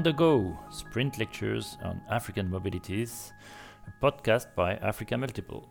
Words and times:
On 0.00 0.04
the 0.04 0.14
Go 0.14 0.58
Sprint 0.70 1.18
Lectures 1.18 1.76
on 1.84 2.00
African 2.08 2.48
Mobilities, 2.48 3.32
a 3.86 3.92
podcast 4.02 4.46
by 4.54 4.76
Africa 4.76 5.18
Multiple. 5.18 5.68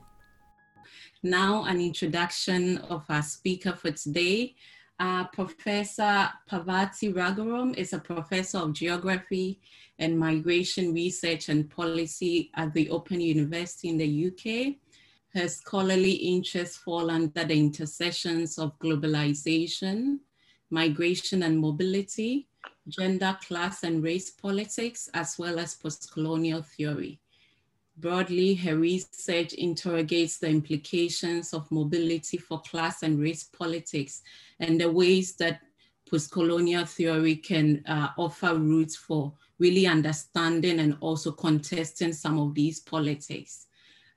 Now, 1.23 1.63
an 1.63 1.81
introduction 1.81 2.77
of 2.77 3.05
our 3.09 3.23
speaker 3.23 3.73
for 3.73 3.89
today. 3.89 4.53
Uh, 4.99 5.23
professor 5.29 6.29
Parvati 6.47 7.11
Raghuram 7.11 7.75
is 7.75 7.91
a 7.93 7.97
professor 7.97 8.59
of 8.59 8.73
geography 8.73 9.61
and 9.97 10.19
migration 10.19 10.93
research 10.93 11.49
and 11.49 11.67
policy 11.67 12.51
at 12.53 12.71
the 12.75 12.87
Open 12.91 13.19
University 13.19 13.89
in 13.89 13.97
the 13.97 14.27
UK. 14.27 14.75
Her 15.33 15.47
scholarly 15.47 16.11
interests 16.11 16.77
fall 16.77 17.09
under 17.09 17.45
the 17.45 17.57
intersections 17.57 18.59
of 18.59 18.77
globalization, 18.77 20.19
migration 20.69 21.41
and 21.41 21.57
mobility, 21.57 22.48
gender, 22.89 23.37
class, 23.47 23.83
and 23.83 24.03
race 24.03 24.29
politics, 24.29 25.09
as 25.13 25.37
well 25.37 25.59
as 25.59 25.75
postcolonial 25.75 26.65
theory. 26.65 27.19
Broadly, 27.97 28.55
her 28.55 28.77
research 28.77 29.53
interrogates 29.53 30.37
the 30.37 30.47
implications 30.47 31.53
of 31.53 31.69
mobility 31.69 32.37
for 32.37 32.61
class 32.61 33.03
and 33.03 33.19
race 33.19 33.43
politics 33.43 34.21
and 34.59 34.79
the 34.79 34.89
ways 34.89 35.35
that 35.35 35.59
postcolonial 36.09 36.87
theory 36.87 37.35
can 37.35 37.83
uh, 37.85 38.09
offer 38.17 38.55
routes 38.55 38.95
for 38.95 39.33
really 39.59 39.85
understanding 39.85 40.79
and 40.79 40.97
also 41.01 41.31
contesting 41.31 42.13
some 42.13 42.39
of 42.39 42.55
these 42.55 42.79
politics. 42.79 43.67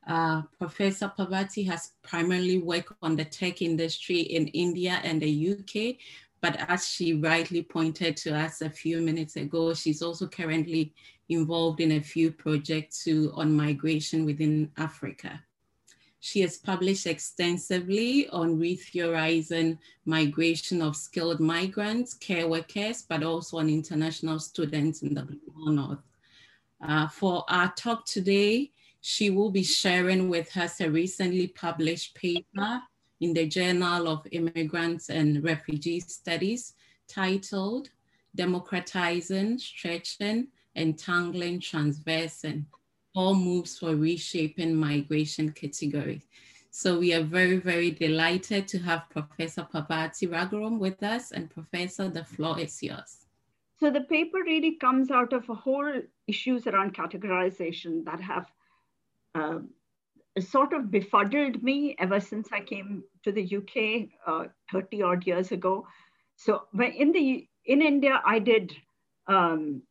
Uh, 0.07 0.42
Professor 0.59 1.12
Parvati 1.17 1.62
has 1.64 1.92
primarily 2.03 2.59
worked 2.59 2.92
on 3.03 3.14
the 3.14 3.25
tech 3.25 3.62
industry 3.62 4.20
in 4.20 4.48
India 4.48 5.01
and 5.05 5.23
the 5.23 5.51
UK, 5.53 5.97
but 6.43 6.57
as 6.69 6.89
she 6.89 7.15
rightly 7.15 7.62
pointed 7.62 8.17
to 8.19 8.37
us 8.37 8.61
a 8.61 8.69
few 8.69 9.01
minutes 9.01 9.37
ago, 9.37 9.73
she's 9.73 10.03
also 10.03 10.27
currently 10.27 10.93
involved 11.29 11.81
in 11.81 11.93
a 11.93 12.01
few 12.01 12.33
projects 12.33 13.07
on 13.35 13.57
migration 13.57 14.27
within 14.27 14.70
Africa. 14.77 15.41
She 16.19 16.41
has 16.41 16.59
published 16.59 17.07
extensively 17.07 18.29
on 18.29 18.59
retheorizing 18.59 19.79
migration 20.05 20.83
of 20.83 20.97
skilled 20.97 21.41
migrants, 21.41 22.15
care 22.15 22.48
workers, 22.48 23.03
but 23.09 23.23
also 23.23 23.59
on 23.59 23.69
international 23.69 24.41
students 24.41 25.03
in 25.03 25.15
the 25.15 25.23
Global 25.23 25.73
North. 25.73 26.03
Uh, 26.81 27.07
for 27.07 27.45
our 27.48 27.73
talk 27.77 28.05
today, 28.05 28.73
she 29.01 29.31
will 29.31 29.51
be 29.51 29.65
sharing 29.65 30.29
with 30.29 30.57
us 30.57 30.81
a 30.81 30.91
recently 30.91 31.48
published 31.48 32.15
paper 32.17 32.83
in 33.23 33.33
the 33.33 33.47
Journal 33.47 34.09
of 34.09 34.27
Immigrants 34.33 35.09
and 35.09 35.45
Refugee 35.45 36.01
Studies 36.01 36.75
titled 37.06 37.89
Democratizing, 38.34 39.59
Stretching, 39.59 40.48
Entangling, 40.75 41.61
Transversing, 41.61 42.67
All 43.14 43.37
Moves 43.37 43.79
for 43.79 43.95
Reshaping 43.95 44.75
Migration 44.75 45.53
Categories. 45.53 46.27
So 46.73 46.98
we 46.98 47.14
are 47.14 47.23
very, 47.23 47.59
very 47.59 47.92
delighted 47.92 48.67
to 48.69 48.79
have 48.81 49.09
Professor 49.09 49.69
Parvati 49.70 50.27
Raghuram 50.27 50.81
with 50.81 51.01
us. 51.05 51.31
And 51.31 51.48
Professor, 51.48 52.09
the 52.09 52.25
floor 52.25 52.59
is 52.59 52.83
yours. 52.83 53.27
So 53.79 53.89
the 53.92 54.01
paper 54.01 54.39
really 54.45 54.75
comes 54.79 55.12
out 55.12 55.33
of 55.33 55.48
a 55.48 55.55
whole 55.55 55.92
issues 56.27 56.67
around 56.67 56.97
categorization 56.97 58.05
that 58.05 58.20
have 58.20 58.51
uh, 59.36 59.61
sort 60.41 60.73
of 60.73 60.91
befuddled 60.91 61.62
me 61.62 61.95
ever 62.01 62.19
since 62.19 62.48
I 62.53 62.62
came 62.62 63.05
to 63.25 63.33
the 63.33 63.57
UK 63.57 64.08
uh, 64.27 64.48
30 64.70 65.02
odd 65.02 65.27
years 65.27 65.52
ago. 65.52 65.86
So 66.36 66.63
in 66.74 67.13
the 67.13 67.48
in 67.64 67.83
India, 67.83 68.20
I 68.24 68.39
did 68.39 68.74
um, 69.27 69.83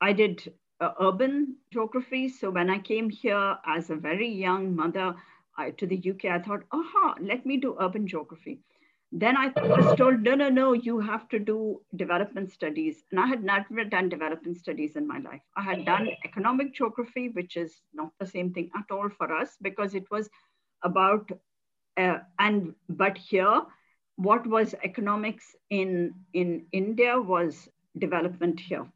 I 0.00 0.12
did 0.12 0.52
uh, 0.80 0.92
urban 1.00 1.56
geography. 1.72 2.28
So 2.28 2.50
when 2.50 2.70
I 2.70 2.78
came 2.78 3.08
here 3.08 3.56
as 3.66 3.90
a 3.90 3.96
very 3.96 4.28
young 4.28 4.74
mother 4.74 5.14
I, 5.56 5.70
to 5.70 5.86
the 5.86 5.96
UK, 5.96 6.26
I 6.26 6.40
thought, 6.40 6.64
aha, 6.72 7.14
let 7.20 7.46
me 7.46 7.56
do 7.56 7.76
urban 7.80 8.06
geography. 8.06 8.60
Then 9.12 9.36
I 9.36 9.52
was 9.56 9.96
told, 9.96 10.22
no, 10.22 10.34
no, 10.34 10.48
no, 10.48 10.72
you 10.72 10.98
have 10.98 11.28
to 11.28 11.38
do 11.38 11.80
development 11.94 12.50
studies. 12.50 13.04
And 13.12 13.20
I 13.20 13.26
had 13.26 13.44
never 13.44 13.84
done 13.84 14.08
development 14.08 14.58
studies 14.58 14.96
in 14.96 15.06
my 15.06 15.18
life. 15.18 15.40
I 15.56 15.62
had 15.62 15.84
done 15.84 16.08
economic 16.24 16.74
geography, 16.74 17.28
which 17.28 17.56
is 17.56 17.72
not 17.92 18.10
the 18.18 18.26
same 18.26 18.52
thing 18.52 18.70
at 18.76 18.90
all 18.90 19.08
for 19.08 19.32
us 19.32 19.56
because 19.62 19.94
it 19.94 20.10
was 20.10 20.28
about, 20.82 21.30
uh, 21.96 22.18
and 22.38 22.74
but 22.88 23.16
here, 23.18 23.62
what 24.16 24.46
was 24.46 24.74
economics 24.82 25.56
in, 25.70 26.14
in 26.32 26.66
India 26.72 27.20
was 27.20 27.68
development 27.98 28.60
here. 28.60 28.86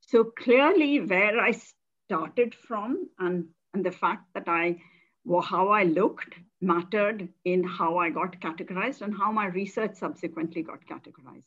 So 0.00 0.24
clearly, 0.24 1.00
where 1.00 1.40
I 1.40 1.58
started 2.06 2.54
from 2.54 3.08
and, 3.18 3.46
and 3.74 3.84
the 3.84 3.90
fact 3.90 4.24
that 4.34 4.48
I 4.48 4.78
well, 5.26 5.42
how 5.42 5.70
I 5.70 5.82
looked 5.82 6.34
mattered 6.60 7.28
in 7.44 7.64
how 7.64 7.98
I 7.98 8.10
got 8.10 8.40
categorized 8.40 9.02
and 9.02 9.12
how 9.12 9.32
my 9.32 9.46
research 9.46 9.96
subsequently 9.96 10.62
got 10.62 10.86
categorized. 10.86 11.42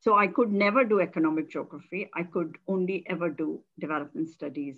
So 0.00 0.16
I 0.16 0.26
could 0.26 0.50
never 0.50 0.84
do 0.84 1.00
economic 1.00 1.50
geography. 1.50 2.08
I 2.14 2.22
could 2.22 2.56
only 2.66 3.04
ever 3.06 3.28
do 3.28 3.62
development 3.78 4.30
studies. 4.30 4.76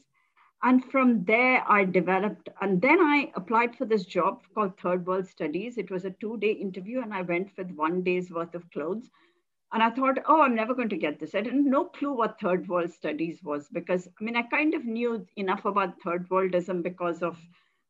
And 0.62 0.84
from 0.84 1.24
there, 1.24 1.64
I 1.68 1.84
developed, 1.84 2.48
and 2.60 2.80
then 2.80 3.00
I 3.00 3.32
applied 3.34 3.76
for 3.76 3.84
this 3.84 4.04
job 4.04 4.42
called 4.54 4.78
Third 4.78 5.06
World 5.06 5.26
Studies. 5.26 5.76
It 5.76 5.90
was 5.90 6.04
a 6.04 6.10
two 6.10 6.36
day 6.38 6.52
interview, 6.52 7.00
and 7.00 7.12
I 7.12 7.22
went 7.22 7.56
with 7.56 7.70
one 7.72 8.02
day's 8.02 8.30
worth 8.30 8.54
of 8.54 8.70
clothes. 8.70 9.10
And 9.72 9.82
I 9.82 9.90
thought, 9.90 10.18
oh, 10.26 10.42
I'm 10.42 10.54
never 10.54 10.74
going 10.74 10.90
to 10.90 10.96
get 10.96 11.18
this. 11.18 11.34
I 11.34 11.40
didn't 11.40 11.68
no 11.68 11.86
clue 11.86 12.12
what 12.12 12.38
Third 12.40 12.68
World 12.68 12.92
Studies 12.92 13.42
was 13.42 13.68
because, 13.70 14.06
I 14.20 14.24
mean, 14.24 14.36
I 14.36 14.42
kind 14.42 14.74
of 14.74 14.84
knew 14.84 15.26
enough 15.36 15.64
about 15.64 16.00
Third 16.00 16.28
Worldism 16.28 16.82
because 16.82 17.22
of 17.22 17.38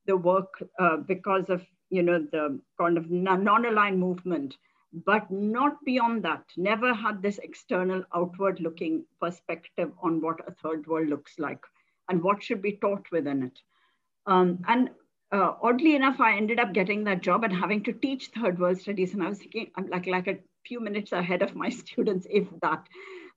the 0.07 0.17
work 0.17 0.63
uh, 0.79 0.97
because 0.97 1.49
of 1.51 1.65
you 1.91 2.03
know 2.03 2.19
the 2.33 2.61
kind 2.81 2.97
of 2.99 3.11
non-aligned 3.11 3.99
movement 3.99 4.57
but 5.07 5.31
not 5.31 5.77
beyond 5.85 6.23
that 6.23 6.45
never 6.57 6.93
had 6.93 7.23
this 7.23 7.39
external 7.39 8.05
outward 8.15 8.61
looking 8.61 9.05
perspective 9.21 9.91
on 10.03 10.21
what 10.21 10.41
a 10.47 10.53
third 10.63 10.87
world 10.87 11.09
looks 11.09 11.39
like 11.39 11.61
and 12.09 12.23
what 12.23 12.43
should 12.43 12.63
be 12.63 12.79
taught 12.81 13.05
within 13.13 13.43
it 13.43 13.59
um, 14.27 14.59
and 14.69 14.91
uh, 15.33 15.53
oddly 15.63 15.95
enough 15.95 16.21
i 16.21 16.37
ended 16.37 16.61
up 16.61 16.73
getting 16.73 17.05
that 17.05 17.23
job 17.23 17.45
and 17.45 17.53
having 17.53 17.83
to 17.83 17.93
teach 17.93 18.29
third 18.29 18.59
world 18.59 18.81
studies 18.81 19.15
and 19.15 19.23
i 19.23 19.29
was 19.29 19.39
thinking 19.39 19.71
i'm 19.77 19.89
like 19.89 20.07
like 20.07 20.29
a 20.29 20.39
few 20.67 20.81
minutes 20.81 21.13
ahead 21.13 21.43
of 21.43 21.55
my 21.55 21.69
students 21.83 22.27
if 22.31 22.47
that 22.61 22.87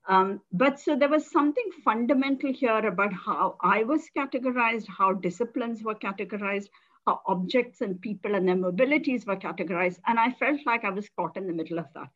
um, 0.08 0.42
but 0.52 0.80
so 0.80 0.96
there 0.96 1.10
was 1.10 1.30
something 1.32 1.66
fundamental 1.84 2.54
here 2.54 2.78
about 2.78 3.12
how 3.12 3.58
I 3.62 3.84
was 3.84 4.08
categorized, 4.16 4.88
how 4.88 5.14
disciplines 5.14 5.82
were 5.82 5.96
categorized, 5.96 6.68
how 7.08 7.22
objects 7.26 7.82
and 7.82 8.00
people 8.00 8.36
and 8.36 8.48
their 8.48 8.56
mobilities 8.56 9.26
were 9.26 9.36
categorized. 9.36 10.00
And 10.06 10.20
I 10.20 10.32
felt 10.34 10.60
like 10.66 10.84
I 10.84 10.92
was 10.92 11.10
caught 11.10 11.38
in 11.38 11.48
the 11.48 11.54
middle 11.54 11.80
of 11.80 11.88
that. 11.96 12.10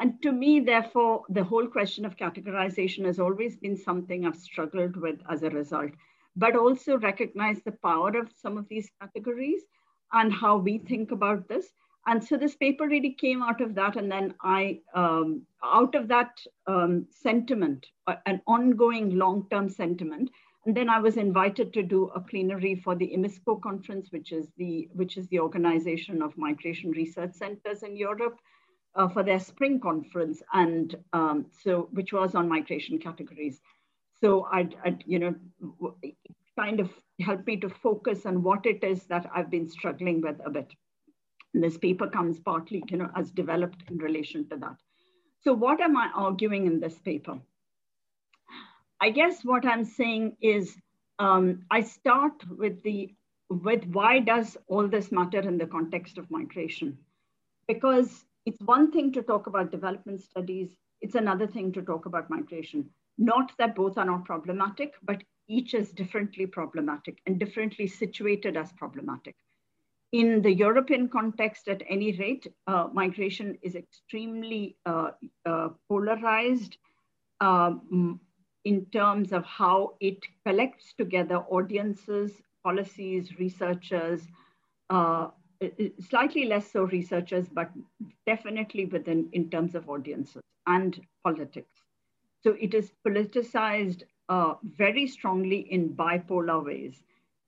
And 0.00 0.20
to 0.22 0.32
me, 0.32 0.60
therefore, 0.60 1.24
the 1.28 1.44
whole 1.44 1.66
question 1.66 2.06
of 2.06 2.16
categorization 2.16 3.04
has 3.04 3.20
always 3.20 3.56
been 3.56 3.76
something 3.76 4.24
I've 4.24 4.36
struggled 4.36 4.96
with 4.96 5.20
as 5.28 5.42
a 5.42 5.50
result, 5.50 5.90
but 6.36 6.56
also 6.56 6.96
recognize 6.96 7.60
the 7.62 7.72
power 7.72 8.16
of 8.16 8.32
some 8.34 8.56
of 8.56 8.66
these 8.68 8.90
categories 8.98 9.60
and 10.12 10.32
how 10.32 10.56
we 10.56 10.78
think 10.78 11.12
about 11.12 11.48
this. 11.48 11.66
And 12.06 12.24
so 12.24 12.38
this 12.38 12.56
paper 12.56 12.88
really 12.88 13.12
came 13.12 13.42
out 13.42 13.60
of 13.60 13.74
that 13.74 13.96
and 13.96 14.10
then 14.10 14.34
i 14.42 14.80
um, 14.94 15.42
out 15.62 15.94
of 15.94 16.08
that 16.08 16.30
um, 16.66 17.06
sentiment 17.10 17.86
uh, 18.06 18.16
an 18.24 18.40
ongoing 18.46 19.18
long-term 19.18 19.68
sentiment 19.68 20.30
and 20.64 20.74
then 20.74 20.88
i 20.88 20.98
was 20.98 21.18
invited 21.18 21.74
to 21.74 21.82
do 21.82 22.06
a 22.14 22.20
plenary 22.20 22.74
for 22.74 22.94
the 22.94 23.12
IMISCOE 23.14 23.60
conference 23.60 24.10
which 24.10 24.32
is 24.32 24.48
the 24.56 24.88
which 24.94 25.18
is 25.18 25.28
the 25.28 25.40
organization 25.40 26.22
of 26.22 26.36
migration 26.38 26.90
research 26.92 27.34
centers 27.34 27.82
in 27.82 27.94
europe 27.96 28.40
uh, 28.94 29.08
for 29.08 29.22
their 29.22 29.38
spring 29.38 29.80
conference 29.80 30.42
and 30.52 30.96
um, 31.12 31.46
so 31.62 31.88
which 31.92 32.12
was 32.12 32.34
on 32.34 32.48
migration 32.48 32.98
categories 32.98 33.60
so 34.20 34.46
I'd 34.52 34.74
you 35.06 35.18
know 35.18 35.34
kind 36.58 36.80
of 36.80 36.90
helped 37.20 37.46
me 37.46 37.56
to 37.56 37.68
focus 37.68 38.26
on 38.26 38.42
what 38.42 38.66
it 38.66 38.82
is 38.82 39.04
that 39.04 39.24
i've 39.34 39.50
been 39.50 39.68
struggling 39.68 40.20
with 40.20 40.36
a 40.44 40.50
bit 40.50 40.74
this 41.54 41.78
paper 41.78 42.08
comes 42.08 42.38
partly, 42.38 42.82
you 42.88 42.96
know, 42.96 43.10
as 43.16 43.30
developed 43.30 43.82
in 43.90 43.98
relation 43.98 44.48
to 44.48 44.56
that. 44.56 44.76
So 45.40 45.52
what 45.52 45.80
am 45.80 45.96
I 45.96 46.10
arguing 46.14 46.66
in 46.66 46.80
this 46.80 46.98
paper? 46.98 47.38
I 49.00 49.10
guess 49.10 49.44
what 49.44 49.64
I'm 49.64 49.84
saying 49.84 50.36
is 50.40 50.76
um, 51.18 51.62
I 51.70 51.80
start 51.80 52.32
with 52.48 52.82
the 52.82 53.14
with 53.48 53.84
why 53.86 54.20
does 54.20 54.56
all 54.68 54.86
this 54.86 55.10
matter 55.10 55.40
in 55.40 55.58
the 55.58 55.66
context 55.66 56.18
of 56.18 56.30
migration? 56.30 56.98
Because 57.66 58.24
it's 58.46 58.60
one 58.62 58.90
thing 58.90 59.12
to 59.12 59.22
talk 59.22 59.46
about 59.46 59.70
development 59.70 60.20
studies, 60.20 60.76
it's 61.00 61.14
another 61.14 61.46
thing 61.46 61.72
to 61.72 61.82
talk 61.82 62.06
about 62.06 62.30
migration. 62.30 62.88
Not 63.18 63.52
that 63.58 63.74
both 63.74 63.98
are 63.98 64.04
not 64.04 64.24
problematic, 64.24 64.94
but 65.02 65.22
each 65.48 65.74
is 65.74 65.90
differently 65.92 66.46
problematic 66.46 67.20
and 67.26 67.38
differently 67.38 67.86
situated 67.86 68.56
as 68.56 68.72
problematic 68.72 69.36
in 70.12 70.42
the 70.42 70.52
European 70.52 71.08
context, 71.08 71.68
at 71.68 71.82
any 71.88 72.12
rate, 72.16 72.46
uh, 72.66 72.88
migration 72.92 73.56
is 73.62 73.76
extremely 73.76 74.76
uh, 74.86 75.10
uh, 75.46 75.68
polarized. 75.88 76.76
Um, 77.40 78.20
in 78.66 78.84
terms 78.86 79.32
of 79.32 79.42
how 79.46 79.94
it 80.00 80.18
collects 80.44 80.92
together 80.92 81.36
audiences, 81.36 82.42
policies, 82.62 83.38
researchers, 83.38 84.20
uh, 84.90 85.28
slightly 86.00 86.46
less 86.46 86.70
so 86.70 86.84
researchers, 86.84 87.48
but 87.48 87.70
definitely 88.26 88.86
within 88.86 89.28
in 89.32 89.50
terms 89.50 89.74
of 89.74 89.88
audiences 89.88 90.42
and 90.66 91.00
politics. 91.24 91.70
So 92.42 92.56
it 92.58 92.74
is 92.74 92.92
politicized 93.06 94.04
uh, 94.28 94.54
very 94.62 95.06
strongly 95.06 95.60
in 95.72 95.90
bipolar 95.90 96.64
ways, 96.64 97.02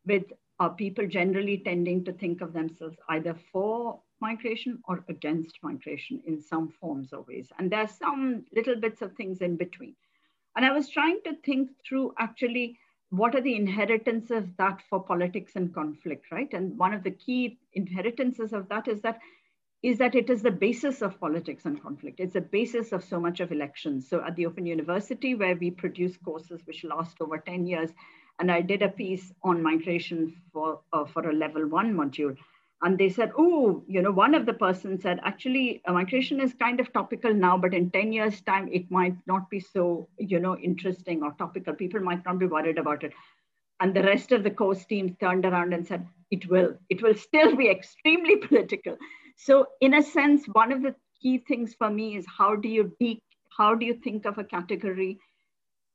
with 0.05 0.25
uh, 0.61 0.69
people 0.69 1.07
generally 1.07 1.59
tending 1.59 2.05
to 2.05 2.13
think 2.13 2.41
of 2.41 2.53
themselves 2.53 2.97
either 3.09 3.35
for 3.53 4.01
migration 4.21 4.79
or 4.87 5.05
against 5.09 5.59
migration 5.63 6.21
in 6.27 6.41
some 6.41 6.69
forms 6.69 7.13
or 7.13 7.23
ways. 7.23 7.51
And 7.59 7.71
there's 7.71 7.93
some 7.93 8.45
little 8.55 8.77
bits 8.77 9.03
of 9.03 9.15
things 9.15 9.41
in 9.41 9.57
between. 9.57 9.97
And 10.55 10.65
I 10.65 10.73
was 10.73 10.91
trying 10.91 11.21
to 11.25 11.35
think 11.45 11.71
through 11.87 12.13
actually 12.19 12.79
what 13.13 13.35
are 13.35 13.43
the 13.43 13.55
inheritances 13.55 14.31
of 14.45 14.57
that 14.57 14.81
for 14.89 15.05
politics 15.05 15.53
and 15.55 15.75
conflict, 15.75 16.33
right? 16.33 16.51
And 16.55 16.79
one 16.79 16.95
of 16.95 17.03
the 17.03 17.11
key 17.11 17.59
inheritances 17.75 18.55
of 18.55 18.71
that 18.71 18.89
is 18.89 19.03
that 19.03 19.19
is 19.83 19.99
that 19.99 20.15
it 20.15 20.31
is 20.31 20.43
the 20.43 20.51
basis 20.51 21.03
of 21.03 21.19
politics 21.21 21.67
and 21.67 21.83
conflict. 21.83 22.21
It's 22.21 22.35
the 22.35 22.41
basis 22.41 22.93
of 22.93 23.05
so 23.05 23.19
much 23.21 23.41
of 23.41 23.51
elections. 23.51 24.09
So 24.09 24.25
at 24.25 24.37
the 24.37 24.47
Open 24.47 24.65
University, 24.65 25.35
where 25.35 25.57
we 25.57 25.73
produce 25.73 26.17
courses 26.17 26.61
which 26.65 26.85
last 26.85 27.17
over 27.21 27.37
10 27.37 27.67
years, 27.67 27.91
and 28.39 28.51
I 28.51 28.61
did 28.61 28.83
a 28.83 28.89
piece 28.89 29.33
on 29.43 29.61
migration 29.61 30.41
for, 30.53 30.81
uh, 30.93 31.05
for 31.05 31.29
a 31.29 31.35
level 31.35 31.67
one 31.67 31.95
module, 31.95 32.37
and 32.83 32.99
they 32.99 33.09
said, 33.09 33.31
oh, 33.39 33.85
you 33.87 34.03
know, 34.03 34.11
one 34.11 34.35
of 34.35 34.45
the 34.45 34.53
persons 34.53 35.03
said, 35.03 35.21
actually, 35.25 35.81
uh, 35.87 35.93
migration 35.93 36.41
is 36.41 36.53
kind 36.55 36.81
of 36.81 36.93
topical 36.93 37.33
now, 37.33 37.57
but 37.57 37.75
in 37.75 37.91
10 37.93 38.13
years' 38.13 38.41
time, 38.41 38.69
it 38.73 38.91
might 38.91 39.15
not 39.27 39.49
be 39.51 39.61
so, 39.61 40.09
you 40.19 40.41
know, 40.41 40.57
interesting 40.59 41.23
or 41.23 41.33
topical. 41.39 41.75
People 41.75 42.01
might 42.01 42.25
not 42.25 42.41
be 42.41 42.47
worried 42.47 42.79
about 42.79 43.05
it. 43.05 43.13
And 43.79 43.95
the 43.95 44.03
rest 44.03 44.33
of 44.33 44.43
the 44.43 44.51
course 44.51 44.85
team 44.85 45.17
turned 45.21 45.45
around 45.45 45.73
and 45.73 45.87
said, 45.87 46.07
it 46.33 46.49
will. 46.51 46.75
It 46.89 47.03
will 47.03 47.15
still 47.15 47.55
be 47.55 47.69
extremely 47.69 48.37
political. 48.49 48.97
So, 49.37 49.67
in 49.81 49.95
a 49.95 50.03
sense, 50.03 50.47
one 50.47 50.73
of 50.73 50.83
the 50.83 50.95
key 51.21 51.39
things 51.39 51.75
for 51.75 51.89
me 51.89 52.17
is 52.17 52.27
how 52.37 52.57
do 52.57 52.69
you 52.69 52.97
de- 52.99 53.23
how 53.57 53.75
do 53.75 53.87
you 53.87 53.95
think 53.95 54.25
of 54.25 54.39
a 54.39 54.45
category 54.45 55.19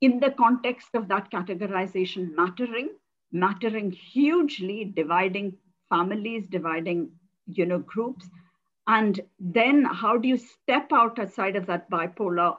in 0.01 0.19
the 0.19 0.31
context 0.31 0.89
of 0.94 1.07
that 1.07 1.31
categorization 1.31 2.36
mattering, 2.36 2.89
mattering 3.31 3.92
hugely, 3.92 4.86
dividing 4.95 5.57
families, 5.89 6.48
dividing, 6.48 7.12
you 7.48 7.66
know, 7.66 7.80
groups. 7.80 8.30
And 8.88 9.19
then 9.39 9.84
how 9.84 10.18
do 10.18 10.28
you 10.28 10.38
step 10.38 10.92
out 10.94 11.19
outside 11.19 11.56
of 11.56 11.66
that 11.66 11.89
bipolar 11.89 12.57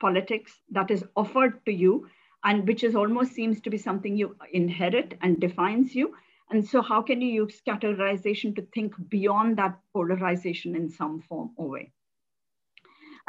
politics 0.00 0.58
that 0.70 0.90
is 0.90 1.04
offered 1.14 1.64
to 1.66 1.72
you 1.72 2.08
and 2.44 2.66
which 2.66 2.82
is 2.82 2.96
almost 2.96 3.32
seems 3.32 3.60
to 3.60 3.70
be 3.70 3.78
something 3.78 4.16
you 4.16 4.36
inherit 4.52 5.16
and 5.20 5.38
defines 5.40 5.94
you. 5.94 6.14
And 6.50 6.66
so 6.66 6.82
how 6.82 7.02
can 7.02 7.20
you 7.20 7.28
use 7.28 7.60
categorization 7.66 8.56
to 8.56 8.62
think 8.74 8.94
beyond 9.08 9.58
that 9.58 9.78
polarization 9.92 10.74
in 10.74 10.88
some 10.88 11.20
form 11.20 11.50
or 11.56 11.68
way? 11.68 11.92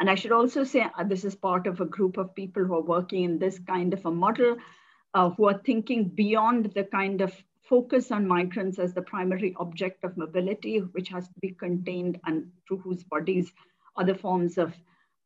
And 0.00 0.10
I 0.10 0.14
should 0.16 0.32
also 0.32 0.64
say 0.64 0.86
uh, 0.98 1.04
this 1.04 1.24
is 1.24 1.34
part 1.36 1.66
of 1.66 1.80
a 1.80 1.84
group 1.84 2.16
of 2.16 2.34
people 2.34 2.64
who 2.64 2.74
are 2.74 2.82
working 2.82 3.22
in 3.24 3.38
this 3.38 3.58
kind 3.60 3.92
of 3.92 4.04
a 4.04 4.10
model, 4.10 4.56
uh, 5.14 5.30
who 5.30 5.44
are 5.48 5.60
thinking 5.64 6.08
beyond 6.08 6.72
the 6.74 6.84
kind 6.84 7.20
of 7.20 7.32
focus 7.72 8.10
on 8.12 8.28
migrants 8.28 8.78
as 8.78 8.92
the 8.92 9.00
primary 9.00 9.54
object 9.58 10.04
of 10.04 10.14
mobility, 10.18 10.76
which 10.96 11.08
has 11.08 11.26
to 11.28 11.40
be 11.40 11.52
contained 11.52 12.20
and 12.26 12.50
through 12.68 12.76
whose 12.76 13.02
bodies 13.04 13.50
other 13.96 14.14
forms 14.14 14.58
of 14.58 14.74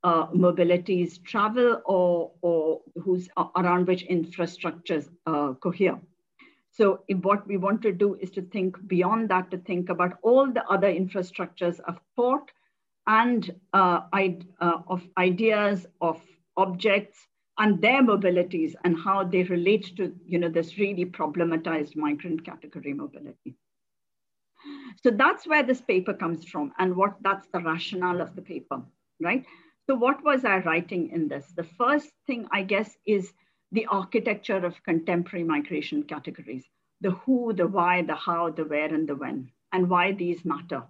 uh, 0.04 0.26
mobilities 0.28 1.20
travel 1.24 1.82
or, 1.84 2.30
or 2.42 2.82
who's 3.02 3.28
uh, 3.36 3.46
around 3.56 3.88
which 3.88 4.06
infrastructures 4.06 5.08
uh, 5.26 5.54
cohere. 5.54 5.98
So 6.70 7.00
what 7.22 7.44
we 7.48 7.56
want 7.56 7.82
to 7.82 7.92
do 7.92 8.14
is 8.14 8.30
to 8.32 8.42
think 8.42 8.76
beyond 8.86 9.28
that, 9.30 9.50
to 9.50 9.58
think 9.58 9.88
about 9.88 10.18
all 10.22 10.46
the 10.52 10.64
other 10.68 10.92
infrastructures 11.02 11.80
of 11.80 11.98
thought 12.14 12.52
and 13.08 13.50
uh, 13.72 14.02
uh, 14.12 14.78
of 14.86 15.02
ideas, 15.18 15.86
of 16.00 16.22
objects, 16.56 17.18
and 17.58 17.80
their 17.80 18.02
mobilities 18.02 18.74
and 18.84 18.98
how 18.98 19.24
they 19.24 19.42
relate 19.44 19.96
to 19.96 20.14
you 20.26 20.38
know 20.38 20.48
this 20.48 20.78
really 20.78 21.04
problematized 21.04 21.96
migrant 21.96 22.44
category 22.44 22.92
mobility. 22.92 23.56
So 25.02 25.10
that's 25.10 25.46
where 25.46 25.62
this 25.62 25.80
paper 25.80 26.14
comes 26.14 26.44
from 26.44 26.72
and 26.78 26.96
what 26.96 27.16
that's 27.22 27.48
the 27.48 27.60
rationale 27.60 28.20
of 28.20 28.34
the 28.34 28.42
paper 28.42 28.82
right? 29.20 29.44
So 29.86 29.94
what 29.94 30.22
was 30.24 30.44
i 30.44 30.58
writing 30.58 31.10
in 31.10 31.28
this? 31.28 31.52
The 31.56 31.64
first 31.64 32.10
thing 32.26 32.46
i 32.50 32.62
guess 32.62 32.96
is 33.06 33.32
the 33.72 33.86
architecture 33.86 34.64
of 34.64 34.82
contemporary 34.84 35.44
migration 35.44 36.02
categories 36.02 36.64
the 37.00 37.10
who 37.10 37.52
the 37.52 37.66
why 37.66 38.02
the 38.02 38.14
how 38.14 38.50
the 38.50 38.64
where 38.64 38.92
and 38.92 39.08
the 39.08 39.14
when 39.14 39.50
and 39.72 39.90
why 39.90 40.12
these 40.12 40.44
matter. 40.44 40.82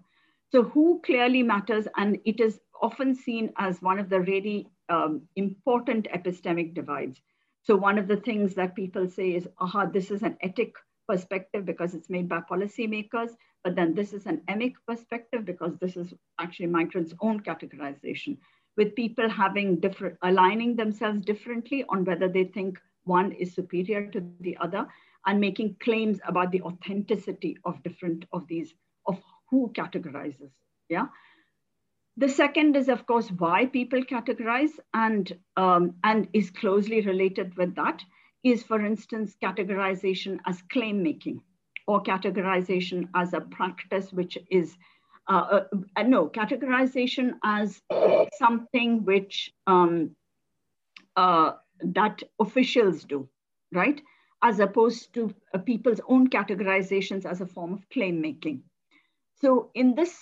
So 0.53 0.63
who 0.63 1.01
clearly 1.05 1.43
matters 1.43 1.89
and 1.97 2.19
it 2.25 2.41
is 2.41 2.61
often 2.81 3.15
seen 3.15 3.53
as 3.57 3.83
one 3.83 3.99
of 3.99 4.09
the 4.09 4.21
really 4.21 4.69
um, 4.89 5.23
important 5.37 6.09
epistemic 6.15 6.75
divides. 6.75 7.21
So 7.63 7.75
one 7.75 7.99
of 7.99 8.07
the 8.07 8.19
things 8.19 8.55
that 8.55 8.77
people 8.77 9.09
say 9.09 9.35
is, 9.35 9.49
aha, 9.59 9.87
this 9.87 10.11
is 10.11 10.23
an 10.23 10.37
etic 10.45 10.73
perspective 11.09 11.65
because 11.65 11.95
it's 11.95 12.11
made 12.11 12.29
by 12.29 12.41
policymakers, 12.41 13.31
but 13.65 13.75
then 13.75 13.95
this 13.95 14.13
is 14.13 14.27
an 14.27 14.43
emic 14.49 14.75
perspective 14.87 15.45
because 15.45 15.77
this 15.79 15.97
is 15.97 16.15
actually 16.39 16.67
migrants' 16.67 17.15
own 17.21 17.41
categorization, 17.41 18.37
with 18.77 18.95
people 18.95 19.29
having 19.29 19.81
different, 19.81 20.17
aligning 20.23 20.77
themselves 20.77 21.23
differently 21.23 21.85
on 21.89 22.05
whether 22.05 22.29
they 22.29 22.45
think 22.45 22.79
one 23.05 23.33
is 23.33 23.55
superior 23.55 24.07
to 24.11 24.23
the 24.41 24.57
other 24.59 24.87
and 25.27 25.41
making 25.41 25.77
claims 25.81 26.21
about 26.29 26.53
the 26.53 26.63
authenticity 26.63 27.59
of 27.65 27.83
different 27.83 28.25
of 28.33 28.47
these, 28.47 28.75
of 29.07 29.19
who 29.51 29.73
categorizes, 29.75 30.51
yeah? 30.89 31.07
The 32.19 32.29
second 32.29 32.77
is, 32.77 32.89
of 32.89 33.07
course, 33.07 33.29
why 33.31 33.67
people 33.67 34.03
categorize 34.03 34.73
and, 34.95 35.31
um, 35.57 35.97
and 36.03 36.29
is 36.33 36.51
closely 36.51 37.03
related 37.03 37.57
with 37.57 37.75
that 37.75 38.03
is, 38.43 38.63
for 38.63 38.85
instance, 38.85 39.37
categorization 39.43 40.39
as 40.47 40.63
claim 40.73 41.03
making 41.03 41.43
or 41.87 42.03
categorization 42.03 43.09
as 43.15 43.35
a 43.35 43.41
practice 43.41 44.13
which 44.13 44.39
is, 44.51 44.77
uh, 45.29 45.61
uh, 45.97 46.03
no, 46.05 46.29
categorization 46.29 47.35
as 47.45 47.83
something 48.39 49.05
which 49.05 49.53
um, 49.67 50.17
uh, 51.17 51.53
that 51.81 52.23
officials 52.41 53.05
do, 53.05 53.29
right? 53.73 54.01
As 54.43 54.59
opposed 54.61 55.13
to 55.15 55.35
uh, 55.53 55.59
people's 55.59 56.01
own 56.09 56.31
categorizations 56.31 57.27
as 57.27 57.43
a 57.43 57.47
form 57.47 57.75
of 57.75 57.89
claim 57.91 58.21
making. 58.23 58.63
So 59.41 59.71
in 59.75 59.95
this 59.95 60.17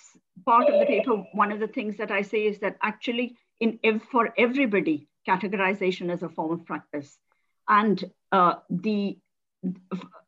part 0.45 0.69
of 0.69 0.79
the 0.79 0.87
paper, 0.87 1.17
one 1.33 1.53
of 1.53 1.61
the 1.61 1.69
things 1.69 1.97
that 1.99 2.11
I 2.11 2.23
say 2.23 2.47
is 2.47 2.59
that 2.61 2.77
actually 2.83 3.37
in 3.61 4.01
for 4.11 4.33
everybody, 4.37 5.09
categorization 5.27 6.13
is 6.13 6.23
a 6.23 6.29
form 6.29 6.53
of 6.53 6.67
practice. 6.67 7.17
And 7.69 8.03
uh, 8.33 8.57
the 8.69 9.19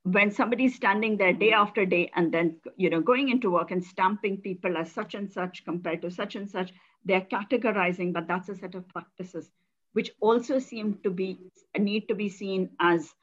when 0.04 0.30
somebody's 0.30 0.74
standing 0.74 1.18
there 1.18 1.34
day 1.34 1.52
after 1.52 1.84
day 1.84 2.10
and 2.16 2.32
then 2.32 2.56
you 2.76 2.88
know 2.88 3.00
going 3.00 3.28
into 3.28 3.50
work 3.50 3.70
and 3.70 3.84
stamping 3.84 4.38
people 4.38 4.76
as 4.78 4.90
such 4.90 5.14
and 5.14 5.30
such 5.30 5.64
compared 5.64 6.00
to 6.02 6.10
such 6.10 6.36
and 6.36 6.48
such, 6.48 6.72
they're 7.04 7.20
categorizing, 7.20 8.12
but 8.12 8.26
that's 8.26 8.48
a 8.48 8.54
set 8.54 8.74
of 8.74 8.88
practices 8.88 9.50
which 9.96 10.10
also 10.20 10.58
seem 10.58 10.98
to 11.02 11.10
be 11.10 11.38
need 11.78 12.06
to 12.06 12.14
be 12.14 12.28
seen 12.28 12.68
as 12.78 13.14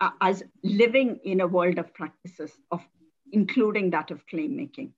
uh, 0.00 0.10
as 0.22 0.42
living 0.62 1.20
in 1.24 1.42
a 1.42 1.46
world 1.46 1.78
of 1.78 1.92
practices 1.92 2.52
of 2.70 2.82
including 3.32 3.90
that 3.90 4.10
of 4.10 4.26
claim 4.26 4.56
making. 4.56 4.94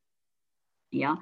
Yeah. 0.90 1.16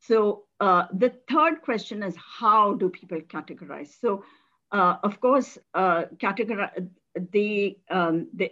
So 0.00 0.44
uh, 0.60 0.84
the 0.92 1.12
third 1.28 1.62
question 1.62 2.02
is 2.02 2.14
how 2.16 2.74
do 2.74 2.88
people 2.88 3.20
categorize? 3.20 3.98
So 4.00 4.24
uh, 4.72 4.96
of 5.02 5.20
course, 5.20 5.58
uh, 5.74 6.04
categorize 6.18 6.88
the, 7.32 7.78
um, 7.90 8.28
the 8.34 8.50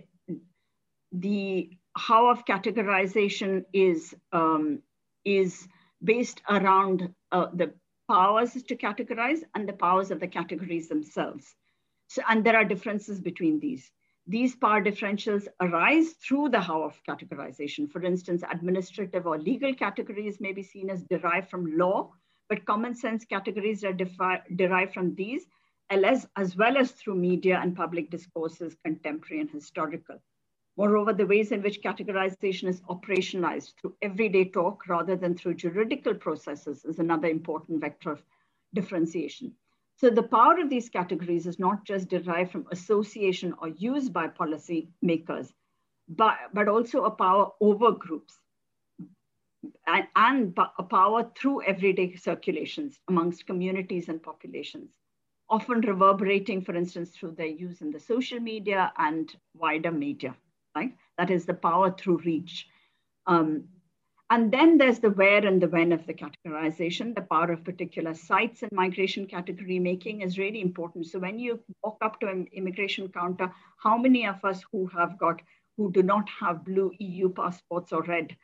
the 1.13 1.71
how 1.95 2.31
of 2.31 2.45
categorization 2.47 3.65
is 3.73 4.15
um, 4.33 4.81
is 5.25 5.69
based 6.03 6.41
around 6.49 7.13
uh, 7.33 7.47
the 7.53 7.75
powers 8.09 8.53
to 8.55 8.77
categorize 8.77 9.41
and 9.55 9.69
the 9.69 9.73
powers 9.73 10.11
of 10.11 10.21
the 10.21 10.27
categories 10.27 10.89
themselves. 10.89 11.55
So, 12.09 12.23
and 12.29 12.45
there 12.45 12.57
are 12.57 12.65
differences 12.65 13.21
between 13.21 13.61
these. 13.61 13.91
These 14.27 14.55
power 14.55 14.81
differentials 14.81 15.49
arise 15.61 16.13
through 16.13 16.51
the 16.51 16.61
how 16.61 16.83
of 16.83 17.03
categorization. 17.09 17.91
For 17.91 18.03
instance, 18.05 18.45
administrative 18.49 19.27
or 19.27 19.39
legal 19.39 19.75
categories 19.75 20.41
may 20.41 20.53
be 20.53 20.63
seen 20.63 20.91
as 20.91 21.03
derived 21.03 21.51
from 21.51 21.77
law, 21.77 22.13
but 22.49 22.65
common 22.65 22.95
sense 22.95 23.25
categories 23.25 23.83
are 23.83 23.93
derived 23.93 24.95
from 24.95 25.15
these, 25.17 25.47
as, 25.91 26.29
as 26.37 26.57
well 26.57 26.77
as 26.77 26.93
through 26.93 27.17
media 27.17 27.59
and 27.61 27.77
public 27.77 28.11
discourses, 28.11 28.77
contemporary 28.85 29.41
and 29.41 29.51
historical. 29.51 30.23
Moreover, 30.77 31.13
the 31.13 31.27
ways 31.27 31.53
in 31.53 31.61
which 31.61 31.83
categorization 31.83 32.69
is 32.69 32.81
operationalized 32.83 33.75
through 33.81 33.97
everyday 34.01 34.45
talk 34.45 34.87
rather 34.89 35.17
than 35.17 35.37
through 35.37 35.55
juridical 35.55 36.15
processes 36.15 36.85
is 36.85 36.99
another 36.99 37.29
important 37.29 37.81
vector 37.81 38.13
of 38.13 38.23
differentiation. 38.73 39.55
So 39.97 40.11
the 40.11 40.23
power 40.23 40.59
of 40.59 40.69
these 40.69 40.89
categories 40.89 41.47
is 41.47 41.59
not 41.59 41.85
just 41.85 42.09
derived 42.09 42.51
from 42.51 42.67
association 42.73 43.55
or 43.61 43.69
used 43.69 44.13
by 44.13 44.27
policy 44.27 44.89
makers, 45.01 45.53
but, 46.09 46.37
but 46.53 46.69
also 46.69 47.05
a 47.05 47.11
power 47.11 47.51
over 47.61 47.93
groups 47.93 48.39
and, 49.87 50.07
and 50.17 50.59
a 50.79 50.83
power 50.83 51.31
through 51.37 51.63
everyday 51.63 52.15
circulations 52.15 52.99
amongst 53.09 53.47
communities 53.47 54.09
and 54.09 54.23
populations, 54.23 54.91
often 55.49 55.81
reverberating, 55.81 56.63
for 56.63 56.75
instance, 56.75 57.11
through 57.11 57.33
their 57.33 57.47
use 57.47 57.81
in 57.81 57.91
the 57.91 58.01
social 58.01 58.41
media 58.41 58.93
and 58.99 59.37
wider 59.55 59.93
media, 59.93 60.35
right? 60.75 60.97
That 61.19 61.31
is 61.31 61.45
the 61.45 61.55
power 61.55 61.93
through 61.93 62.19
reach. 62.19 62.69
Um, 63.27 63.65
and 64.33 64.51
then 64.51 64.79
there's 64.79 64.99
the 64.99 65.11
where 65.11 65.47
and 65.47 65.61
the 65.61 65.69
when 65.69 65.93
of 65.93 66.07
the 66.07 66.15
categorization. 66.15 67.15
The 67.15 67.21
power 67.21 67.53
of 67.53 67.65
particular 67.65 68.15
sites 68.15 68.63
and 68.63 68.73
migration 68.73 69.27
category 69.27 69.79
making 69.79 70.23
is 70.23 70.39
really 70.39 70.63
important. 70.63 71.07
So 71.07 71.19
when 71.19 71.39
you 71.39 71.61
walk 71.85 71.99
up 72.01 72.19
to 72.21 72.29
an 72.29 72.47
immigration 72.55 73.11
counter, 73.11 73.53
how 73.77 73.99
many 73.99 74.27
of 74.27 74.43
us 74.43 74.65
who 74.73 74.87
have 74.87 75.19
got, 75.19 75.43
who 75.77 75.93
do 75.93 76.03
not 76.03 76.31
have 76.41 76.65
blue 76.65 76.93
EU 76.99 77.29
passports 77.29 77.93
or 77.93 78.05
red 78.05 78.35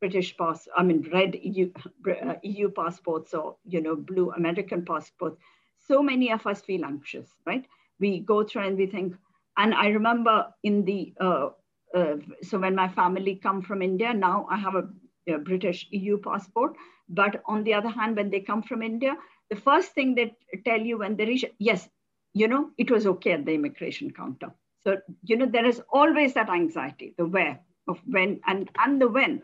British 0.00 0.36
pass, 0.36 0.66
I 0.76 0.82
mean, 0.82 1.08
red 1.12 1.36
EU, 1.40 1.70
uh, 2.10 2.34
EU 2.42 2.68
passports 2.68 3.32
or, 3.32 3.56
you 3.64 3.80
know, 3.80 3.94
blue 3.94 4.32
American 4.32 4.84
passports, 4.84 5.38
so 5.78 6.02
many 6.02 6.32
of 6.32 6.44
us 6.44 6.60
feel 6.62 6.84
anxious, 6.84 7.30
right? 7.46 7.64
We 8.00 8.18
go 8.18 8.42
through 8.42 8.66
and 8.66 8.76
we 8.76 8.86
think, 8.86 9.14
and 9.56 9.74
I 9.74 9.90
remember 9.90 10.52
in 10.64 10.84
the, 10.84 11.14
uh, 11.20 11.50
uh, 11.94 12.16
so 12.42 12.58
when 12.58 12.74
my 12.74 12.88
family 12.88 13.36
come 13.36 13.62
from 13.62 13.80
India, 13.80 14.12
now 14.12 14.48
I 14.50 14.56
have 14.56 14.74
a 14.74 14.88
a 15.28 15.38
British 15.38 15.86
EU 15.90 16.18
passport. 16.18 16.76
But 17.08 17.42
on 17.46 17.64
the 17.64 17.74
other 17.74 17.88
hand, 17.88 18.16
when 18.16 18.30
they 18.30 18.40
come 18.40 18.62
from 18.62 18.82
India, 18.82 19.16
the 19.50 19.56
first 19.56 19.92
thing 19.92 20.14
they 20.14 20.34
tell 20.64 20.80
you 20.80 20.98
when 20.98 21.16
they 21.16 21.26
reach, 21.26 21.44
yes, 21.58 21.88
you 22.34 22.48
know, 22.48 22.70
it 22.78 22.90
was 22.90 23.06
okay 23.06 23.32
at 23.32 23.44
the 23.44 23.54
immigration 23.54 24.10
counter. 24.10 24.52
So, 24.84 24.96
you 25.22 25.36
know, 25.36 25.46
there 25.46 25.66
is 25.66 25.80
always 25.90 26.34
that 26.34 26.50
anxiety, 26.50 27.14
the 27.16 27.26
where 27.26 27.60
of 27.88 28.00
when 28.06 28.40
and, 28.46 28.68
and 28.78 29.00
the 29.00 29.08
when 29.08 29.42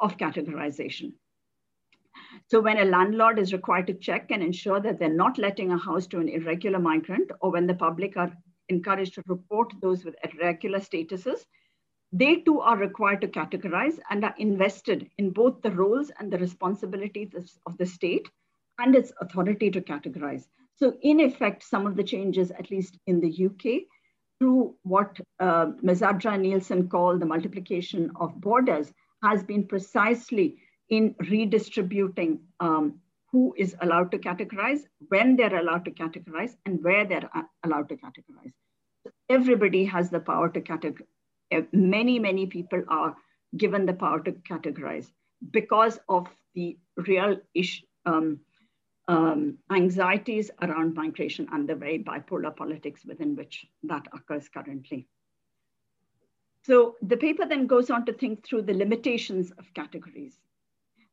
of 0.00 0.16
categorization. 0.16 1.12
So 2.48 2.60
when 2.60 2.78
a 2.78 2.84
landlord 2.84 3.38
is 3.38 3.52
required 3.52 3.86
to 3.88 3.94
check 3.94 4.30
and 4.30 4.42
ensure 4.42 4.80
that 4.80 4.98
they're 4.98 5.08
not 5.08 5.38
letting 5.38 5.72
a 5.72 5.78
house 5.78 6.06
to 6.08 6.20
an 6.20 6.28
irregular 6.28 6.78
migrant, 6.78 7.30
or 7.40 7.50
when 7.50 7.66
the 7.66 7.74
public 7.74 8.16
are 8.16 8.32
encouraged 8.68 9.14
to 9.14 9.22
report 9.26 9.72
those 9.80 10.04
with 10.04 10.16
irregular 10.22 10.78
statuses, 10.78 11.44
they 12.14 12.36
too 12.36 12.60
are 12.60 12.76
required 12.76 13.20
to 13.20 13.26
categorize 13.26 13.98
and 14.08 14.24
are 14.24 14.34
invested 14.38 15.10
in 15.18 15.30
both 15.30 15.60
the 15.62 15.70
roles 15.72 16.12
and 16.20 16.32
the 16.32 16.38
responsibilities 16.38 17.58
of 17.66 17.76
the 17.76 17.84
state 17.84 18.28
and 18.78 18.94
its 18.94 19.12
authority 19.20 19.68
to 19.68 19.80
categorize. 19.80 20.44
So 20.76 20.96
in 21.02 21.18
effect, 21.18 21.64
some 21.64 21.88
of 21.88 21.96
the 21.96 22.04
changes, 22.04 22.52
at 22.52 22.70
least 22.70 22.98
in 23.08 23.20
the 23.20 23.46
UK, 23.46 23.88
through 24.38 24.76
what 24.84 25.18
uh, 25.40 25.66
Neilson 25.82 26.88
called 26.88 27.20
the 27.20 27.26
multiplication 27.26 28.12
of 28.14 28.40
borders, 28.40 28.92
has 29.24 29.42
been 29.42 29.66
precisely 29.66 30.58
in 30.90 31.16
redistributing 31.28 32.38
um, 32.60 33.00
who 33.32 33.52
is 33.58 33.74
allowed 33.80 34.12
to 34.12 34.18
categorize, 34.18 34.82
when 35.08 35.34
they're 35.34 35.58
allowed 35.58 35.84
to 35.86 35.90
categorize, 35.90 36.54
and 36.64 36.82
where 36.84 37.04
they're 37.04 37.28
allowed 37.64 37.88
to 37.88 37.96
categorize. 37.96 38.52
Everybody 39.28 39.84
has 39.86 40.10
the 40.10 40.20
power 40.20 40.48
to 40.50 40.60
categorize 40.60 41.06
uh, 41.06 41.23
many, 41.72 42.18
many 42.18 42.46
people 42.46 42.82
are 42.88 43.16
given 43.56 43.86
the 43.86 43.92
power 43.92 44.20
to 44.20 44.32
categorize 44.32 45.06
because 45.50 45.98
of 46.08 46.26
the 46.54 46.78
real 46.96 47.36
um, 48.06 48.40
um, 49.08 49.58
anxieties 49.70 50.50
around 50.62 50.94
migration 50.94 51.46
and 51.52 51.68
the 51.68 51.74
very 51.74 51.98
bipolar 51.98 52.54
politics 52.56 53.04
within 53.04 53.36
which 53.36 53.66
that 53.82 54.06
occurs 54.12 54.48
currently. 54.48 55.06
So 56.62 56.96
the 57.02 57.16
paper 57.18 57.46
then 57.46 57.66
goes 57.66 57.90
on 57.90 58.06
to 58.06 58.12
think 58.12 58.44
through 58.44 58.62
the 58.62 58.72
limitations 58.72 59.50
of 59.58 59.74
categories. 59.74 60.38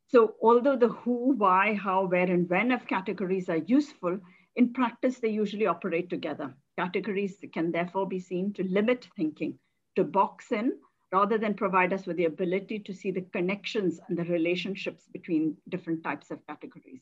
So 0.08 0.36
although 0.42 0.78
the 0.78 0.88
who, 0.88 1.34
why, 1.34 1.74
how, 1.74 2.06
where, 2.06 2.30
and 2.30 2.50
when 2.50 2.72
of 2.72 2.88
categories 2.88 3.50
are 3.50 3.58
useful, 3.58 4.20
in 4.56 4.74
practice, 4.74 5.20
they 5.20 5.30
usually 5.30 5.68
operate 5.68 6.10
together. 6.10 6.54
Categories 6.78 7.38
can 7.54 7.72
therefore 7.72 8.08
be 8.08 8.20
seen 8.20 8.54
to 8.54 8.64
limit 8.64 9.08
thinking 9.16 9.58
to 9.96 10.04
box 10.04 10.52
in 10.52 10.74
rather 11.12 11.38
than 11.38 11.54
provide 11.54 11.92
us 11.94 12.06
with 12.06 12.18
the 12.18 12.26
ability 12.26 12.80
to 12.80 12.94
see 12.94 13.12
the 13.12 13.22
connections 13.34 14.00
and 14.08 14.18
the 14.18 14.24
relationships 14.26 15.08
between 15.12 15.58
different 15.70 16.04
types 16.04 16.32
of 16.32 16.46
categories. 16.48 17.02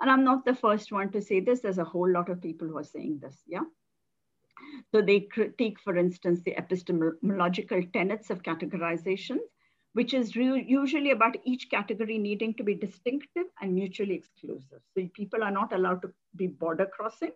And 0.00 0.10
I'm 0.10 0.24
not 0.24 0.46
the 0.46 0.54
first 0.54 0.92
one 0.92 1.10
to 1.12 1.20
say 1.20 1.40
this. 1.40 1.60
There's 1.60 1.78
a 1.78 1.84
whole 1.84 2.10
lot 2.10 2.30
of 2.30 2.40
people 2.40 2.66
who 2.66 2.78
are 2.78 2.84
saying 2.84 3.20
this, 3.22 3.36
yeah? 3.46 3.64
So 4.92 5.02
they 5.02 5.20
critique, 5.20 5.78
for 5.80 5.96
instance, 5.96 6.40
the 6.42 6.56
epistemological 6.56 7.82
tenets 7.92 8.30
of 8.30 8.42
categorization, 8.42 9.38
which 9.92 10.14
is 10.14 10.34
usually 10.34 11.10
about 11.10 11.36
each 11.44 11.70
category 11.70 12.16
needing 12.16 12.54
to 12.54 12.62
be 12.62 12.74
distinctive 12.74 13.46
and 13.60 13.74
mutually 13.74 14.14
exclusive. 14.14 14.80
So 14.94 15.06
people 15.14 15.42
are 15.42 15.50
not 15.50 15.72
allowed 15.72 16.02
to 16.02 16.12
be 16.36 16.46
border 16.46 16.86
crossing. 16.86 17.32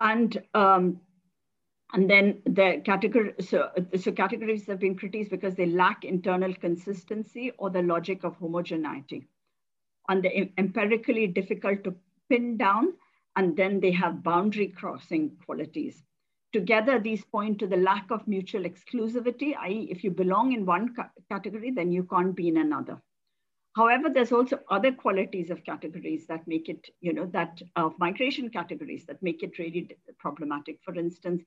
And 0.00 0.40
um, 0.54 1.00
and 1.92 2.08
then 2.08 2.40
the 2.46 2.80
category, 2.84 3.34
so, 3.40 3.70
so 3.98 4.12
categories 4.12 4.66
have 4.66 4.80
been 4.80 4.96
criticized 4.96 5.30
because 5.30 5.54
they 5.54 5.66
lack 5.66 6.04
internal 6.04 6.54
consistency 6.54 7.52
or 7.58 7.68
the 7.68 7.82
logic 7.82 8.24
of 8.24 8.36
homogeneity. 8.36 9.28
And 10.08 10.22
they're 10.22 10.48
empirically 10.56 11.26
difficult 11.26 11.84
to 11.84 11.94
pin 12.30 12.56
down, 12.56 12.94
and 13.36 13.56
then 13.56 13.78
they 13.80 13.92
have 13.92 14.22
boundary 14.22 14.68
crossing 14.68 15.32
qualities. 15.44 16.02
Together, 16.52 16.98
these 16.98 17.24
point 17.24 17.58
to 17.58 17.66
the 17.66 17.76
lack 17.76 18.10
of 18.10 18.26
mutual 18.26 18.62
exclusivity, 18.62 19.54
i.e. 19.58 19.88
if 19.90 20.02
you 20.02 20.10
belong 20.10 20.52
in 20.52 20.66
one 20.66 20.94
category, 21.30 21.70
then 21.70 21.92
you 21.92 22.04
can't 22.04 22.34
be 22.34 22.48
in 22.48 22.56
another. 22.56 23.00
However, 23.74 24.10
there's 24.10 24.32
also 24.32 24.58
other 24.70 24.92
qualities 24.92 25.50
of 25.50 25.64
categories 25.64 26.26
that 26.26 26.46
make 26.46 26.68
it, 26.68 26.88
you 27.00 27.14
know, 27.14 27.26
that 27.32 27.62
of 27.76 27.98
migration 27.98 28.50
categories 28.50 29.06
that 29.06 29.22
make 29.22 29.42
it 29.42 29.58
really 29.58 29.96
problematic. 30.18 30.78
For 30.84 30.94
instance, 30.94 31.42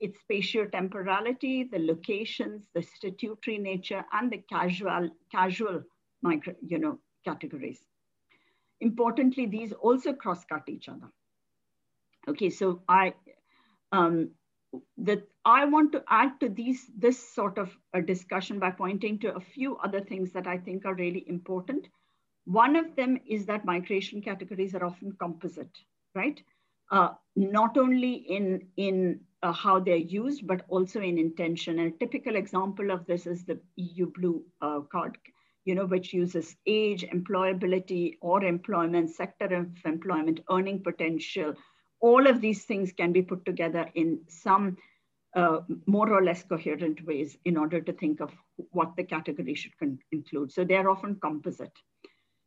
its 0.00 0.18
spatio-temporality, 0.24 1.64
the 1.64 1.78
locations, 1.78 2.68
the 2.74 2.82
statutory 2.82 3.58
nature, 3.58 4.04
and 4.12 4.30
the 4.30 4.38
casual, 4.38 5.10
casual 5.30 5.82
micro, 6.22 6.54
you 6.66 6.78
know, 6.78 6.98
categories. 7.24 7.80
Importantly, 8.80 9.46
these 9.46 9.72
also 9.72 10.12
cross-cut 10.12 10.68
each 10.68 10.88
other. 10.88 11.08
Okay, 12.28 12.50
so 12.50 12.82
I, 12.88 13.14
um, 13.92 14.30
that 14.98 15.26
I 15.44 15.64
want 15.64 15.92
to 15.92 16.04
add 16.08 16.38
to 16.40 16.48
these, 16.48 16.90
this 16.96 17.18
sort 17.34 17.58
of 17.58 17.76
a 17.94 18.02
discussion 18.02 18.58
by 18.58 18.70
pointing 18.70 19.18
to 19.20 19.34
a 19.34 19.40
few 19.40 19.76
other 19.78 20.00
things 20.00 20.32
that 20.32 20.46
I 20.46 20.58
think 20.58 20.84
are 20.84 20.94
really 20.94 21.24
important. 21.26 21.88
One 22.44 22.76
of 22.76 22.94
them 22.96 23.18
is 23.26 23.46
that 23.46 23.64
migration 23.64 24.22
categories 24.22 24.74
are 24.74 24.84
often 24.84 25.12
composite, 25.12 25.76
right? 26.14 26.40
Uh, 26.90 27.10
not 27.34 27.76
only 27.76 28.12
in, 28.12 28.66
in 28.76 29.20
uh, 29.42 29.52
how 29.52 29.78
they're 29.78 29.96
used, 29.96 30.46
but 30.46 30.64
also 30.68 31.00
in 31.00 31.18
intention. 31.18 31.78
And 31.78 31.92
a 31.92 31.98
typical 31.98 32.36
example 32.36 32.90
of 32.90 33.06
this 33.06 33.26
is 33.26 33.44
the 33.44 33.58
EU 33.76 34.10
Blue 34.10 34.42
uh, 34.60 34.80
card, 34.80 35.18
you 35.64 35.74
know, 35.74 35.86
which 35.86 36.12
uses 36.12 36.56
age, 36.66 37.04
employability, 37.04 38.18
or 38.20 38.44
employment, 38.44 39.10
sector 39.10 39.46
of 39.54 39.68
employment, 39.84 40.40
earning 40.50 40.82
potential. 40.82 41.54
All 42.00 42.26
of 42.26 42.40
these 42.40 42.64
things 42.64 42.92
can 42.92 43.12
be 43.12 43.22
put 43.22 43.44
together 43.44 43.88
in 43.94 44.20
some 44.28 44.76
uh, 45.36 45.60
more 45.86 46.12
or 46.12 46.24
less 46.24 46.42
coherent 46.42 47.04
ways 47.06 47.36
in 47.44 47.56
order 47.56 47.80
to 47.80 47.92
think 47.92 48.20
of 48.20 48.32
what 48.70 48.96
the 48.96 49.04
category 49.04 49.54
should 49.54 49.72
include. 50.10 50.50
So 50.50 50.64
they're 50.64 50.90
often 50.90 51.16
composite. 51.16 51.72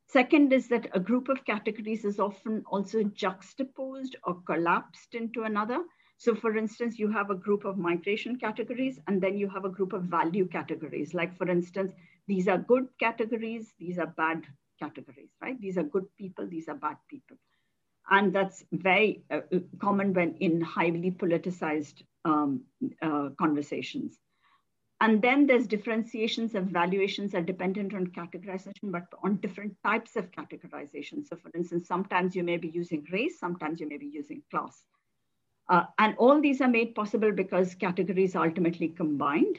Second 0.08 0.52
is 0.52 0.68
that 0.68 0.90
a 0.94 1.00
group 1.00 1.30
of 1.30 1.46
categories 1.46 2.04
is 2.04 2.20
often 2.20 2.64
also 2.70 3.04
juxtaposed 3.04 4.18
or 4.26 4.42
collapsed 4.46 5.16
into 5.16 5.44
another. 5.44 5.80
So 6.22 6.36
for 6.36 6.56
instance, 6.56 7.00
you 7.00 7.10
have 7.10 7.32
a 7.32 7.36
group 7.36 7.66
of 7.66 7.80
migration 7.80 8.36
categories, 8.36 9.00
and 9.08 9.20
then 9.20 9.40
you 9.40 9.50
have 9.50 9.66
a 9.66 9.70
group 9.70 9.92
of 9.92 10.04
value 10.04 10.48
categories. 10.48 11.16
Like 11.16 11.36
for 11.36 11.50
instance, 11.50 11.94
these 12.28 12.48
are 12.48 12.60
good 12.60 12.90
categories, 13.00 13.74
these 13.80 13.98
are 13.98 14.06
bad 14.06 14.46
categories, 14.80 15.32
right? 15.42 15.60
These 15.60 15.80
are 15.80 15.84
good 15.84 16.06
people, 16.20 16.46
these 16.48 16.68
are 16.68 16.76
bad 16.76 16.98
people. 17.10 17.38
And 18.08 18.32
that's 18.32 18.64
very 18.72 19.24
uh, 19.32 19.40
uh 19.52 19.62
common 19.80 20.14
when 20.14 20.36
in 20.36 20.62
highly 20.62 21.10
politicized 21.10 22.04
um, 22.24 22.66
uh, 23.02 23.30
conversations. 23.40 24.20
And 25.00 25.24
then 25.24 25.48
there's 25.48 25.66
differentiations 25.66 26.54
of 26.54 26.66
valuations 26.66 27.34
are 27.34 27.42
dependent 27.42 27.96
on 27.96 28.06
categorization, 28.22 28.92
but 28.92 29.08
on 29.24 29.38
different 29.38 29.76
types 29.84 30.16
of 30.16 30.30
categorization. 30.30 31.28
So 31.28 31.36
for 31.36 31.50
instance, 31.56 31.88
sometimes 31.88 32.36
you 32.36 32.44
may 32.44 32.58
be 32.58 32.68
using 32.68 33.08
race, 33.12 33.40
sometimes 33.40 33.80
you 33.80 33.90
may 33.90 33.98
be 33.98 34.12
using 34.14 34.44
class. 34.52 34.86
Uh, 35.70 35.84
and 36.00 36.16
all 36.18 36.42
these 36.42 36.62
are 36.62 36.68
made 36.68 36.96
possible 36.96 37.32
because 37.32 37.76
categories 37.76 38.36
are 38.36 38.46
ultimately 38.46 38.90
combined. 38.90 39.58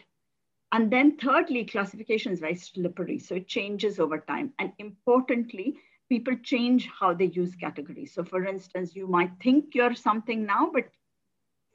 And 0.73 0.90
then 0.90 1.16
thirdly, 1.16 1.64
classification 1.64 2.32
is 2.32 2.40
very 2.40 2.54
slippery. 2.54 3.18
So 3.18 3.35
it 3.35 3.47
changes 3.47 3.99
over 3.99 4.18
time. 4.18 4.52
And 4.59 4.73
importantly, 4.78 5.76
people 6.09 6.35
change 6.42 6.88
how 6.99 7.14
they 7.14 7.26
use 7.26 7.54
categories. 7.54 8.12
So 8.14 8.25
for 8.25 8.44
instance, 8.44 8.94
you 8.94 9.06
might 9.06 9.30
think 9.42 9.75
you're 9.75 9.94
something 9.94 10.44
now, 10.44 10.71
but 10.73 10.88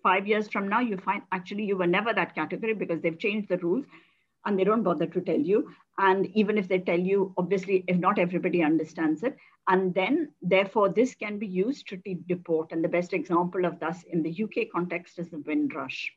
five 0.03 0.27
years 0.27 0.47
from 0.47 0.67
now, 0.67 0.79
you 0.79 0.97
find 0.97 1.21
actually 1.31 1.65
you 1.65 1.77
were 1.77 1.87
never 1.87 2.13
that 2.13 2.35
category 2.35 2.73
because 2.73 3.01
they've 3.01 3.17
changed 3.17 3.49
the 3.49 3.57
rules 3.57 3.85
and 4.47 4.57
they 4.57 4.63
don't 4.63 4.81
bother 4.81 5.05
to 5.05 5.21
tell 5.21 5.39
you. 5.39 5.69
And 5.99 6.25
even 6.27 6.57
if 6.57 6.67
they 6.69 6.79
tell 6.79 6.99
you, 6.99 7.33
obviously, 7.37 7.83
if 7.87 7.97
not 7.97 8.17
everybody 8.17 8.63
understands 8.63 9.21
it. 9.23 9.35
And 9.67 9.93
then, 9.93 10.31
therefore, 10.41 10.89
this 10.89 11.13
can 11.13 11.37
be 11.37 11.47
used 11.47 11.87
to 11.89 11.97
deport. 12.27 12.71
And 12.71 12.81
the 12.81 12.87
best 12.87 13.11
example 13.13 13.65
of 13.65 13.79
this 13.79 14.03
in 14.09 14.23
the 14.23 14.43
UK 14.43 14.69
context 14.73 15.19
is 15.19 15.29
the 15.29 15.39
Windrush. 15.39 16.09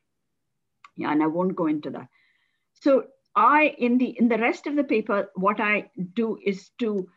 Yeah, 0.97 1.11
and 1.11 1.23
I 1.23 1.27
won't 1.27 1.57
go 1.57 1.67
into 1.67 1.91
that. 1.91 2.07
So 2.75 3.07
I, 3.35 3.75
in 3.79 3.99
the 3.99 4.17
in 4.19 4.29
the 4.29 4.39
rest 4.39 4.67
of 4.69 4.77
the 4.77 4.85
paper, 4.85 5.31
what 5.35 5.61
I 5.61 5.91
do 6.15 6.39
is 6.45 6.71
to 6.79 7.09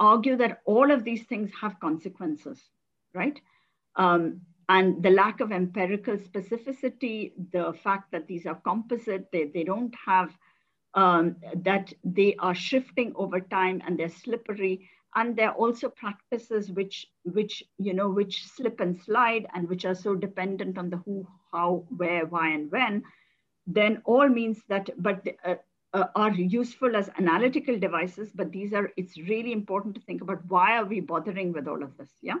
argue 0.00 0.36
that 0.36 0.60
all 0.64 0.90
of 0.90 1.04
these 1.04 1.24
things 1.24 1.50
have 1.60 1.80
consequences, 1.80 2.62
right? 3.14 3.38
Um, 3.96 4.40
and 4.68 5.02
the 5.02 5.10
lack 5.10 5.40
of 5.40 5.52
empirical 5.52 6.16
specificity, 6.16 7.32
the 7.52 7.72
fact 7.84 8.10
that 8.12 8.26
these 8.26 8.46
are 8.46 8.56
composite, 8.56 9.28
they, 9.32 9.44
they 9.44 9.62
don't 9.62 9.94
have, 10.04 10.36
um, 10.94 11.36
that 11.54 11.92
they 12.02 12.34
are 12.40 12.54
shifting 12.54 13.12
over 13.14 13.40
time 13.40 13.80
and 13.86 13.98
they're 13.98 14.08
slippery. 14.08 14.88
And 15.14 15.34
they're 15.34 15.52
also 15.52 15.88
practices 15.88 16.70
which, 16.70 17.06
which, 17.22 17.62
you 17.78 17.94
know, 17.94 18.10
which 18.10 18.44
slip 18.48 18.80
and 18.80 19.00
slide 19.00 19.46
and 19.54 19.68
which 19.68 19.84
are 19.84 19.94
so 19.94 20.14
dependent 20.14 20.76
on 20.76 20.90
the 20.90 20.98
who, 20.98 21.26
how, 21.52 21.84
where, 21.96 22.26
why, 22.26 22.50
and 22.50 22.70
when, 22.70 23.02
then 23.66 24.02
all 24.04 24.28
means 24.28 24.60
that, 24.68 24.90
but 24.98 25.26
uh, 25.44 25.54
uh, 25.94 26.06
are 26.14 26.32
useful 26.32 26.94
as 26.94 27.08
analytical 27.18 27.78
devices, 27.78 28.30
but 28.34 28.52
these 28.52 28.74
are, 28.74 28.90
it's 28.96 29.16
really 29.16 29.52
important 29.52 29.94
to 29.94 30.02
think 30.02 30.20
about 30.20 30.44
why 30.48 30.76
are 30.76 30.84
we 30.84 31.00
bothering 31.00 31.52
with 31.52 31.66
all 31.66 31.82
of 31.82 31.96
this, 31.96 32.10
yeah? 32.20 32.34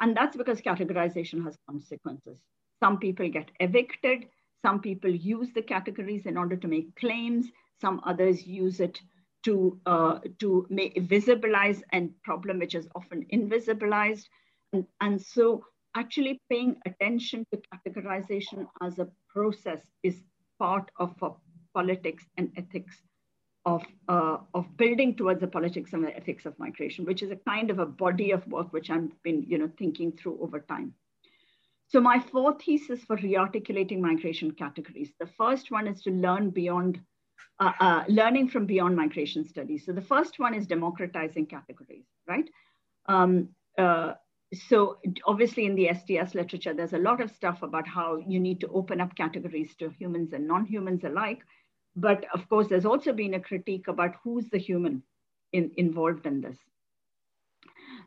And 0.00 0.16
that's 0.16 0.36
because 0.36 0.60
categorization 0.60 1.44
has 1.44 1.56
consequences. 1.68 2.38
Some 2.80 2.98
people 2.98 3.28
get 3.30 3.50
evicted, 3.60 4.26
some 4.62 4.80
people 4.80 5.10
use 5.10 5.48
the 5.54 5.62
categories 5.62 6.26
in 6.26 6.36
order 6.36 6.56
to 6.56 6.68
make 6.68 6.94
claims, 6.96 7.46
some 7.80 8.00
others 8.04 8.46
use 8.46 8.80
it 8.80 9.00
to, 9.44 9.80
uh, 9.86 10.18
to 10.40 10.66
make, 10.70 10.96
visibilize 11.08 11.82
a 11.92 12.08
problem 12.24 12.58
which 12.58 12.74
is 12.74 12.88
often 12.94 13.24
invisibilized. 13.32 14.24
And, 14.72 14.86
and 15.00 15.20
so 15.22 15.64
actually 15.94 16.40
paying 16.50 16.76
attention 16.84 17.46
to 17.52 17.60
categorization 17.72 18.66
as 18.82 18.98
a 18.98 19.08
process 19.28 19.80
is 20.02 20.22
part 20.58 20.90
of 20.98 21.14
politics 21.74 22.24
and 22.36 22.50
ethics 22.56 23.02
of, 23.66 23.82
uh, 24.08 24.38
of 24.54 24.64
building 24.76 25.16
towards 25.16 25.40
the 25.40 25.46
politics 25.48 25.92
and 25.92 26.02
the 26.02 26.16
ethics 26.16 26.46
of 26.46 26.56
migration, 26.58 27.04
which 27.04 27.22
is 27.22 27.32
a 27.32 27.36
kind 27.36 27.68
of 27.70 27.80
a 27.80 27.84
body 27.84 28.30
of 28.30 28.46
work 28.46 28.72
which 28.72 28.88
I've 28.90 29.10
been 29.24 29.42
you 29.42 29.58
know, 29.58 29.70
thinking 29.76 30.12
through 30.12 30.38
over 30.40 30.60
time. 30.60 30.94
So 31.88 32.00
my 32.00 32.20
four 32.20 32.56
thesis 32.58 33.02
for 33.04 33.16
rearticulating 33.16 34.00
migration 34.00 34.52
categories. 34.52 35.12
The 35.18 35.26
first 35.26 35.70
one 35.70 35.88
is 35.88 36.00
to 36.02 36.10
learn 36.10 36.50
beyond, 36.50 37.00
uh, 37.58 37.72
uh, 37.80 38.04
learning 38.08 38.48
from 38.48 38.66
beyond 38.66 38.96
migration 38.96 39.44
studies. 39.44 39.84
So 39.84 39.92
the 39.92 40.00
first 40.00 40.38
one 40.38 40.54
is 40.54 40.66
democratizing 40.66 41.46
categories, 41.46 42.06
right? 42.26 42.48
Um, 43.06 43.48
uh, 43.76 44.14
so 44.68 44.98
obviously 45.26 45.66
in 45.66 45.74
the 45.74 45.90
STS 45.92 46.34
literature, 46.36 46.72
there's 46.72 46.92
a 46.92 46.98
lot 46.98 47.20
of 47.20 47.32
stuff 47.32 47.62
about 47.62 47.86
how 47.86 48.16
you 48.16 48.38
need 48.38 48.60
to 48.60 48.68
open 48.68 49.00
up 49.00 49.16
categories 49.16 49.74
to 49.80 49.90
humans 49.90 50.32
and 50.32 50.46
non-humans 50.46 51.02
alike. 51.02 51.42
But 51.96 52.26
of 52.34 52.48
course, 52.48 52.68
there's 52.68 52.84
also 52.84 53.12
been 53.12 53.34
a 53.34 53.40
critique 53.40 53.88
about 53.88 54.16
who's 54.22 54.48
the 54.50 54.58
human 54.58 55.02
in, 55.52 55.72
involved 55.76 56.26
in 56.26 56.40
this. 56.42 56.58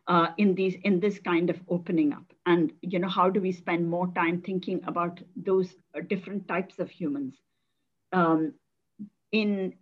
Uh, 0.07 0.31
in 0.37 0.55
these 0.55 0.75
in 0.83 0.99
this 0.99 1.19
kind 1.19 1.51
of 1.51 1.61
opening 1.69 2.13
up 2.13 2.33
and 2.47 2.73
you 2.81 2.97
know 2.97 3.07
how 3.07 3.29
do 3.29 3.39
we 3.39 3.51
spend 3.51 3.87
more 3.87 4.07
time 4.13 4.41
thinking 4.41 4.81
about 4.87 5.21
those 5.35 5.75
uh, 5.95 5.99
different 6.09 6.47
types 6.47 6.79
of 6.79 6.89
humans 6.89 7.35
um, 8.11 8.51
in 9.31 9.73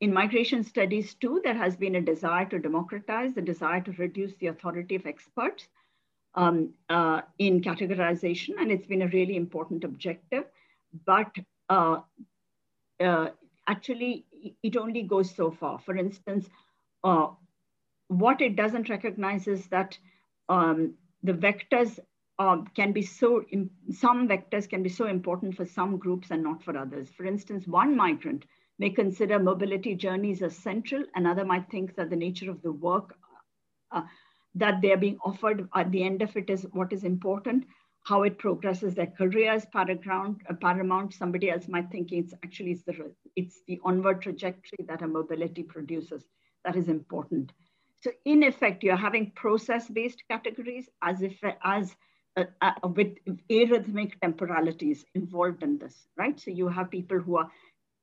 in 0.00 0.12
migration 0.12 0.62
studies 0.62 1.14
too 1.14 1.40
there 1.44 1.54
has 1.54 1.76
been 1.76 1.94
a 1.94 2.00
desire 2.00 2.44
to 2.44 2.58
democratize 2.58 3.32
the 3.34 3.40
desire 3.40 3.80
to 3.80 3.92
reduce 3.92 4.34
the 4.36 4.48
authority 4.48 4.96
of 4.96 5.06
experts 5.06 5.68
um, 6.34 6.74
uh, 6.90 7.22
in 7.38 7.62
categorization 7.62 8.54
and 8.58 8.70
it's 8.70 8.86
been 8.86 9.02
a 9.02 9.08
really 9.08 9.36
important 9.36 9.82
objective 9.84 10.44
but 11.06 11.34
uh, 11.70 12.00
uh, 13.00 13.28
actually 13.70 14.24
it 14.62 14.76
only 14.76 15.02
goes 15.02 15.34
so 15.34 15.50
far. 15.50 15.78
For 15.78 15.96
instance, 15.96 16.48
uh, 17.04 17.28
what 18.08 18.40
it 18.40 18.56
doesn't 18.56 18.88
recognize 18.88 19.46
is 19.46 19.66
that 19.68 19.96
um, 20.48 20.94
the 21.22 21.32
vectors 21.32 21.98
uh, 22.38 22.58
can 22.74 22.92
be 22.92 23.02
so, 23.02 23.44
some 23.92 24.28
vectors 24.28 24.68
can 24.68 24.82
be 24.82 24.88
so 24.88 25.06
important 25.06 25.56
for 25.56 25.66
some 25.66 25.98
groups 25.98 26.30
and 26.30 26.42
not 26.42 26.62
for 26.64 26.76
others. 26.76 27.08
For 27.16 27.24
instance, 27.24 27.66
one 27.66 27.96
migrant 27.96 28.44
may 28.78 28.90
consider 28.90 29.38
mobility 29.38 29.94
journeys 29.94 30.42
as 30.42 30.56
central, 30.56 31.04
another 31.14 31.44
might 31.44 31.70
think 31.70 31.94
that 31.96 32.10
the 32.10 32.16
nature 32.16 32.50
of 32.50 32.62
the 32.62 32.72
work 32.72 33.14
uh, 33.92 34.02
that 34.54 34.80
they're 34.80 34.96
being 34.96 35.18
offered 35.24 35.68
at 35.74 35.92
the 35.92 36.02
end 36.02 36.22
of 36.22 36.34
it 36.36 36.50
is 36.50 36.66
what 36.72 36.92
is 36.92 37.04
important 37.04 37.64
how 38.04 38.22
it 38.22 38.38
progresses 38.38 38.94
their 38.94 39.06
career 39.06 39.52
is 39.52 39.66
paramount, 39.72 40.38
uh, 40.48 40.54
paramount. 40.54 41.14
Somebody 41.14 41.50
else 41.50 41.68
might 41.68 41.90
think 41.90 42.12
it's 42.12 42.34
actually 42.42 42.72
it's 42.72 42.82
the, 42.84 43.12
it's 43.36 43.60
the 43.66 43.80
onward 43.84 44.22
trajectory 44.22 44.84
that 44.86 45.02
a 45.02 45.06
mobility 45.06 45.62
produces 45.62 46.24
that 46.64 46.76
is 46.76 46.88
important. 46.88 47.52
So 48.00 48.10
in 48.24 48.42
effect, 48.42 48.82
you're 48.82 48.96
having 48.96 49.32
process-based 49.32 50.22
categories 50.30 50.88
as 51.02 51.22
if 51.22 51.38
as 51.62 51.94
uh, 52.36 52.44
uh, 52.62 52.72
with 52.84 53.16
arrhythmic 53.50 54.12
temporalities 54.20 55.04
involved 55.14 55.62
in 55.62 55.78
this, 55.78 56.06
right? 56.16 56.38
So 56.40 56.50
you 56.50 56.68
have 56.68 56.90
people 56.90 57.18
who 57.18 57.36
are 57.36 57.50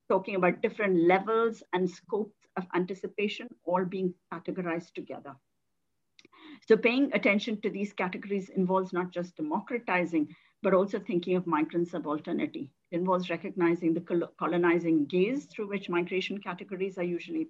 talking 0.08 0.36
about 0.36 0.62
different 0.62 1.02
levels 1.08 1.62
and 1.72 1.90
scopes 1.90 2.36
of 2.56 2.66
anticipation 2.74 3.48
all 3.64 3.84
being 3.84 4.14
categorized 4.32 4.92
together. 4.94 5.34
So 6.68 6.76
paying 6.76 7.10
attention 7.14 7.62
to 7.62 7.70
these 7.70 7.94
categories 7.94 8.50
involves 8.50 8.92
not 8.92 9.10
just 9.10 9.36
democratizing, 9.36 10.36
but 10.62 10.74
also 10.74 10.98
thinking 10.98 11.34
of 11.34 11.46
migrant 11.46 11.88
subalternity. 11.88 12.68
It 12.90 12.98
involves 12.98 13.30
recognizing 13.30 13.94
the 13.94 14.30
colonizing 14.38 15.06
gaze 15.06 15.46
through 15.46 15.68
which 15.68 15.88
migration 15.88 16.38
categories 16.42 16.98
are 16.98 17.04
usually 17.04 17.48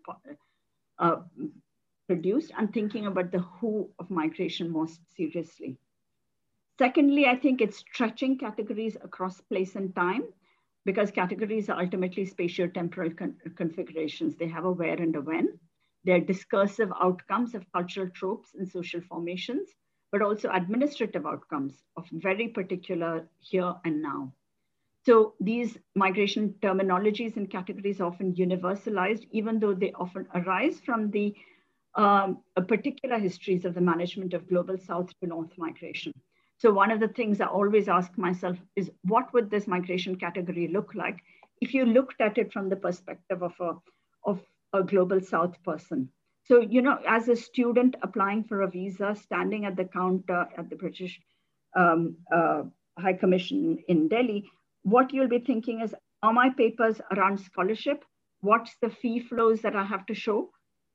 uh, 1.01 1.17
produced 2.07 2.53
and 2.57 2.73
thinking 2.73 3.07
about 3.07 3.33
the 3.33 3.41
who 3.41 3.91
of 3.99 4.09
migration 4.09 4.71
most 4.71 5.01
seriously. 5.17 5.77
Secondly, 6.79 7.27
I 7.27 7.35
think 7.35 7.61
it's 7.61 7.79
stretching 7.79 8.39
categories 8.39 8.97
across 9.03 9.41
place 9.41 9.75
and 9.75 9.93
time 9.97 10.23
because 10.85 11.11
categories 11.11 11.69
are 11.69 11.81
ultimately 11.81 12.25
spatio-temporal 12.25 13.11
con 13.15 13.37
configurations. 13.57 14.37
They 14.37 14.47
have 14.47 14.65
a 14.65 14.71
where 14.71 15.03
and 15.03 15.17
a 15.17 15.21
when. 15.21 15.59
They're 16.05 16.21
discursive 16.21 16.93
outcomes 17.01 17.55
of 17.55 17.71
cultural 17.73 18.09
tropes 18.11 18.55
and 18.55 18.69
social 18.69 19.01
formations, 19.01 19.69
but 20.13 20.23
also 20.23 20.51
administrative 20.51 21.27
outcomes 21.27 21.83
of 21.97 22.07
very 22.13 22.49
particular 22.49 23.29
here 23.39 23.75
and 23.85 24.03
now. 24.03 24.33
So 25.05 25.35
these 25.41 25.79
migration 25.95 26.55
terminologies 26.61 27.37
and 27.37 27.51
categories 27.51 28.01
often 28.01 28.35
universalized, 28.35 29.27
even 29.31 29.59
though 29.59 29.75
they 29.75 29.93
often 29.93 30.27
arise 30.35 30.81
from 30.81 31.11
the 31.11 31.35
um, 31.95 32.39
particular 32.69 33.19
histories 33.19 33.65
of 33.65 33.75
the 33.75 33.81
management 33.81 34.35
of 34.35 34.49
global 34.49 34.79
South 34.79 35.11
to 35.21 35.27
North 35.27 35.53
migration. 35.57 36.13
So 36.59 36.73
one 36.73 36.91
of 36.91 37.01
the 37.01 37.09
things 37.09 37.41
I 37.41 37.47
always 37.47 37.89
ask 37.89 38.17
myself 38.19 38.57
is, 38.77 38.91
what 39.03 39.33
would 39.33 39.51
this 39.51 39.67
migration 39.67 40.17
category 40.17 40.69
look 40.69 40.95
like 40.95 41.19
if 41.61 41.75
you 41.75 41.87
looked 41.87 42.21
at 42.21 42.39
it 42.39 42.53
from 42.53 42.69
the 42.69 42.77
perspective 42.77 43.43
of 43.43 43.53
a, 43.61 43.73
of 44.25 44.41
a 44.73 44.83
global 44.83 45.21
south 45.21 45.63
person. 45.63 46.09
So, 46.45 46.61
you 46.61 46.81
know, 46.81 46.99
as 47.07 47.29
a 47.29 47.37
student 47.37 47.97
applying 48.03 48.45
for 48.45 48.63
a 48.63 48.71
visa, 48.71 49.15
standing 49.15 49.67
at 49.67 49.77
the 49.77 49.85
counter 49.85 50.47
at 50.57 50.71
the 50.71 50.77
British 50.77 51.21
um, 51.77 52.17
uh, 52.35 52.63
High 52.99 53.13
Commission 53.13 53.79
in 53.89 54.09
Delhi, 54.09 54.45
what 54.83 55.13
you'll 55.13 55.29
be 55.29 55.41
thinking 55.41 55.81
is, 55.83 55.95
are 56.23 56.33
my 56.33 56.51
papers 56.51 57.01
around 57.13 57.39
scholarship? 57.39 58.05
What's 58.41 58.75
the 58.81 58.89
fee 58.89 59.21
flows 59.21 59.61
that 59.63 59.77
I 59.77 59.85
have 59.85 60.07
to 60.07 60.15
show? 60.15 60.51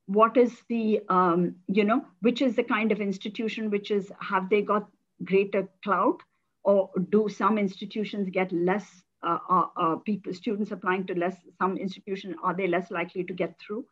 What 0.07 0.37
is 0.37 0.57
the, 0.69 1.01
um, 1.09 1.55
you 1.67 1.83
know, 1.83 2.03
which 2.21 2.41
is 2.41 2.55
the 2.55 2.63
kind 2.63 2.91
of 2.91 2.99
institution 2.99 3.69
which 3.69 3.91
is, 3.91 4.11
have 4.19 4.49
they 4.49 4.61
got 4.61 4.89
greater 5.23 5.69
clout? 5.83 6.19
Or 6.65 6.89
do 7.09 7.27
some 7.29 7.57
institutions 7.57 8.29
get 8.29 8.51
less 8.51 9.03
uh, 9.23 9.39
uh, 9.49 9.65
uh, 9.77 9.95
people, 9.97 10.33
students 10.33 10.71
applying 10.71 11.05
to 11.07 11.15
less, 11.15 11.35
some 11.59 11.77
institution, 11.77 12.35
are 12.43 12.53
they 12.53 12.67
less 12.67 12.91
likely 12.91 13.23
to 13.23 13.33
get 13.33 13.59
through? 13.59 13.85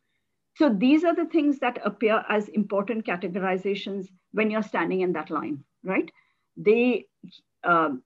So 0.58 0.70
these 0.70 1.04
are 1.04 1.16
the 1.16 1.26
things 1.26 1.60
that 1.60 1.80
appear 1.86 2.24
as 2.30 2.50
important 2.50 3.06
categorizations 3.06 4.08
when 4.32 4.52
you're 4.52 4.64
standing 4.64 5.02
in 5.02 5.14
that 5.14 5.30
line, 5.30 5.64
right? 5.84 6.12
They, 6.58 7.06
um, 7.64 8.04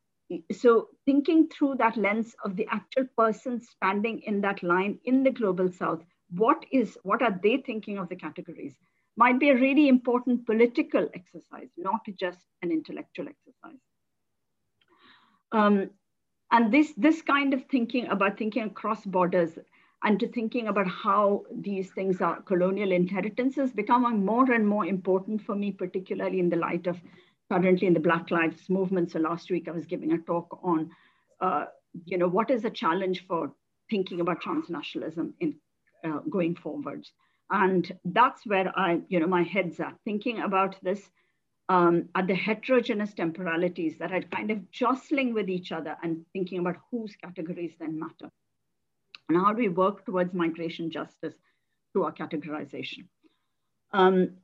so 0.51 0.89
thinking 1.05 1.49
through 1.49 1.75
that 1.75 1.97
lens 1.97 2.35
of 2.43 2.55
the 2.55 2.67
actual 2.71 3.05
person 3.17 3.61
standing 3.61 4.21
in 4.21 4.41
that 4.41 4.61
line 4.63 4.99
in 5.05 5.23
the 5.23 5.31
global 5.31 5.71
south, 5.71 6.03
what 6.29 6.65
is, 6.71 6.97
what 7.03 7.21
are 7.21 7.39
they 7.41 7.57
thinking 7.57 7.97
of 7.97 8.09
the 8.09 8.15
categories? 8.15 8.75
might 9.17 9.39
be 9.39 9.49
a 9.49 9.55
really 9.55 9.87
important 9.87 10.45
political 10.45 11.07
exercise, 11.13 11.69
not 11.77 12.01
just 12.19 12.39
an 12.61 12.71
intellectual 12.71 13.27
exercise. 13.27 13.79
Um, 15.51 15.89
and 16.51 16.71
this, 16.71 16.93
this 16.97 17.21
kind 17.21 17.53
of 17.53 17.63
thinking 17.65 18.07
about 18.07 18.37
thinking 18.37 18.63
across 18.63 19.05
borders 19.05 19.57
and 20.03 20.19
to 20.19 20.27
thinking 20.27 20.67
about 20.67 20.87
how 20.87 21.43
these 21.51 21.89
things 21.91 22.21
are 22.21 22.41
colonial 22.41 22.91
inheritances 22.91 23.71
becoming 23.71 24.23
more 24.23 24.51
and 24.51 24.67
more 24.67 24.85
important 24.85 25.41
for 25.41 25.55
me, 25.55 25.71
particularly 25.71 26.39
in 26.39 26.49
the 26.49 26.55
light 26.55 26.85
of 26.85 26.99
currently 27.51 27.87
in 27.87 27.93
the 27.93 27.99
Black 27.99 28.29
Lives 28.31 28.69
Movement. 28.69 29.11
So 29.11 29.19
last 29.19 29.49
week 29.49 29.67
I 29.67 29.71
was 29.71 29.85
giving 29.85 30.13
a 30.13 30.17
talk 30.19 30.59
on, 30.63 30.91
uh, 31.41 31.65
you 32.05 32.17
know, 32.17 32.27
what 32.27 32.51
is 32.51 32.61
the 32.61 32.69
challenge 32.69 33.25
for 33.27 33.51
thinking 33.89 34.21
about 34.21 34.41
transnationalism 34.41 35.33
in 35.39 35.55
uh, 36.03 36.19
going 36.29 36.55
forwards. 36.55 37.11
And 37.49 37.91
that's 38.05 38.45
where 38.45 38.71
I, 38.77 39.01
you 39.07 39.19
know, 39.19 39.27
my 39.27 39.43
head's 39.43 39.79
at, 39.79 39.95
thinking 40.03 40.39
about 40.39 40.75
this 40.81 41.09
um, 41.69 42.09
at 42.13 42.27
the 42.27 42.35
heterogeneous 42.35 43.13
temporalities 43.13 43.97
that 43.99 44.11
are 44.11 44.21
kind 44.21 44.51
of 44.51 44.69
jostling 44.71 45.33
with 45.33 45.49
each 45.49 45.71
other 45.71 45.97
and 46.03 46.25
thinking 46.33 46.59
about 46.59 46.77
whose 46.91 47.15
categories 47.15 47.73
then 47.79 47.99
matter. 47.99 48.31
And 49.29 49.37
how 49.37 49.53
do 49.53 49.57
we 49.57 49.69
work 49.69 50.05
towards 50.05 50.33
migration 50.33 50.91
justice 50.91 51.35
through 51.91 52.03
our 52.03 52.13
categorization? 52.13 53.07
Um, 53.91 54.35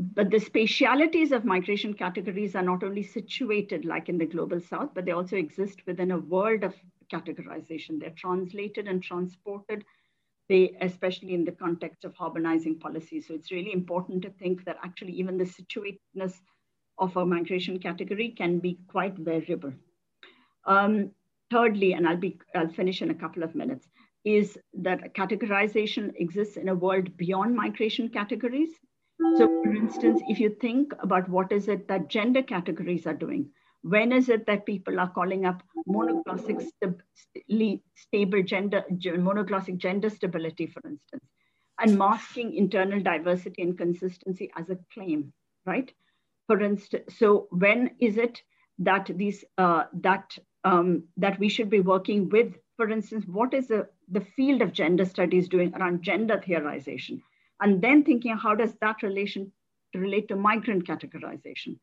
but 0.00 0.30
the 0.30 0.38
spatialities 0.38 1.32
of 1.32 1.44
migration 1.44 1.92
categories 1.94 2.54
are 2.54 2.62
not 2.62 2.84
only 2.84 3.02
situated 3.02 3.84
like 3.84 4.08
in 4.08 4.18
the 4.18 4.26
global 4.26 4.60
south, 4.60 4.90
but 4.94 5.04
they 5.04 5.12
also 5.12 5.36
exist 5.36 5.82
within 5.86 6.12
a 6.12 6.18
world 6.18 6.62
of 6.62 6.74
categorization. 7.12 8.00
They're 8.00 8.10
translated 8.10 8.86
and 8.86 9.02
transported, 9.02 9.84
they, 10.48 10.76
especially 10.80 11.34
in 11.34 11.44
the 11.44 11.52
context 11.52 12.04
of 12.04 12.14
harmonizing 12.14 12.78
policies. 12.78 13.26
So 13.26 13.34
it's 13.34 13.52
really 13.52 13.72
important 13.72 14.22
to 14.22 14.30
think 14.30 14.64
that 14.64 14.78
actually 14.82 15.12
even 15.12 15.36
the 15.36 15.44
situatedness 15.44 16.34
of 16.98 17.16
a 17.16 17.24
migration 17.24 17.78
category 17.78 18.34
can 18.36 18.58
be 18.58 18.78
quite 18.88 19.16
variable. 19.16 19.72
Um, 20.66 21.10
thirdly, 21.50 21.92
and 21.92 22.08
I'll, 22.08 22.16
be, 22.16 22.38
I'll 22.54 22.68
finish 22.68 23.02
in 23.02 23.10
a 23.10 23.14
couple 23.14 23.42
of 23.42 23.54
minutes, 23.54 23.88
is 24.24 24.58
that 24.74 25.14
categorization 25.14 26.12
exists 26.16 26.56
in 26.56 26.68
a 26.68 26.74
world 26.74 27.16
beyond 27.16 27.54
migration 27.54 28.08
categories. 28.08 28.70
So 29.36 29.46
for 29.46 29.74
instance, 29.74 30.20
if 30.28 30.38
you 30.38 30.56
think 30.60 30.92
about 31.00 31.28
what 31.28 31.50
is 31.52 31.68
it 31.68 31.88
that 31.88 32.08
gender 32.08 32.42
categories 32.42 33.06
are 33.06 33.14
doing, 33.14 33.50
when 33.88 34.12
is 34.12 34.28
it 34.28 34.46
that 34.46 34.66
people 34.66 35.00
are 35.00 35.10
calling 35.10 35.46
up 35.46 35.62
monoglossic 35.88 36.60
st 36.60 37.82
stable 37.94 38.42
gender, 38.42 38.84
monoglossic 38.90 39.78
gender 39.78 40.10
stability, 40.10 40.66
for 40.66 40.82
instance, 40.86 41.24
and 41.80 41.98
masking 41.98 42.54
internal 42.54 43.00
diversity 43.00 43.62
and 43.62 43.78
consistency 43.78 44.50
as 44.56 44.68
a 44.70 44.78
claim, 44.92 45.32
right? 45.64 45.92
For 46.46 46.60
instance, 46.60 47.16
so 47.18 47.48
when 47.50 47.90
is 47.98 48.16
it 48.16 48.42
that 48.78 49.10
these 49.14 49.44
uh, 49.58 49.84
that 49.94 50.38
um, 50.64 51.04
that 51.16 51.38
we 51.38 51.48
should 51.48 51.70
be 51.70 51.80
working 51.80 52.28
with? 52.28 52.54
For 52.76 52.90
instance, 52.90 53.24
what 53.26 53.54
is 53.54 53.68
the, 53.68 53.88
the 54.10 54.20
field 54.20 54.62
of 54.62 54.72
gender 54.72 55.04
studies 55.04 55.48
doing 55.48 55.74
around 55.74 56.02
gender 56.02 56.38
theorization? 56.38 57.20
And 57.60 57.82
then 57.82 58.04
thinking 58.04 58.36
how 58.36 58.54
does 58.54 58.74
that 58.80 59.02
relation 59.02 59.52
relate 59.94 60.28
to 60.28 60.36
migrant 60.36 60.86
categorization? 60.86 61.78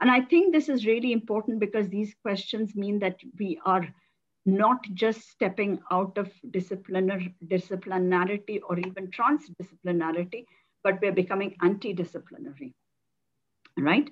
And 0.00 0.10
I 0.10 0.20
think 0.22 0.52
this 0.52 0.68
is 0.68 0.86
really 0.86 1.12
important 1.12 1.60
because 1.60 1.88
these 1.88 2.14
questions 2.22 2.74
mean 2.74 2.98
that 2.98 3.18
we 3.38 3.60
are 3.64 3.86
not 4.46 4.84
just 4.92 5.30
stepping 5.30 5.80
out 5.90 6.18
of 6.18 6.30
disciplinar 6.50 7.32
disciplinarity 7.46 8.60
or 8.68 8.78
even 8.78 9.10
transdisciplinarity, 9.10 10.44
but 10.82 11.00
we're 11.00 11.12
becoming 11.12 11.56
anti-disciplinary, 11.62 12.74
right? 13.78 14.10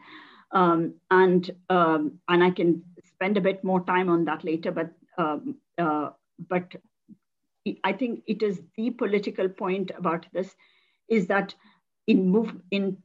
Um, 0.52 0.94
and 1.10 1.50
um, 1.68 2.18
and 2.28 2.42
I 2.42 2.50
can 2.50 2.82
spend 3.04 3.36
a 3.36 3.42
bit 3.42 3.62
more 3.62 3.84
time 3.84 4.08
on 4.08 4.24
that 4.26 4.44
later, 4.44 4.70
but 4.70 4.90
um, 5.18 5.56
uh, 5.78 6.10
but 6.48 6.74
I 7.84 7.92
think 7.92 8.22
it 8.26 8.42
is 8.42 8.60
the 8.76 8.90
political 8.90 9.48
point 9.48 9.90
about 9.96 10.26
this 10.32 10.54
is 11.08 11.26
that 11.26 11.54
in 12.06 12.28
move 12.28 12.54
in 12.70 12.96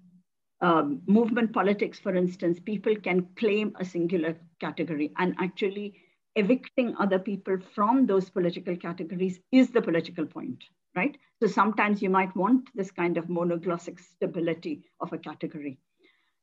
um, 0.62 1.02
movement 1.06 1.54
politics, 1.54 2.00
for 2.00 2.16
instance, 2.16 2.60
people 2.60 2.96
can 2.96 3.28
claim 3.36 3.76
a 3.80 3.86
singular 3.86 4.36
category 4.60 5.12
and 5.18 5.36
actually 5.40 5.94
evicting 6.36 6.96
other 7.00 7.20
people 7.20 7.58
from 7.74 8.06
those 8.06 8.30
political 8.30 8.76
categories 8.76 9.40
is 9.52 9.70
the 9.70 9.82
political 9.82 10.26
point, 10.26 10.64
right? 10.96 11.18
So 11.42 11.48
sometimes 11.48 12.02
you 12.02 12.10
might 12.10 12.36
want 12.36 12.70
this 12.76 12.92
kind 12.92 13.18
of 13.18 13.26
monoglossic 13.26 14.00
stability 14.00 14.84
of 15.00 15.14
a 15.14 15.18
category. 15.18 15.80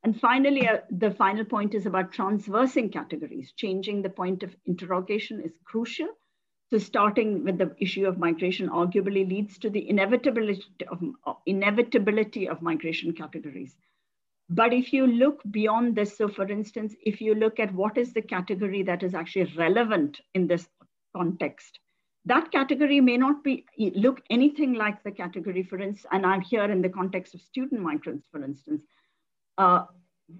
And 0.05 0.21
finally, 0.21 0.69
uh, 0.69 0.79
the 0.91 1.13
final 1.13 1.45
point 1.45 1.75
is 1.75 1.87
about 1.87 2.13
transversing 2.13 2.91
categories. 2.91 3.53
Changing 3.57 4.03
the 4.03 4.11
point 4.11 4.43
of 4.43 4.55
interrogation 4.67 5.41
is 5.41 5.53
crucial. 5.65 6.09
So 6.71 6.79
starting 6.79 7.45
with 7.45 7.59
the 7.59 7.75
issue 7.79 8.07
of 8.07 8.19
migration 8.19 8.69
arguably 8.69 9.29
leads 9.29 9.59
to 9.59 9.71
the 9.71 9.89
inevitability 9.89 10.63
of, 10.91 11.03
uh, 11.27 11.35
inevitability 11.47 12.49
of 12.49 12.63
migration 12.63 13.13
categories. 13.13 13.77
But 14.51 14.73
if 14.73 14.93
you 14.93 15.07
look 15.07 15.41
beyond 15.51 15.97
this, 15.97 16.19
so 16.19 16.29
for 16.29 16.47
instance, 16.47 16.95
if 17.01 17.21
you 17.21 17.35
look 17.35 17.59
at 17.59 17.75
what 17.75 17.97
is 17.97 18.13
the 18.13 18.23
category 18.23 18.83
that 18.83 19.03
is 19.03 19.15
actually 19.15 19.53
relevant 19.57 20.21
in 20.35 20.47
this 20.47 20.69
context, 21.17 21.79
that 22.27 22.51
category 22.53 23.01
may 23.01 23.17
not 23.17 23.43
be 23.43 23.65
look 23.79 24.23
anything 24.31 24.75
like 24.75 25.03
the 25.03 25.11
category, 25.11 25.63
for 25.63 25.79
instance, 25.79 26.07
and 26.13 26.27
I'm 26.27 26.41
here 26.41 26.65
in 26.65 26.83
the 26.83 26.89
context 26.89 27.35
of 27.35 27.41
student 27.41 27.81
migrants, 27.81 28.27
for 28.31 28.43
instance. 28.43 28.83
Uh, 29.59 29.85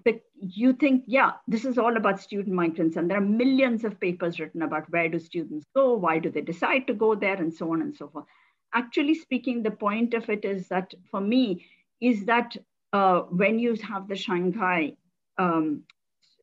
the, 0.03 0.19
you 0.39 0.73
think, 0.73 1.03
yeah, 1.05 1.33
this 1.47 1.63
is 1.63 1.77
all 1.77 1.95
about 1.95 2.19
student 2.19 2.55
migrants, 2.55 2.97
and 2.97 3.09
there 3.09 3.17
are 3.17 3.21
millions 3.21 3.83
of 3.83 3.99
papers 3.99 4.39
written 4.39 4.63
about 4.63 4.89
where 4.89 5.09
do 5.09 5.19
students 5.19 5.65
go, 5.75 5.93
why 5.93 6.17
do 6.17 6.29
they 6.29 6.41
decide 6.41 6.87
to 6.87 6.93
go 6.93 7.13
there, 7.15 7.35
and 7.35 7.53
so 7.53 7.71
on 7.71 7.81
and 7.81 7.95
so 7.95 8.07
forth. 8.07 8.25
Actually 8.73 9.13
speaking, 9.13 9.61
the 9.61 9.71
point 9.71 10.13
of 10.13 10.27
it 10.29 10.43
is 10.43 10.67
that 10.67 10.93
for 11.09 11.21
me, 11.21 11.65
is 12.01 12.25
that 12.25 12.57
uh, 12.93 13.21
when 13.21 13.59
you 13.59 13.75
have 13.75 14.07
the 14.07 14.15
Shanghai 14.15 14.93
um, 15.37 15.83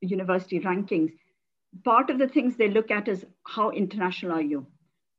university 0.00 0.60
rankings, 0.60 1.12
part 1.84 2.10
of 2.10 2.18
the 2.18 2.28
things 2.28 2.56
they 2.56 2.68
look 2.68 2.90
at 2.90 3.08
is 3.08 3.24
how 3.46 3.70
international 3.70 4.32
are 4.32 4.42
you? 4.42 4.66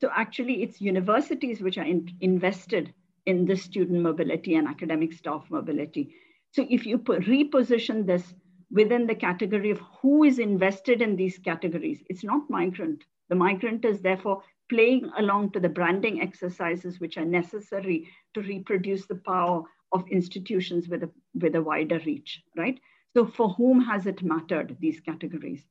So 0.02 0.10
actually 0.14 0.64
it's 0.64 0.82
universities 0.82 1.62
which 1.62 1.78
are 1.78 1.86
in, 1.86 2.10
invested 2.22 2.94
in 3.26 3.46
the 3.46 3.56
student 3.56 4.02
mobility 4.02 4.56
and 4.56 4.68
academic 4.68 5.14
staff 5.14 5.46
mobility. 5.50 6.16
So 6.52 6.66
if 6.70 6.86
you 6.86 7.00
reposition 7.00 8.06
this 8.06 8.34
within 8.70 9.08
the 9.08 9.16
category 9.16 9.72
of 9.72 9.80
who 10.02 10.24
is 10.24 10.40
invested 10.40 11.02
in 11.02 11.16
these 11.16 11.38
categories, 11.38 12.04
it's 12.10 12.24
not 12.24 12.50
migrant. 12.50 13.04
The 13.30 13.36
migrant 13.36 13.86
is 13.86 14.02
therefore 14.02 14.44
playing 14.70 15.10
along 15.18 15.52
to 15.52 15.60
the 15.60 15.70
branding 15.70 16.22
exercises 16.22 17.00
which 17.00 17.18
are 17.18 17.26
necessary 17.26 18.08
to 18.34 18.42
reproduce 18.42 19.06
the 19.06 19.16
power 19.16 19.64
of 19.94 20.08
institutions 20.10 20.90
with 20.90 21.04
a, 21.04 21.10
with 21.40 21.56
a 21.56 21.62
wider 21.62 22.00
reach, 22.06 22.42
right? 22.58 22.80
So 23.16 23.26
for 23.26 23.50
whom 23.50 23.80
has 23.82 24.08
it 24.08 24.24
mattered, 24.24 24.76
these 24.80 25.00
categories? 25.00 25.64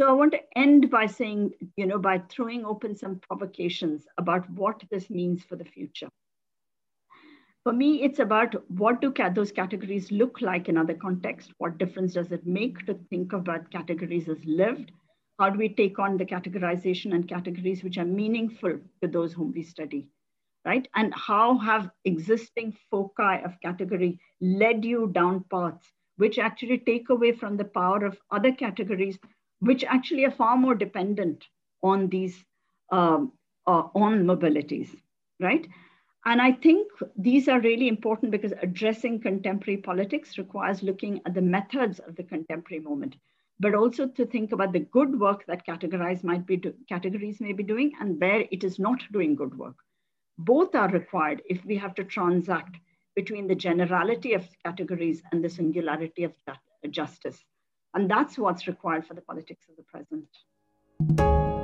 So 0.00 0.08
I 0.08 0.12
want 0.12 0.32
to 0.32 0.58
end 0.58 0.90
by 0.90 1.06
saying, 1.06 1.52
you 1.76 1.86
know, 1.86 1.98
by 1.98 2.22
throwing 2.28 2.64
open 2.64 2.96
some 2.96 3.20
provocations 3.20 4.06
about 4.18 4.48
what 4.50 4.82
this 4.90 5.10
means 5.10 5.44
for 5.44 5.56
the 5.56 5.64
future. 5.64 6.08
For 7.62 7.74
me, 7.74 8.02
it's 8.02 8.18
about 8.18 8.54
what 8.70 9.02
do 9.02 9.12
those 9.34 9.52
categories 9.52 10.10
look 10.10 10.40
like 10.40 10.70
in 10.70 10.78
other 10.78 10.94
contexts? 10.94 11.52
What 11.58 11.76
difference 11.76 12.14
does 12.14 12.32
it 12.32 12.46
make 12.46 12.86
to 12.86 12.94
think 13.10 13.34
about 13.34 13.70
categories 13.70 14.30
as 14.30 14.42
lived? 14.46 14.92
How 15.38 15.50
do 15.50 15.58
we 15.58 15.68
take 15.68 15.98
on 15.98 16.16
the 16.16 16.24
categorization 16.24 17.14
and 17.14 17.28
categories 17.28 17.84
which 17.84 17.98
are 17.98 18.04
meaningful 18.06 18.80
to 19.02 19.08
those 19.08 19.34
whom 19.34 19.52
we 19.52 19.62
study? 19.62 20.08
Right? 20.64 20.86
And 20.94 21.12
how 21.14 21.58
have 21.58 21.90
existing 22.04 22.76
foci 22.90 23.42
of 23.44 23.60
category 23.62 24.20
led 24.40 24.84
you 24.84 25.08
down 25.12 25.44
paths 25.50 25.86
which 26.20 26.38
actually 26.38 26.76
take 26.76 27.08
away 27.08 27.32
from 27.32 27.56
the 27.56 27.64
power 27.64 28.04
of 28.04 28.20
other 28.30 28.52
categories, 28.52 29.18
which 29.60 29.84
actually 29.84 30.26
are 30.26 30.30
far 30.30 30.54
more 30.54 30.74
dependent 30.74 31.46
on 31.82 32.08
these, 32.08 32.44
um, 32.92 33.32
uh, 33.66 33.84
on 33.94 34.24
mobilities, 34.24 34.94
right? 35.40 35.66
And 36.26 36.42
I 36.42 36.52
think 36.52 36.88
these 37.16 37.48
are 37.48 37.58
really 37.60 37.88
important 37.88 38.32
because 38.32 38.52
addressing 38.60 39.20
contemporary 39.20 39.78
politics 39.78 40.36
requires 40.36 40.82
looking 40.82 41.22
at 41.24 41.32
the 41.32 41.40
methods 41.40 42.00
of 42.00 42.16
the 42.16 42.24
contemporary 42.24 42.82
moment, 42.82 43.16
but 43.58 43.74
also 43.74 44.06
to 44.06 44.26
think 44.26 44.52
about 44.52 44.74
the 44.74 44.80
good 44.80 45.18
work 45.18 45.46
that 45.46 45.66
categorize 45.66 46.22
might 46.22 46.44
be 46.44 46.58
do, 46.58 46.74
categories 46.86 47.40
may 47.40 47.54
be 47.54 47.62
doing 47.62 47.92
and 47.98 48.20
where 48.20 48.44
it 48.50 48.62
is 48.62 48.78
not 48.78 49.00
doing 49.10 49.34
good 49.34 49.56
work. 49.56 49.76
Both 50.42 50.74
are 50.74 50.88
required 50.88 51.42
if 51.50 51.62
we 51.66 51.76
have 51.76 51.94
to 51.96 52.04
transact 52.04 52.78
between 53.14 53.46
the 53.46 53.54
generality 53.54 54.32
of 54.32 54.48
categories 54.64 55.22
and 55.32 55.44
the 55.44 55.50
singularity 55.50 56.24
of 56.24 56.32
justice. 56.90 57.44
And 57.92 58.10
that's 58.10 58.38
what's 58.38 58.66
required 58.66 59.06
for 59.06 59.12
the 59.12 59.20
politics 59.20 59.66
of 59.68 59.76
the 59.76 59.82
present. 59.82 61.59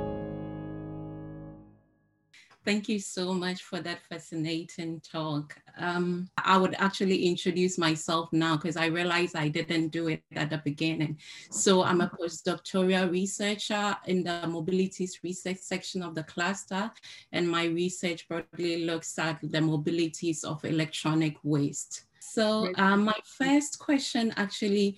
Thank 2.67 2.89
you 2.89 2.99
so 2.99 3.33
much 3.33 3.63
for 3.63 3.79
that 3.79 3.99
fascinating 4.09 4.99
talk. 4.99 5.55
Um, 5.77 6.29
I 6.37 6.57
would 6.57 6.75
actually 6.77 7.25
introduce 7.25 7.77
myself 7.77 8.27
now 8.33 8.57
because 8.57 8.75
I 8.75 8.87
realized 8.87 9.37
I 9.37 9.47
didn't 9.47 9.87
do 9.87 10.09
it 10.09 10.21
at 10.35 10.49
the 10.49 10.57
beginning. 10.57 11.17
So 11.49 11.81
I'm 11.81 12.01
a 12.01 12.09
postdoctoral 12.09 13.09
researcher 13.09 13.95
in 14.07 14.21
the 14.21 14.41
mobilities 14.47 15.23
research 15.23 15.59
section 15.59 16.03
of 16.03 16.13
the 16.13 16.23
cluster, 16.23 16.91
and 17.31 17.49
my 17.49 17.67
research 17.67 18.27
broadly 18.27 18.83
looks 18.83 19.17
at 19.17 19.39
the 19.41 19.59
mobilities 19.59 20.43
of 20.43 20.65
electronic 20.65 21.37
waste. 21.43 22.03
So 22.19 22.73
um, 22.75 23.05
my 23.05 23.19
first 23.23 23.79
question 23.79 24.33
actually 24.35 24.97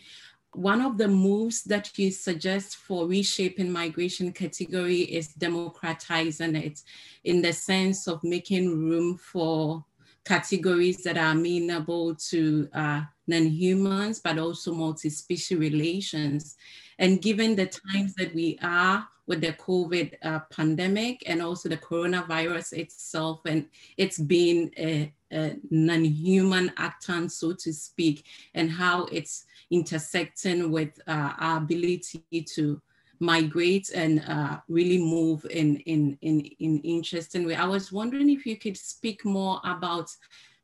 one 0.54 0.82
of 0.82 0.98
the 0.98 1.08
moves 1.08 1.64
that 1.64 1.98
you 1.98 2.12
suggest 2.12 2.76
for 2.78 3.08
reshaping 3.08 3.72
migration 3.72 4.32
category 4.32 5.02
is 5.02 5.30
democratizing 5.30 6.56
it 6.56 6.82
in 7.24 7.42
the 7.42 7.54
sense 7.54 8.08
of 8.08 8.24
making 8.24 8.70
room 8.70 9.18
for 9.18 9.86
categories 10.26 11.04
that 11.04 11.18
are 11.18 11.32
amenable 11.32 12.16
to 12.16 12.68
uh, 12.74 13.02
non-humans, 13.28 14.20
but 14.20 14.38
also 14.38 14.74
multi-species 14.74 15.58
relations. 15.58 16.56
And 16.98 17.22
given 17.22 17.56
the 17.56 17.68
times 17.68 18.14
that 18.16 18.34
we 18.34 18.60
are 18.62 19.08
with 19.30 19.42
the 19.42 19.54
COVID 19.54 20.16
uh, 20.24 20.40
pandemic 20.52 21.22
and 21.28 21.40
also 21.42 21.70
the 21.70 21.78
coronavirus 21.78 22.74
itself, 22.74 23.42
and 23.46 23.68
it's 23.96 24.18
been 24.18 24.72
a, 24.78 25.14
a 25.32 25.56
non-human 25.70 26.74
actant, 26.78 27.32
so 27.32 27.54
to 27.54 27.72
speak, 27.72 28.26
and 28.56 28.72
how 28.72 29.06
it's 29.06 29.46
intersecting 29.70 30.72
with 30.72 31.00
uh, 31.08 31.34
our 31.40 31.58
ability 31.58 32.24
to 32.56 32.82
migrate 33.20 33.92
and 33.94 34.24
uh, 34.28 34.58
really 34.68 34.98
move 34.98 35.46
in, 35.52 35.78
in, 35.86 36.18
in, 36.22 36.42
in 36.60 36.80
interesting 36.80 37.46
way. 37.46 37.54
I 37.54 37.66
was 37.66 37.92
wondering 37.92 38.32
if 38.32 38.48
you 38.48 38.58
could 38.58 38.78
speak 38.78 39.24
more 39.26 39.62
about 39.64 40.10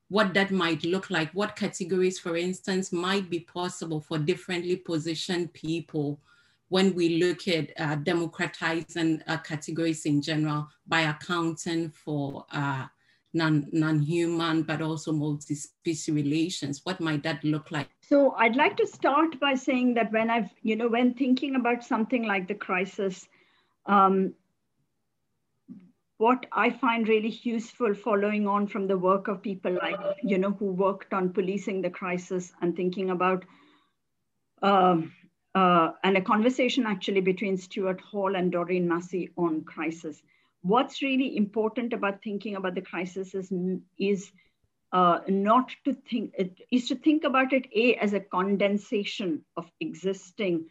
what 0.08 0.34
that 0.34 0.50
might 0.50 0.84
look 0.84 1.12
like, 1.12 1.30
what 1.34 1.56
categories, 1.56 2.18
for 2.18 2.36
instance, 2.36 2.92
might 2.92 3.30
be 3.30 3.42
possible 3.42 4.02
for 4.02 4.18
differently 4.18 4.76
positioned 4.76 5.54
people 5.54 6.20
when 6.70 6.94
we 6.96 7.18
look 7.24 7.48
at 7.48 7.72
uh, 7.80 7.96
democratizing 7.96 9.22
uh, 9.28 9.38
categories 9.38 10.06
in 10.06 10.22
general 10.22 10.68
by 10.88 11.02
accounting 11.02 11.90
for 11.90 12.46
uh, 12.52 12.86
non, 13.34 13.68
non-human, 13.72 14.64
but 14.64 14.82
also 14.82 15.12
multi-species 15.12 16.14
relations? 16.14 16.82
What 16.84 17.00
might 17.00 17.24
that 17.24 17.44
look 17.44 17.70
like? 17.70 17.90
So 18.02 18.32
I'd 18.32 18.56
like 18.56 18.78
to 18.78 18.88
start 18.88 19.40
by 19.40 19.56
saying 19.56 19.94
that 19.96 20.12
when 20.12 20.30
I've, 20.30 20.50
you 20.64 20.76
know, 20.76 20.88
when 20.88 21.14
thinking 21.14 21.56
about 21.56 21.84
something 21.84 22.24
like 22.24 22.48
the 22.48 22.56
crisis, 22.56 23.28
um, 23.86 24.34
what 26.18 26.46
I 26.52 26.70
find 26.70 27.08
really 27.08 27.38
useful 27.44 27.94
following 27.94 28.48
on 28.48 28.68
from 28.68 28.88
the 28.88 28.98
work 28.98 29.28
of 29.28 29.42
people 29.42 29.78
like, 29.82 30.00
you 30.24 30.38
know, 30.38 30.52
who 30.52 30.68
worked 30.72 31.14
on 31.14 31.34
policing 31.34 31.82
the 31.82 31.90
crisis 31.90 32.54
and 32.62 32.76
thinking 32.76 33.10
about, 33.10 33.44
uh, 34.62 35.02
uh, 35.56 35.92
and 36.04 36.18
a 36.18 36.22
conversation 36.22 36.86
actually 36.86 37.22
between 37.22 37.58
Stuart 37.58 38.02
Hall 38.02 38.36
and 38.36 38.52
Doreen 38.52 38.88
Massey 38.88 39.32
on 39.38 39.64
crisis 39.64 40.22
what's 40.66 41.04
really 41.04 41.38
important 41.38 41.94
about 41.94 42.24
thinking 42.24 42.56
about 42.56 42.74
the 42.74 42.82
crisis 42.82 43.36
is, 43.36 43.54
is 44.00 44.32
uh, 44.92 45.20
not 45.28 45.70
to 45.86 45.94
think, 45.94 46.34
is 46.72 46.88
to 46.88 46.96
think 46.96 47.24
about 47.24 47.54
it, 47.54 47.68
A, 47.76 47.96
as 47.98 48.14
a 48.14 48.20
condensation 48.20 49.46
of 49.56 49.70
existing 49.80 50.66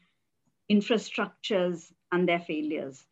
infrastructures 0.71 1.93
and 2.11 2.29
their 2.29 2.41
failures. 2.41 3.05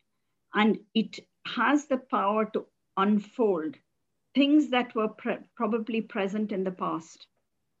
And 0.53 0.79
it 0.93 1.19
has 1.45 1.85
the 1.85 1.97
power 1.97 2.45
to 2.51 2.65
unfold 2.97 3.77
things 4.35 4.69
that 4.71 4.93
were 4.93 5.07
pre 5.07 5.37
probably 5.55 6.01
present 6.01 6.51
in 6.51 6.65
the 6.65 6.71
past, 6.71 7.27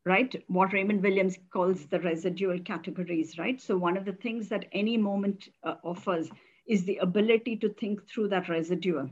right? 0.05 0.43
What 0.47 0.73
Raymond 0.73 1.01
Williams 1.01 1.37
calls 1.51 1.85
the 1.85 1.99
residual 1.99 2.59
categories, 2.59 3.37
right? 3.37 3.61
So 3.61 3.77
one 3.77 3.97
of 3.97 4.05
the 4.05 4.13
things 4.13 4.49
that 4.49 4.65
any 4.73 4.97
moment 4.97 5.49
uh, 5.63 5.75
offers 5.83 6.29
is 6.67 6.83
the 6.83 6.97
ability 6.97 7.57
to 7.57 7.69
think 7.69 8.07
through 8.07 8.29
that 8.29 8.49
residual, 8.49 9.09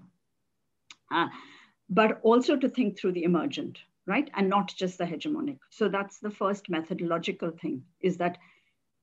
uh, 1.12 1.27
but 1.89 2.19
also 2.23 2.56
to 2.58 2.69
think 2.69 2.97
through 2.97 3.13
the 3.13 3.23
emergent, 3.23 3.80
right? 4.06 4.30
And 4.36 4.49
not 4.49 4.73
just 4.75 4.97
the 4.97 5.06
hegemonic. 5.06 5.60
So 5.69 5.89
that's 5.89 6.19
the 6.19 6.32
first 6.32 6.69
methodological 6.69 7.51
thing 7.51 7.84
is 8.01 8.17
that 8.17 8.38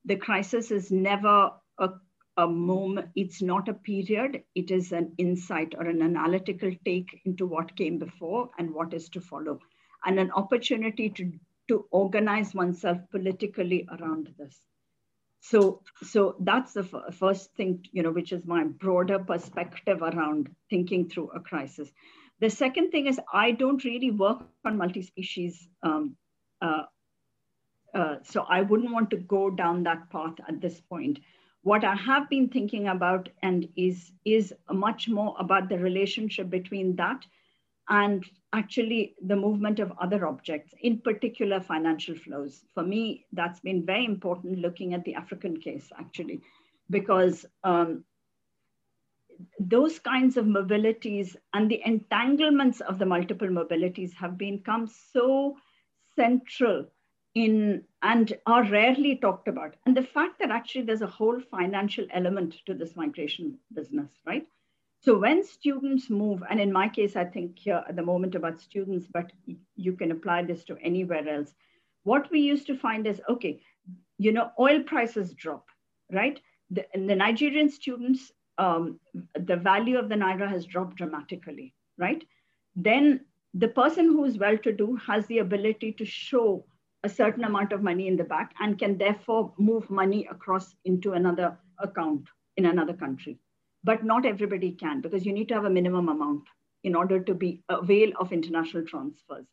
the 0.04 0.16
crisis 0.16 0.70
is 0.70 0.90
never 0.90 1.50
a, 1.78 1.90
a 2.36 2.46
moment, 2.46 3.08
it's 3.14 3.42
not 3.42 3.68
a 3.68 3.74
period, 3.74 4.42
it 4.54 4.70
is 4.70 4.92
an 4.92 5.12
insight 5.18 5.74
or 5.76 5.86
an 5.86 6.02
analytical 6.02 6.70
take 6.84 7.20
into 7.24 7.46
what 7.46 7.76
came 7.76 7.98
before 7.98 8.50
and 8.58 8.72
what 8.72 8.94
is 8.94 9.08
to 9.10 9.20
follow, 9.20 9.58
and 10.06 10.18
an 10.18 10.30
opportunity 10.30 11.10
to, 11.10 11.32
to 11.68 11.86
organize 11.90 12.54
oneself 12.54 12.98
politically 13.10 13.86
around 13.98 14.34
this. 14.38 14.58
So 15.40 15.82
so 16.02 16.36
that's 16.40 16.72
the 16.72 16.84
first 17.12 17.54
thing 17.54 17.84
you 17.92 18.02
know 18.02 18.10
which 18.10 18.32
is 18.32 18.44
my 18.44 18.64
broader 18.64 19.18
perspective 19.18 20.02
around 20.02 20.54
thinking 20.68 21.08
through 21.08 21.30
a 21.30 21.40
crisis. 21.40 21.90
The 22.40 22.50
second 22.50 22.90
thing 22.90 23.06
is 23.06 23.20
i 23.32 23.50
don't 23.52 23.84
really 23.84 24.10
work 24.10 24.42
on 24.64 24.76
multi-species 24.76 25.68
um, 25.82 26.16
uh, 26.60 26.82
uh, 27.94 28.16
so 28.22 28.44
i 28.48 28.62
wouldn't 28.62 28.92
want 28.92 29.10
to 29.10 29.16
go 29.16 29.48
down 29.50 29.82
that 29.84 30.10
path 30.10 30.34
at 30.48 30.60
this 30.60 30.80
point. 30.80 31.20
What 31.62 31.84
i 31.84 31.94
have 31.94 32.28
been 32.28 32.48
thinking 32.48 32.88
about 32.88 33.28
and 33.42 33.68
is 33.76 34.12
is 34.24 34.52
much 34.70 35.08
more 35.08 35.36
about 35.38 35.68
the 35.68 35.78
relationship 35.78 36.50
between 36.50 36.96
that 36.96 37.24
and 37.88 38.24
actually 38.52 39.14
the 39.24 39.36
movement 39.36 39.78
of 39.78 39.92
other 40.00 40.26
objects, 40.26 40.74
in 40.80 40.98
particular 40.98 41.60
financial 41.60 42.14
flows. 42.14 42.62
For 42.74 42.82
me, 42.82 43.26
that's 43.32 43.60
been 43.60 43.84
very 43.84 44.04
important 44.04 44.58
looking 44.58 44.94
at 44.94 45.04
the 45.04 45.14
African 45.14 45.58
case, 45.58 45.90
actually, 45.98 46.40
because 46.90 47.46
um, 47.64 48.04
those 49.60 49.98
kinds 49.98 50.36
of 50.36 50.46
mobilities 50.46 51.36
and 51.54 51.70
the 51.70 51.82
entanglements 51.84 52.80
of 52.80 52.98
the 52.98 53.06
multiple 53.06 53.48
mobilities 53.48 54.12
have 54.14 54.36
become 54.36 54.86
so 55.12 55.56
central 56.16 56.86
in 57.34 57.84
and 58.02 58.32
are 58.46 58.64
rarely 58.64 59.16
talked 59.16 59.48
about. 59.48 59.76
And 59.86 59.96
the 59.96 60.02
fact 60.02 60.40
that 60.40 60.50
actually 60.50 60.82
there's 60.82 61.02
a 61.02 61.06
whole 61.06 61.40
financial 61.40 62.06
element 62.10 62.56
to 62.66 62.74
this 62.74 62.96
migration 62.96 63.58
business, 63.72 64.10
right? 64.26 64.46
So 65.00 65.16
when 65.16 65.44
students 65.44 66.10
move, 66.10 66.42
and 66.50 66.60
in 66.60 66.72
my 66.72 66.88
case, 66.88 67.14
I 67.14 67.24
think 67.24 67.58
here 67.58 67.84
at 67.88 67.94
the 67.94 68.02
moment 68.02 68.34
about 68.34 68.60
students, 68.60 69.06
but 69.06 69.30
you 69.76 69.92
can 69.92 70.10
apply 70.10 70.42
this 70.42 70.64
to 70.64 70.76
anywhere 70.82 71.26
else. 71.28 71.54
What 72.02 72.30
we 72.32 72.40
used 72.40 72.66
to 72.66 72.76
find 72.76 73.06
is, 73.06 73.20
okay, 73.28 73.60
you 74.18 74.32
know, 74.32 74.50
oil 74.58 74.82
prices 74.82 75.34
drop, 75.34 75.66
right? 76.10 76.40
The, 76.70 76.84
the 76.94 77.14
Nigerian 77.14 77.70
students, 77.70 78.32
um, 78.58 78.98
the 79.34 79.56
value 79.56 79.98
of 79.98 80.08
the 80.08 80.16
Naira 80.16 80.48
has 80.48 80.66
dropped 80.66 80.96
dramatically, 80.96 81.74
right? 81.96 82.24
Then 82.74 83.20
the 83.54 83.68
person 83.68 84.06
who 84.06 84.24
is 84.24 84.36
well-to-do 84.36 84.96
has 84.96 85.26
the 85.26 85.38
ability 85.38 85.92
to 85.92 86.04
show 86.04 86.64
a 87.04 87.08
certain 87.08 87.44
amount 87.44 87.72
of 87.72 87.84
money 87.84 88.08
in 88.08 88.16
the 88.16 88.24
back 88.24 88.52
and 88.60 88.78
can 88.78 88.98
therefore 88.98 89.54
move 89.58 89.88
money 89.88 90.26
across 90.28 90.74
into 90.84 91.12
another 91.12 91.56
account 91.78 92.24
in 92.56 92.66
another 92.66 92.92
country 92.92 93.38
but 93.88 94.04
not 94.04 94.26
everybody 94.26 94.70
can 94.72 95.00
because 95.00 95.24
you 95.24 95.32
need 95.32 95.48
to 95.48 95.54
have 95.54 95.64
a 95.64 95.76
minimum 95.76 96.08
amount 96.10 96.48
in 96.84 96.94
order 96.94 97.18
to 97.28 97.34
be 97.34 97.62
avail 97.70 98.12
of 98.20 98.32
international 98.32 98.84
transfers, 98.84 99.46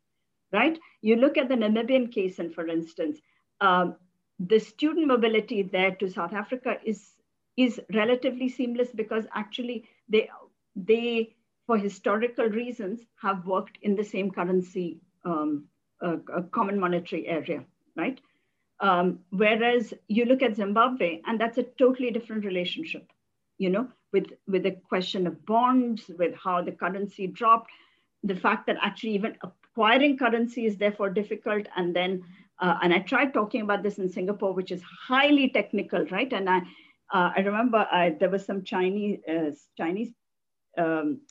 right? 0.52 0.78
You 1.02 1.16
look 1.16 1.38
at 1.38 1.48
the 1.48 1.56
Namibian 1.56 2.12
case, 2.12 2.40
and 2.40 2.54
for 2.54 2.68
instance, 2.68 3.22
um, 3.62 3.96
the 4.40 4.60
student 4.60 5.08
mobility 5.08 5.62
there 5.64 5.96
to 6.02 6.10
South 6.10 6.34
Africa 6.34 6.78
is 6.84 7.06
is 7.56 7.80
relatively 7.94 8.50
seamless 8.50 8.92
because 9.04 9.26
actually 9.34 9.78
they 10.10 10.28
they 10.76 11.34
for 11.66 11.78
historical 11.78 12.54
reasons 12.60 13.08
have 13.22 13.48
worked 13.56 13.78
in 13.82 13.96
the 13.96 14.10
same 14.14 14.30
currency 14.30 15.00
um, 15.24 15.66
uh, 16.02 16.18
common 16.52 16.80
monetary 16.80 17.26
area, 17.28 17.64
right? 17.96 18.20
Um, 18.82 19.20
whereas 19.30 19.94
you 20.10 20.26
look 20.26 20.42
at 20.44 20.58
Zimbabwe, 20.64 21.22
and 21.26 21.40
that's 21.40 21.58
a 21.58 21.70
totally 21.84 22.12
different 22.12 22.44
relationship. 22.44 23.12
You 23.58 23.70
know, 23.70 23.88
with, 24.12 24.28
with 24.48 24.64
the 24.64 24.78
question 24.90 25.28
of 25.28 25.46
bonds, 25.46 26.10
with 26.18 26.34
how 26.36 26.62
the 26.62 26.72
currency 26.72 27.28
dropped, 27.28 27.72
the 28.24 28.36
fact 28.36 28.68
that 28.68 28.78
actually 28.82 29.12
even 29.12 29.38
acquiring 29.44 30.18
currency 30.18 30.66
is 30.66 30.78
therefore 30.78 31.10
difficult. 31.10 31.68
And 31.76 31.96
then, 31.96 32.24
uh, 32.60 32.78
and 32.82 32.94
I 32.94 33.00
tried 33.00 33.34
talking 33.34 33.62
about 33.62 33.84
this 33.84 33.98
in 33.98 34.10
Singapore, 34.10 34.54
which 34.54 34.72
is 34.72 34.82
highly 34.82 35.50
technical, 35.50 36.06
right? 36.06 36.32
And 36.32 36.50
I, 36.50 36.60
uh, 37.14 37.32
I 37.36 37.42
remember 37.42 37.88
I, 37.92 38.16
there 38.20 38.30
was 38.30 38.46
some 38.46 38.64
Chinese, 38.64 39.20
uh, 39.30 39.52
Chinese 39.78 40.12
um, 40.78 41.22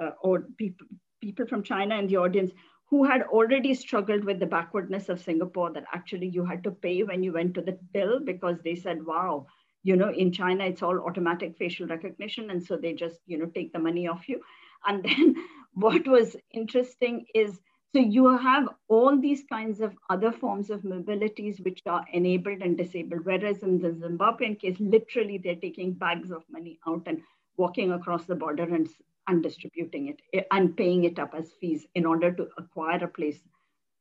uh, 0.00 0.10
or 0.22 0.46
people, 0.58 0.86
people 1.22 1.46
from 1.46 1.62
China 1.62 1.96
in 1.96 2.06
the 2.06 2.16
audience 2.16 2.52
who 2.90 3.04
had 3.04 3.22
already 3.22 3.74
struggled 3.74 4.24
with 4.24 4.38
the 4.38 4.46
backwardness 4.46 5.08
of 5.08 5.20
Singapore 5.20 5.72
that 5.72 5.84
actually 5.92 6.28
you 6.28 6.44
had 6.44 6.62
to 6.62 6.70
pay 6.70 7.02
when 7.02 7.22
you 7.22 7.32
went 7.32 7.54
to 7.54 7.62
the 7.62 7.78
till 7.92 8.20
because 8.20 8.58
they 8.62 8.74
said, 8.74 9.04
wow, 9.04 9.46
you 9.84 9.96
know 9.96 10.10
in 10.10 10.32
china 10.32 10.64
it's 10.64 10.82
all 10.82 10.98
automatic 11.06 11.56
facial 11.56 11.86
recognition 11.86 12.50
and 12.50 12.62
so 12.62 12.76
they 12.76 12.92
just 12.92 13.20
you 13.26 13.38
know 13.38 13.46
take 13.54 13.72
the 13.72 13.78
money 13.78 14.08
off 14.08 14.28
you 14.28 14.40
and 14.86 15.04
then 15.04 15.36
what 15.74 16.06
was 16.06 16.36
interesting 16.52 17.24
is 17.34 17.60
so 17.94 18.00
you 18.00 18.36
have 18.36 18.68
all 18.88 19.16
these 19.16 19.44
kinds 19.48 19.80
of 19.80 19.94
other 20.10 20.32
forms 20.32 20.68
of 20.68 20.82
mobilities 20.82 21.64
which 21.64 21.80
are 21.86 22.04
enabled 22.12 22.60
and 22.60 22.76
disabled. 22.76 23.24
Whereas 23.24 23.62
in 23.62 23.78
the 23.78 23.90
Zimbabwean 23.90 24.58
case, 24.58 24.74
literally 24.80 25.38
they're 25.38 25.54
taking 25.54 25.92
bags 25.92 26.32
of 26.32 26.42
money 26.50 26.80
out 26.88 27.04
and 27.06 27.22
walking 27.56 27.92
across 27.92 28.24
the 28.24 28.34
border 28.34 28.64
and, 28.64 28.88
and 29.28 29.44
distributing 29.44 30.08
it 30.08 30.20
eh, 30.32 30.42
and 30.50 30.76
paying 30.76 31.04
it 31.04 31.20
up 31.20 31.34
as 31.38 31.52
fees 31.60 31.86
in 31.94 32.04
order 32.04 32.32
to 32.32 32.48
acquire 32.58 33.04
a 33.04 33.06
place 33.06 33.38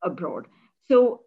abroad. 0.02 0.48
So 0.88 1.22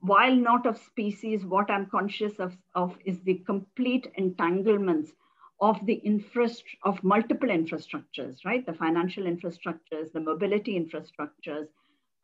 while 0.00 0.34
not 0.34 0.66
of 0.66 0.78
species, 0.78 1.44
what 1.44 1.70
I'm 1.70 1.86
conscious 1.86 2.38
of, 2.38 2.56
of 2.74 2.96
is 3.04 3.20
the 3.22 3.42
complete 3.46 4.06
entanglements 4.14 5.12
of 5.60 5.84
the 5.86 5.94
infrastructure 5.94 6.76
of 6.84 7.02
multiple 7.02 7.48
infrastructures, 7.48 8.44
right? 8.44 8.64
The 8.64 8.72
financial 8.74 9.24
infrastructures, 9.24 10.12
the 10.12 10.20
mobility 10.20 10.78
infrastructures, 10.78 11.66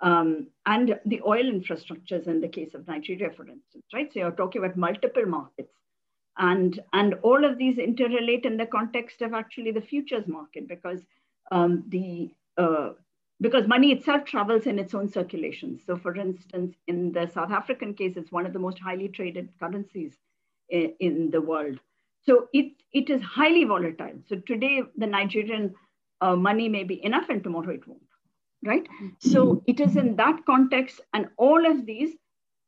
um, 0.00 0.46
and 0.66 0.98
the 1.06 1.20
oil 1.26 1.44
infrastructures 1.44 2.26
in 2.26 2.40
the 2.40 2.48
case 2.48 2.74
of 2.74 2.86
Nigeria, 2.86 3.30
for 3.30 3.46
instance, 3.48 3.84
right? 3.92 4.12
So 4.12 4.20
you're 4.20 4.30
talking 4.30 4.64
about 4.64 4.76
multiple 4.76 5.26
markets. 5.26 5.72
And, 6.38 6.78
and 6.92 7.14
all 7.22 7.44
of 7.44 7.58
these 7.58 7.76
interrelate 7.76 8.46
in 8.46 8.56
the 8.56 8.66
context 8.66 9.22
of 9.22 9.34
actually 9.34 9.72
the 9.72 9.80
futures 9.80 10.26
market 10.26 10.68
because 10.68 11.00
um, 11.50 11.84
the 11.88 12.30
uh, 12.56 12.90
because 13.40 13.66
money 13.66 13.92
itself 13.92 14.24
travels 14.24 14.66
in 14.66 14.78
its 14.78 14.94
own 14.94 15.08
circulation. 15.08 15.78
So 15.86 15.96
for 15.96 16.14
instance, 16.16 16.74
in 16.86 17.12
the 17.12 17.30
South 17.32 17.50
African 17.50 17.94
case, 17.94 18.16
it's 18.16 18.32
one 18.32 18.46
of 18.46 18.52
the 18.52 18.58
most 18.58 18.78
highly 18.78 19.08
traded 19.08 19.48
currencies 19.58 20.18
in, 20.68 20.94
in 21.00 21.30
the 21.30 21.40
world. 21.40 21.78
So 22.22 22.48
it, 22.52 22.72
it 22.92 23.08
is 23.08 23.22
highly 23.22 23.64
volatile. 23.64 24.20
So 24.28 24.36
today, 24.36 24.82
the 24.96 25.06
Nigerian 25.06 25.74
uh, 26.20 26.36
money 26.36 26.68
may 26.68 26.84
be 26.84 27.02
enough 27.04 27.30
and 27.30 27.42
tomorrow 27.42 27.70
it 27.70 27.86
won't 27.88 28.02
right? 28.64 28.86
So 29.18 29.62
it 29.66 29.80
is 29.80 29.96
in 29.96 30.16
that 30.16 30.44
context, 30.46 31.00
and 31.14 31.28
all 31.36 31.64
of 31.70 31.86
these 31.86 32.10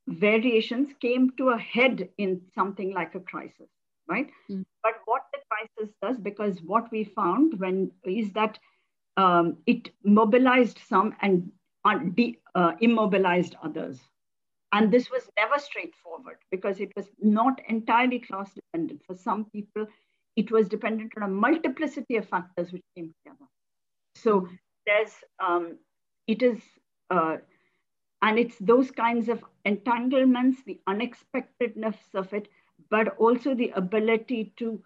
variations 0.09 0.89
came 1.01 1.31
to 1.37 1.51
a 1.51 1.59
head 1.59 2.09
in 2.19 2.41
something 2.55 2.93
like 2.93 3.15
a 3.15 3.21
crisis, 3.21 3.69
right? 4.09 4.29
Mm. 4.51 4.65
But 4.83 4.95
what 5.05 5.23
the 5.33 5.41
crisis 5.51 5.95
does, 6.03 6.19
because 6.19 6.61
what 6.63 6.91
we 6.91 7.05
found 7.05 7.59
when 7.61 7.91
is 8.05 8.33
that 8.33 8.59
um, 9.17 9.57
it 9.67 9.91
mobilized 10.05 10.79
some 10.89 11.15
and 11.23 11.51
de- 12.15 12.39
uh, 12.55 12.73
immobilized 12.81 13.57
others. 13.63 14.01
And 14.73 14.91
this 14.91 15.11
was 15.11 15.29
never 15.39 15.59
straightforward 15.59 16.39
because 16.51 16.81
it 16.81 16.93
was 16.97 17.07
not 17.21 17.61
entirely 17.69 18.21
class 18.21 18.51
dependent. 18.55 19.03
For 19.07 19.15
some 19.15 19.45
people, 19.51 19.87
it 20.37 20.51
was 20.51 20.69
dependent 20.69 21.13
on 21.17 21.25
a 21.25 21.29
multiplicity 21.29 22.17
of 22.17 22.27
factors 22.27 22.73
which 22.73 22.83
came 22.97 23.13
together. 23.23 23.47
So 24.17 24.49
there's 24.87 25.13
um, 25.41 25.79
it 26.27 26.43
is 26.43 26.59
uh, 27.11 27.37
and 28.23 28.39
it's 28.39 28.57
those 28.61 28.91
kinds 28.91 29.29
of 29.29 29.45
entanglements 29.65 30.63
the 30.65 30.81
unexpectedness 30.87 31.97
of 32.15 32.33
it 32.33 32.49
but 32.91 33.17
also 33.19 33.55
the 33.55 33.71
ability 33.71 34.53
to 34.57 34.83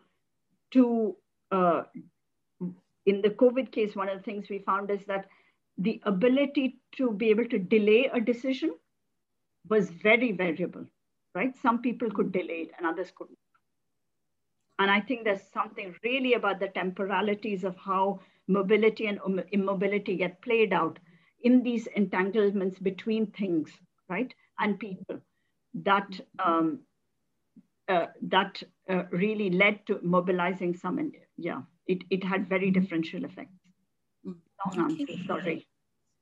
to 0.72 1.16
uh, 1.52 1.82
in 3.06 3.22
the 3.22 3.30
covid 3.30 3.70
case 3.72 3.96
one 3.96 4.08
of 4.08 4.18
the 4.18 4.24
things 4.24 4.48
we 4.50 4.58
found 4.60 4.90
is 4.90 5.04
that 5.06 5.26
the 5.78 6.00
ability 6.04 6.78
to 6.96 7.10
be 7.12 7.30
able 7.30 7.44
to 7.44 7.58
delay 7.58 8.10
a 8.12 8.20
decision 8.20 8.74
was 9.68 9.90
very 9.90 10.32
variable 10.32 10.86
right? 11.36 11.54
Some 11.62 11.82
people 11.82 12.10
could 12.10 12.32
delay 12.32 12.62
it 12.66 12.70
and 12.78 12.86
others 12.86 13.12
couldn't. 13.14 13.38
And 14.78 14.90
i 14.90 15.00
think 15.00 15.24
there's 15.24 15.46
something 15.52 15.94
really 16.04 16.34
about 16.34 16.60
the 16.60 16.68
temporalities 16.68 17.64
of 17.64 17.76
how 17.76 18.20
mobility 18.46 19.06
and 19.06 19.20
immobility 19.52 20.16
get 20.16 20.42
played 20.42 20.72
out 20.72 20.98
in 21.42 21.62
these 21.62 21.86
entanglements 21.88 22.78
between 22.78 23.26
things, 23.38 23.70
right, 24.08 24.34
and 24.58 24.78
people 24.78 25.18
that 25.74 26.20
um, 26.44 26.80
uh, 27.88 28.06
that 28.22 28.62
uh, 28.90 29.04
really 29.10 29.50
led 29.50 29.86
to 29.86 29.98
mobilizing 30.02 30.74
some. 30.74 31.12
Yeah, 31.36 31.62
it, 31.86 32.02
it 32.10 32.24
had 32.24 32.48
very 32.48 32.70
differential 32.70 33.24
effects. 33.24 33.52
Long 34.24 34.90
answer, 34.90 35.12
sorry. 35.26 35.66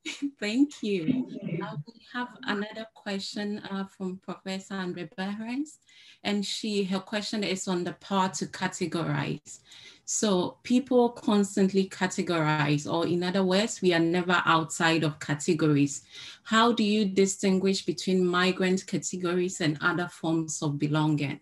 Thank 0.39 0.83
you. 0.83 1.27
Uh, 1.63 1.77
we 1.87 1.93
have 2.13 2.27
another 2.43 2.85
question 2.93 3.59
uh, 3.71 3.85
from 3.85 4.19
Professor 4.23 4.75
Andre 4.75 5.09
Behrends, 5.17 5.79
and 6.23 6.45
she 6.45 6.83
her 6.83 6.99
question 6.99 7.43
is 7.43 7.67
on 7.67 7.83
the 7.83 7.93
power 7.93 8.29
to 8.29 8.45
categorize. 8.45 9.59
So 10.05 10.57
people 10.61 11.09
constantly 11.09 11.89
categorize, 11.89 12.91
or 12.91 13.07
in 13.07 13.23
other 13.23 13.43
words, 13.43 13.81
we 13.81 13.93
are 13.93 13.99
never 13.99 14.43
outside 14.45 15.03
of 15.03 15.19
categories. 15.19 16.03
How 16.43 16.71
do 16.71 16.83
you 16.83 17.05
distinguish 17.05 17.83
between 17.83 18.27
migrant 18.27 18.85
categories 18.85 19.59
and 19.61 19.79
other 19.81 20.07
forms 20.07 20.61
of 20.61 20.77
belonging? 20.77 21.39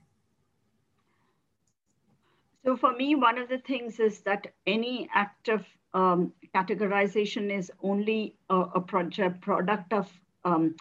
So 2.65 2.78
for 2.78 2.95
me, 2.95 3.15
one 3.15 3.38
of 3.38 3.49
the 3.49 3.58
things 3.58 3.99
is 3.99 4.21
that 4.21 4.47
any 4.65 5.10
act 5.13 5.49
of 5.49 5.65
um, 5.93 6.32
categorization 6.56 7.56
is 7.56 7.71
only 7.82 8.36
a, 8.49 8.56
a 8.76 8.82
project 8.82 9.41
product 9.41 9.91
of, 9.91 10.10
um, 10.45 10.76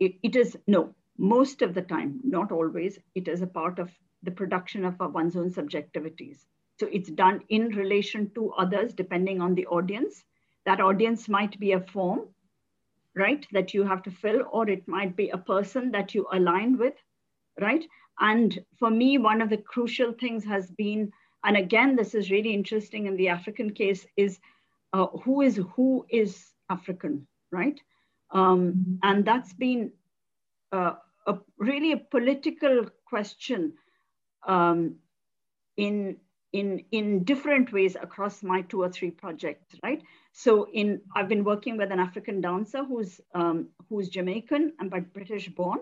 it, 0.00 0.14
it 0.22 0.36
is, 0.36 0.56
no, 0.66 0.94
most 1.18 1.62
of 1.62 1.74
the 1.74 1.82
time, 1.82 2.20
not 2.24 2.50
always, 2.50 2.98
it 3.14 3.28
is 3.28 3.42
a 3.42 3.46
part 3.46 3.78
of 3.78 3.90
the 4.22 4.30
production 4.30 4.84
of 4.84 4.96
one's 4.98 5.36
own 5.36 5.50
subjectivities. 5.50 6.38
So 6.80 6.88
it's 6.90 7.10
done 7.10 7.42
in 7.48 7.68
relation 7.68 8.30
to 8.34 8.52
others, 8.52 8.94
depending 8.94 9.40
on 9.40 9.54
the 9.54 9.66
audience. 9.66 10.24
That 10.64 10.80
audience 10.80 11.28
might 11.28 11.58
be 11.60 11.72
a 11.72 11.80
form, 11.80 12.28
right, 13.14 13.46
that 13.52 13.74
you 13.74 13.84
have 13.84 14.02
to 14.04 14.10
fill, 14.10 14.44
or 14.50 14.68
it 14.68 14.88
might 14.88 15.14
be 15.16 15.28
a 15.28 15.38
person 15.38 15.90
that 15.92 16.14
you 16.14 16.26
align 16.32 16.78
with, 16.78 16.94
right? 17.60 17.84
And 18.20 18.58
for 18.78 18.90
me, 18.90 19.18
one 19.18 19.40
of 19.40 19.50
the 19.50 19.58
crucial 19.58 20.12
things 20.12 20.44
has 20.44 20.70
been, 20.70 21.12
and 21.44 21.56
again, 21.56 21.96
this 21.96 22.14
is 22.14 22.30
really 22.30 22.52
interesting 22.52 23.06
in 23.06 23.16
the 23.16 23.28
African 23.28 23.70
case, 23.70 24.06
is 24.16 24.38
uh, 24.92 25.06
who 25.06 25.42
is 25.42 25.60
who 25.74 26.06
is 26.08 26.46
African, 26.70 27.26
right? 27.52 27.80
Um, 28.30 28.98
and 29.02 29.24
that's 29.24 29.52
been 29.52 29.92
uh, 30.72 30.94
a, 31.26 31.38
really 31.58 31.92
a 31.92 31.96
political 31.96 32.86
question 33.06 33.74
um, 34.46 34.96
in 35.76 36.16
in 36.52 36.84
in 36.92 37.24
different 37.24 37.72
ways 37.72 37.96
across 38.00 38.42
my 38.42 38.62
two 38.62 38.82
or 38.82 38.88
three 38.88 39.10
projects 39.10 39.74
right 39.82 40.02
so 40.32 40.66
in 40.72 40.98
i've 41.14 41.28
been 41.28 41.44
working 41.44 41.76
with 41.76 41.92
an 41.92 42.00
african 42.00 42.40
dancer 42.40 42.82
who's 42.84 43.20
um, 43.34 43.68
who's 43.88 44.08
jamaican 44.08 44.72
and 44.80 44.90
but 44.90 45.12
british 45.12 45.48
born 45.50 45.78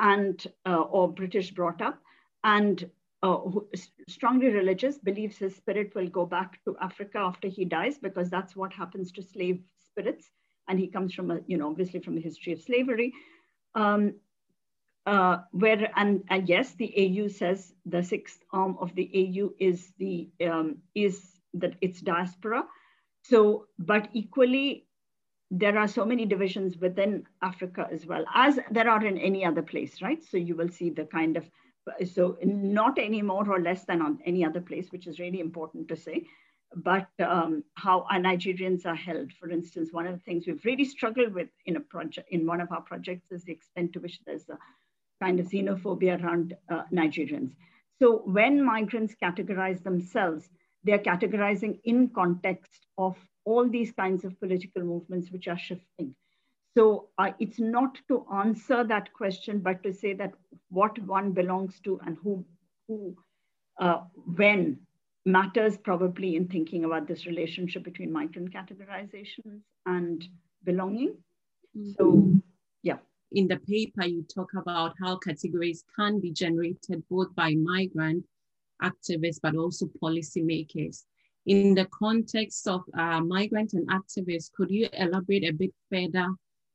and 0.00 0.46
uh, 0.66 0.80
or 0.80 1.12
british 1.12 1.52
brought 1.52 1.80
up. 1.80 1.98
And 2.42 2.90
uh, 3.22 3.38
strongly 4.08 4.48
religious 4.48 4.98
believes 4.98 5.36
his 5.36 5.54
spirit 5.54 5.94
will 5.94 6.08
go 6.08 6.24
back 6.26 6.58
to 6.64 6.76
africa 6.80 7.18
after 7.18 7.48
he 7.48 7.64
dies 7.64 7.98
because 7.98 8.30
that's 8.30 8.56
what 8.56 8.72
happens 8.72 9.12
to 9.12 9.22
slave 9.22 9.60
spirits. 9.90 10.30
And 10.68 10.78
he 10.78 10.88
comes 10.88 11.14
from 11.14 11.30
a 11.30 11.40
you 11.46 11.58
know 11.58 11.68
obviously 11.68 12.00
from 12.00 12.16
the 12.16 12.22
history 12.22 12.52
of 12.52 12.60
slavery. 12.60 13.12
Um, 13.74 14.14
uh, 15.06 15.38
where 15.52 15.90
and, 15.96 16.22
and 16.28 16.48
yes, 16.48 16.74
the 16.74 16.92
AU 16.96 17.28
says 17.28 17.72
the 17.86 18.02
sixth 18.02 18.40
arm 18.52 18.76
of 18.80 18.94
the 18.94 19.10
AU 19.14 19.50
is 19.58 19.92
the 19.98 20.28
um, 20.46 20.78
is 20.94 21.40
that 21.54 21.74
it's 21.80 22.00
diaspora. 22.00 22.64
So, 23.24 23.66
but 23.78 24.08
equally, 24.12 24.86
there 25.50 25.76
are 25.78 25.88
so 25.88 26.04
many 26.04 26.26
divisions 26.26 26.76
within 26.78 27.24
Africa 27.42 27.88
as 27.90 28.06
well 28.06 28.24
as 28.34 28.58
there 28.70 28.88
are 28.88 29.04
in 29.04 29.18
any 29.18 29.44
other 29.44 29.62
place, 29.62 30.00
right? 30.00 30.22
So 30.22 30.36
you 30.36 30.54
will 30.54 30.68
see 30.68 30.90
the 30.90 31.04
kind 31.04 31.36
of 31.36 31.44
so 32.14 32.36
not 32.44 32.98
any 32.98 33.22
more 33.22 33.48
or 33.50 33.60
less 33.60 33.84
than 33.84 34.02
on 34.02 34.18
any 34.24 34.44
other 34.44 34.60
place, 34.60 34.92
which 34.92 35.06
is 35.06 35.18
really 35.18 35.40
important 35.40 35.88
to 35.88 35.96
say. 35.96 36.26
But 36.76 37.08
um, 37.18 37.64
how 37.74 38.06
our 38.10 38.20
Nigerians 38.20 38.86
are 38.86 38.94
held, 38.94 39.32
for 39.32 39.50
instance, 39.50 39.88
one 39.90 40.06
of 40.06 40.12
the 40.12 40.20
things 40.20 40.46
we've 40.46 40.64
really 40.64 40.84
struggled 40.84 41.34
with 41.34 41.48
in 41.66 41.76
a 41.76 41.80
project 41.80 42.28
in 42.30 42.46
one 42.46 42.60
of 42.60 42.70
our 42.70 42.82
projects 42.82 43.32
is 43.32 43.42
the 43.42 43.52
extent 43.52 43.92
to 43.94 43.98
which 43.98 44.20
there's 44.24 44.48
a 44.48 44.58
kind 45.20 45.40
of 45.40 45.46
xenophobia 45.46 46.22
around 46.22 46.54
uh, 46.68 46.82
Nigerians. 46.92 47.50
So 47.98 48.22
when 48.24 48.62
migrants 48.62 49.16
categorize 49.20 49.82
themselves, 49.82 50.48
they're 50.84 50.98
categorizing 50.98 51.80
in 51.84 52.08
context 52.08 52.86
of 52.96 53.16
all 53.50 53.68
these 53.68 53.92
kinds 53.92 54.24
of 54.24 54.38
political 54.40 54.82
movements 54.82 55.30
which 55.30 55.48
are 55.48 55.58
shifting. 55.58 56.14
So 56.76 57.08
uh, 57.18 57.32
it's 57.38 57.58
not 57.58 57.98
to 58.08 58.24
answer 58.32 58.84
that 58.84 59.12
question, 59.12 59.58
but 59.58 59.82
to 59.82 59.92
say 59.92 60.12
that 60.14 60.32
what 60.68 60.98
one 61.00 61.32
belongs 61.32 61.80
to 61.84 62.00
and 62.06 62.16
who, 62.22 62.44
who 62.86 63.16
uh, 63.80 64.02
when 64.36 64.78
matters 65.26 65.76
probably 65.76 66.36
in 66.36 66.46
thinking 66.48 66.84
about 66.84 67.08
this 67.08 67.26
relationship 67.26 67.82
between 67.82 68.12
migrant 68.12 68.52
categorizations 68.52 69.62
and 69.86 70.28
belonging. 70.64 71.12
Mm 71.76 71.82
-hmm. 71.82 71.94
So 71.96 72.04
yeah 72.82 73.00
in 73.32 73.46
the 73.46 73.58
paper, 73.58 74.06
you 74.06 74.22
talk 74.22 74.50
about 74.56 74.94
how 75.00 75.16
categories 75.16 75.84
can 75.96 76.20
be 76.20 76.32
generated 76.32 77.02
both 77.08 77.34
by 77.34 77.54
migrant 77.54 78.24
activists, 78.82 79.40
but 79.42 79.56
also 79.56 79.86
policymakers. 80.02 81.04
In 81.46 81.74
the 81.74 81.86
context 81.86 82.68
of 82.68 82.82
uh, 82.96 83.20
migrant 83.20 83.72
and 83.72 83.88
activists, 83.88 84.52
could 84.52 84.70
you 84.70 84.88
elaborate 84.92 85.48
a 85.48 85.52
bit 85.52 85.72
further 85.90 86.28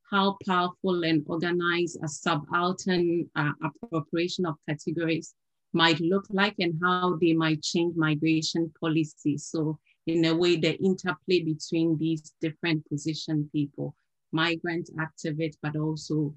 how 0.10 0.38
powerful 0.46 1.04
and 1.04 1.24
organized 1.28 1.98
a 2.04 2.08
subaltern 2.08 3.30
uh, 3.36 3.52
appropriation 3.64 4.46
of 4.46 4.56
categories 4.68 5.34
might 5.74 6.00
look 6.00 6.26
like 6.30 6.56
and 6.60 6.80
how 6.82 7.18
they 7.20 7.34
might 7.34 7.62
change 7.62 7.96
migration 7.96 8.72
policy. 8.80 9.38
So 9.38 9.78
in 10.08 10.24
a 10.26 10.36
way, 10.36 10.56
the 10.56 10.76
interplay 10.76 11.42
between 11.42 11.98
these 11.98 12.34
different 12.40 12.88
position 12.88 13.50
people, 13.52 13.96
migrant 14.32 14.90
activists, 14.98 15.58
but 15.62 15.76
also 15.76 16.34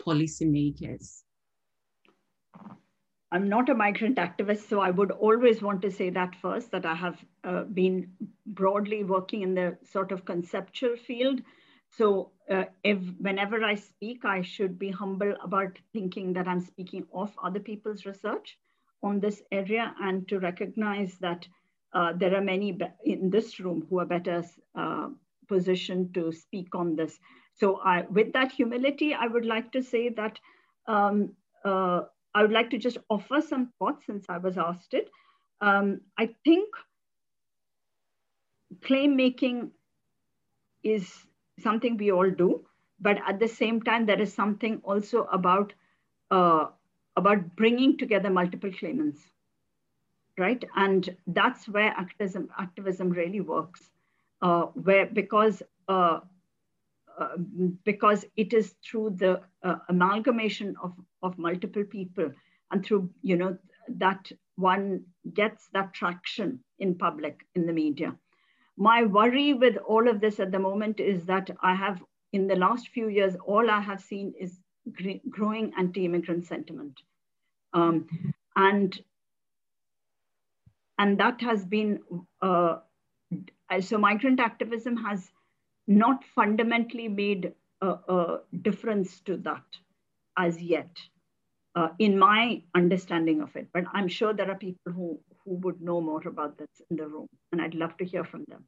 policymakers. 0.00 1.22
I'm 3.32 3.48
not 3.48 3.68
a 3.68 3.74
migrant 3.74 4.18
activist, 4.18 4.68
so 4.68 4.80
I 4.80 4.90
would 4.90 5.10
always 5.10 5.60
want 5.60 5.82
to 5.82 5.90
say 5.90 6.10
that 6.10 6.36
first, 6.36 6.70
that 6.70 6.86
I 6.86 6.94
have 6.94 7.18
uh, 7.42 7.64
been 7.64 8.12
broadly 8.46 9.02
working 9.02 9.42
in 9.42 9.54
the 9.54 9.76
sort 9.90 10.12
of 10.12 10.24
conceptual 10.24 10.96
field. 10.96 11.40
So 11.90 12.30
uh, 12.50 12.64
if 12.84 12.98
whenever 13.18 13.64
I 13.64 13.74
speak, 13.74 14.24
I 14.24 14.42
should 14.42 14.78
be 14.78 14.90
humble 14.90 15.34
about 15.42 15.78
thinking 15.92 16.32
that 16.34 16.46
I'm 16.46 16.60
speaking 16.60 17.06
of 17.12 17.32
other 17.42 17.60
people's 17.60 18.06
research 18.06 18.58
on 19.02 19.20
this 19.20 19.42
area 19.50 19.94
and 20.00 20.28
to 20.28 20.38
recognize 20.38 21.18
that 21.18 21.46
uh, 21.92 22.12
there 22.16 22.34
are 22.34 22.40
many 22.40 22.78
in 23.04 23.30
this 23.30 23.58
room 23.58 23.86
who 23.88 23.98
are 24.00 24.06
better 24.06 24.44
uh, 24.74 25.08
positioned 25.48 26.14
to 26.14 26.32
speak 26.32 26.74
on 26.74 26.94
this. 26.94 27.18
So 27.54 27.80
I, 27.80 28.02
with 28.02 28.32
that 28.34 28.52
humility, 28.52 29.14
I 29.14 29.26
would 29.26 29.46
like 29.46 29.72
to 29.72 29.82
say 29.82 30.10
that 30.10 30.38
um, 30.86 31.32
uh, 31.64 32.02
I 32.36 32.42
would 32.42 32.52
like 32.52 32.68
to 32.70 32.78
just 32.78 32.98
offer 33.08 33.40
some 33.40 33.72
thoughts 33.78 34.04
since 34.04 34.26
I 34.28 34.36
was 34.36 34.58
asked 34.58 34.92
it. 34.92 35.10
Um, 35.62 36.02
I 36.18 36.26
think 36.44 36.68
claim 38.82 39.16
making 39.16 39.70
is 40.82 41.10
something 41.58 41.96
we 41.96 42.12
all 42.12 42.30
do, 42.30 42.66
but 43.00 43.18
at 43.26 43.40
the 43.40 43.48
same 43.48 43.80
time, 43.80 44.04
there 44.04 44.20
is 44.20 44.34
something 44.34 44.80
also 44.84 45.24
about 45.38 45.72
uh, 46.30 46.66
about 47.16 47.56
bringing 47.56 47.96
together 47.96 48.28
multiple 48.28 48.70
claimants, 48.80 49.30
right? 50.36 50.62
And 50.76 51.08
that's 51.26 51.66
where 51.68 51.90
activism 52.04 52.50
activism 52.58 53.10
really 53.10 53.40
works, 53.40 53.90
uh, 54.42 54.66
where 54.88 55.06
because 55.06 55.62
uh, 55.88 56.20
uh, 57.18 57.36
because 57.84 58.24
it 58.36 58.52
is 58.52 58.74
through 58.84 59.10
the 59.10 59.40
uh, 59.62 59.76
amalgamation 59.88 60.74
of, 60.82 60.92
of 61.22 61.38
multiple 61.38 61.84
people 61.84 62.30
and 62.70 62.84
through, 62.84 63.08
you 63.22 63.36
know, 63.36 63.56
that 63.88 64.30
one 64.56 65.04
gets 65.32 65.68
that 65.72 65.94
traction 65.94 66.60
in 66.78 66.94
public, 66.94 67.46
in 67.54 67.66
the 67.66 67.72
media. 67.72 68.14
My 68.76 69.04
worry 69.04 69.54
with 69.54 69.76
all 69.78 70.08
of 70.08 70.20
this 70.20 70.40
at 70.40 70.52
the 70.52 70.58
moment 70.58 71.00
is 71.00 71.24
that 71.26 71.50
I 71.62 71.74
have, 71.74 72.02
in 72.32 72.46
the 72.46 72.56
last 72.56 72.88
few 72.88 73.08
years, 73.08 73.34
all 73.46 73.70
I 73.70 73.80
have 73.80 74.00
seen 74.00 74.34
is 74.38 74.58
growing 75.30 75.72
anti-immigrant 75.78 76.46
sentiment. 76.46 77.00
Um, 77.72 78.06
and, 78.56 78.98
and 80.98 81.18
that 81.18 81.40
has 81.40 81.64
been, 81.64 82.00
uh, 82.42 82.76
so 83.80 83.98
migrant 83.98 84.40
activism 84.40 84.96
has 84.96 85.30
not 85.86 86.24
fundamentally 86.34 87.08
made 87.08 87.52
a, 87.80 87.86
a 87.86 88.40
difference 88.62 89.20
to 89.20 89.36
that 89.38 89.64
as 90.36 90.60
yet, 90.60 90.90
uh, 91.74 91.88
in 91.98 92.18
my 92.18 92.62
understanding 92.74 93.40
of 93.40 93.54
it. 93.56 93.68
But 93.72 93.84
I'm 93.92 94.08
sure 94.08 94.32
there 94.32 94.50
are 94.50 94.56
people 94.56 94.92
who, 94.92 95.20
who 95.44 95.54
would 95.56 95.80
know 95.80 96.00
more 96.00 96.26
about 96.26 96.58
this 96.58 96.68
in 96.90 96.96
the 96.96 97.06
room, 97.06 97.28
and 97.52 97.60
I'd 97.60 97.74
love 97.74 97.96
to 97.98 98.04
hear 98.04 98.24
from 98.24 98.44
them. 98.48 98.64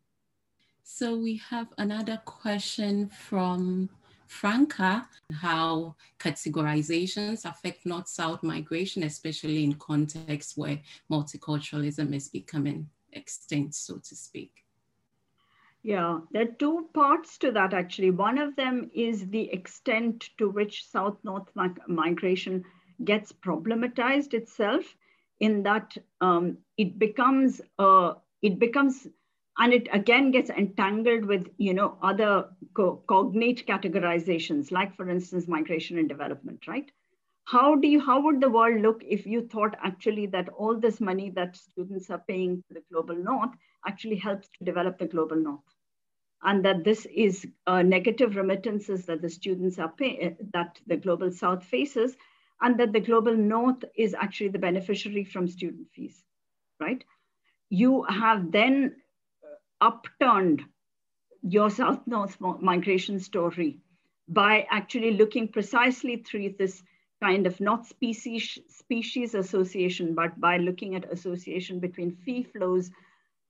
So 0.82 1.16
we 1.16 1.36
have 1.50 1.68
another 1.76 2.20
question 2.24 3.08
from 3.08 3.90
Franca, 4.26 5.08
how 5.32 5.96
categorizations 6.18 7.44
affect 7.44 7.84
North-South 7.84 8.42
migration, 8.42 9.02
especially 9.02 9.64
in 9.64 9.74
contexts 9.74 10.56
where 10.56 10.78
multiculturalism 11.10 12.14
is 12.14 12.28
becoming 12.28 12.88
extinct, 13.12 13.74
so 13.74 13.98
to 13.98 14.14
speak. 14.14 14.64
Yeah, 15.88 16.20
there 16.32 16.42
are 16.42 16.52
two 16.58 16.90
parts 16.92 17.38
to 17.38 17.50
that 17.52 17.72
actually. 17.72 18.10
One 18.10 18.36
of 18.36 18.54
them 18.56 18.90
is 18.92 19.26
the 19.30 19.50
extent 19.50 20.28
to 20.36 20.50
which 20.50 20.84
South 20.84 21.16
North 21.24 21.48
migration 21.88 22.66
gets 23.06 23.32
problematized 23.32 24.34
itself, 24.34 24.84
in 25.40 25.62
that 25.62 25.96
um, 26.20 26.58
it 26.76 26.98
becomes 26.98 27.62
uh, 27.78 28.16
it 28.42 28.58
becomes 28.58 29.06
and 29.56 29.72
it 29.72 29.88
again 29.90 30.30
gets 30.30 30.50
entangled 30.50 31.24
with 31.24 31.48
you 31.56 31.72
know 31.72 31.96
other 32.02 32.50
co 32.74 32.96
cognate 33.08 33.66
categorizations, 33.66 34.70
like 34.70 34.94
for 34.94 35.08
instance 35.08 35.48
migration 35.48 35.96
and 35.96 36.06
development, 36.06 36.68
right? 36.68 36.92
How 37.46 37.76
do 37.76 37.88
you 37.88 38.00
how 38.00 38.20
would 38.24 38.42
the 38.42 38.50
world 38.50 38.82
look 38.82 39.02
if 39.08 39.26
you 39.26 39.48
thought 39.48 39.74
actually 39.82 40.26
that 40.26 40.50
all 40.50 40.78
this 40.78 41.00
money 41.00 41.30
that 41.30 41.56
students 41.56 42.10
are 42.10 42.22
paying 42.28 42.62
to 42.68 42.74
the 42.74 42.82
global 42.92 43.16
north 43.16 43.56
actually 43.86 44.16
helps 44.16 44.48
to 44.58 44.64
develop 44.64 44.98
the 44.98 45.06
global 45.06 45.36
north. 45.36 45.77
And 46.42 46.64
that 46.64 46.84
this 46.84 47.06
is 47.06 47.46
uh, 47.66 47.82
negative 47.82 48.36
remittances 48.36 49.06
that 49.06 49.22
the 49.22 49.28
students 49.28 49.78
are 49.78 49.88
paying, 49.88 50.36
that 50.52 50.80
the 50.86 50.96
global 50.96 51.32
south 51.32 51.64
faces, 51.64 52.16
and 52.60 52.78
that 52.78 52.92
the 52.92 53.00
global 53.00 53.36
north 53.36 53.84
is 53.96 54.14
actually 54.14 54.50
the 54.50 54.58
beneficiary 54.58 55.24
from 55.24 55.48
student 55.48 55.88
fees, 55.92 56.24
right? 56.80 57.02
You 57.70 58.04
have 58.04 58.52
then 58.52 58.96
upturned 59.80 60.64
your 61.42 61.70
south 61.70 62.06
north 62.06 62.40
migration 62.40 63.20
story 63.20 63.80
by 64.28 64.66
actually 64.70 65.12
looking 65.12 65.48
precisely 65.48 66.16
through 66.16 66.54
this 66.58 66.82
kind 67.22 67.46
of 67.46 67.60
not 67.60 67.86
species 67.86 68.58
species 68.68 69.34
association, 69.34 70.14
but 70.14 70.38
by 70.40 70.58
looking 70.58 70.94
at 70.94 71.12
association 71.12 71.80
between 71.80 72.16
fee 72.24 72.42
flows 72.42 72.90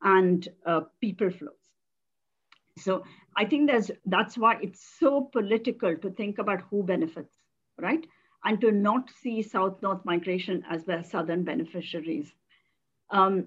and 0.03 0.49
uh, 0.67 0.81
people 1.01 1.31
flows. 1.31 1.68
So 2.83 3.05
I 3.37 3.45
think 3.45 3.71
there's 3.71 3.91
that's 4.07 4.37
why 4.37 4.59
it's 4.63 4.85
so 4.99 5.23
political 5.33 5.97
to 5.97 6.11
think 6.11 6.39
about 6.39 6.63
who 6.71 6.83
benefits, 6.83 7.35
right? 7.81 8.07
And 8.45 8.61
to 8.61 8.71
not 8.71 9.11
see 9.21 9.43
South-North 9.43 10.05
migration 10.05 10.65
as 10.71 10.85
the 10.85 11.03
Southern 11.03 11.45
beneficiaries. 11.45 12.33
Um, 13.11 13.47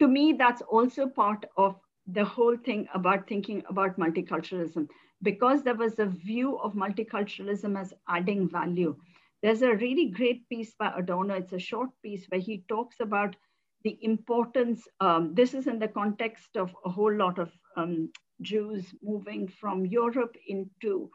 to 0.00 0.06
me, 0.06 0.34
that's 0.34 0.62
also 0.62 1.06
part 1.06 1.44
of 1.56 1.76
the 2.06 2.24
whole 2.24 2.56
thing 2.56 2.88
about 2.94 3.28
thinking 3.28 3.62
about 3.68 3.98
multiculturalism. 3.98 4.88
Because 5.22 5.62
there 5.62 5.76
was 5.76 5.98
a 5.98 6.06
view 6.06 6.58
of 6.58 6.74
multiculturalism 6.74 7.80
as 7.80 7.94
adding 8.08 8.48
value. 8.48 8.96
There's 9.42 9.62
a 9.62 9.74
really 9.74 10.08
great 10.08 10.48
piece 10.48 10.74
by 10.74 10.92
Adorno, 10.96 11.34
it's 11.34 11.52
a 11.52 11.58
short 11.58 11.90
piece 12.02 12.26
where 12.28 12.40
he 12.40 12.64
talks 12.68 12.96
about 13.00 13.36
the 13.84 13.98
importance, 14.02 14.86
um, 15.00 15.34
this 15.34 15.54
is 15.54 15.66
in 15.66 15.78
the 15.78 15.88
context 15.88 16.56
of 16.56 16.74
a 16.84 16.90
whole 16.90 17.12
lot 17.12 17.38
of 17.38 17.50
um, 17.76 18.10
Jews 18.42 18.94
moving 19.02 19.48
from 19.48 19.86
Europe 19.86 20.36
into, 20.46 21.10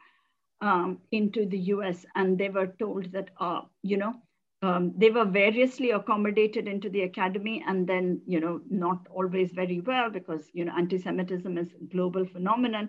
um, 0.60 0.98
into 1.12 1.46
the 1.46 1.58
US. 1.74 2.04
And 2.14 2.38
they 2.38 2.48
were 2.48 2.68
told 2.78 3.12
that, 3.12 3.30
uh, 3.38 3.62
you 3.82 3.96
know, 3.96 4.14
um, 4.62 4.92
they 4.96 5.10
were 5.10 5.24
variously 5.24 5.90
accommodated 5.90 6.66
into 6.66 6.90
the 6.90 7.02
academy 7.02 7.62
and 7.66 7.86
then, 7.86 8.20
you 8.26 8.40
know, 8.40 8.60
not 8.68 9.06
always 9.10 9.52
very 9.52 9.80
well 9.80 10.10
because, 10.10 10.50
you 10.52 10.64
know, 10.64 10.72
anti-Semitism 10.76 11.56
is 11.58 11.72
a 11.74 11.84
global 11.84 12.26
phenomenon. 12.26 12.88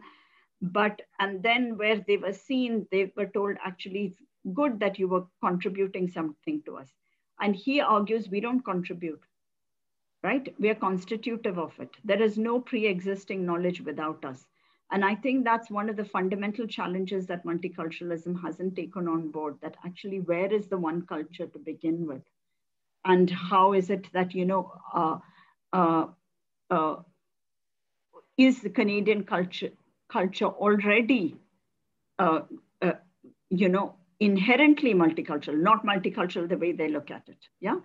But, 0.62 1.02
and 1.20 1.44
then 1.44 1.78
where 1.78 2.04
they 2.08 2.18
were 2.18 2.34
seen, 2.34 2.88
they 2.92 3.12
were 3.16 3.28
told 3.28 3.58
actually 3.64 4.16
good 4.54 4.80
that 4.80 4.98
you 4.98 5.08
were 5.08 5.26
contributing 5.44 6.08
something 6.08 6.62
to 6.66 6.78
us. 6.78 6.92
And 7.40 7.56
he 7.56 7.82
argues 7.82 8.30
we 8.30 8.42
don't 8.42 8.66
contribute 8.66 9.22
right? 10.24 10.54
We 10.60 10.70
are 10.70 10.76
constitutive 10.76 11.58
of 11.58 11.74
it. 11.80 11.90
There 12.04 12.22
is 12.22 12.38
no 12.38 12.60
pre-existing 12.60 13.46
knowledge 13.46 13.82
without 13.82 14.26
us. 14.26 14.46
And 14.92 15.06
I 15.06 15.16
think 15.16 15.44
that's 15.44 15.70
one 15.70 15.90
of 15.90 15.96
the 15.96 16.06
fundamental 16.06 16.66
challenges 16.66 17.28
that 17.28 17.46
multiculturalism 17.46 18.42
hasn't 18.42 18.76
taken 18.76 19.08
on 19.08 19.30
board, 19.30 19.58
that 19.62 19.78
actually 19.86 20.20
where 20.20 20.52
is 20.52 20.68
the 20.68 20.78
one 20.78 21.04
culture 21.04 21.46
to 21.46 21.60
begin 21.60 22.08
with? 22.08 22.24
And 23.06 23.30
how 23.30 23.74
is 23.74 23.90
it 23.90 24.08
that, 24.14 24.34
you 24.34 24.46
know, 24.46 24.74
uh, 24.94 25.20
uh, 25.72 26.08
uh, 26.70 26.96
is 28.38 28.62
the 28.62 28.70
Canadian 28.70 29.24
culture, 29.24 29.70
culture 30.12 30.46
already, 30.48 31.36
uh, 32.18 32.42
uh, 32.82 32.94
you 33.50 33.70
know, 33.70 33.96
inherently 34.20 34.94
multicultural, 34.94 35.58
not 35.58 35.86
multicultural 35.86 36.50
the 36.50 36.58
way 36.58 36.72
they 36.72 36.90
look 36.90 37.12
at 37.12 37.24
it, 37.28 37.48
yeah? 37.60 37.76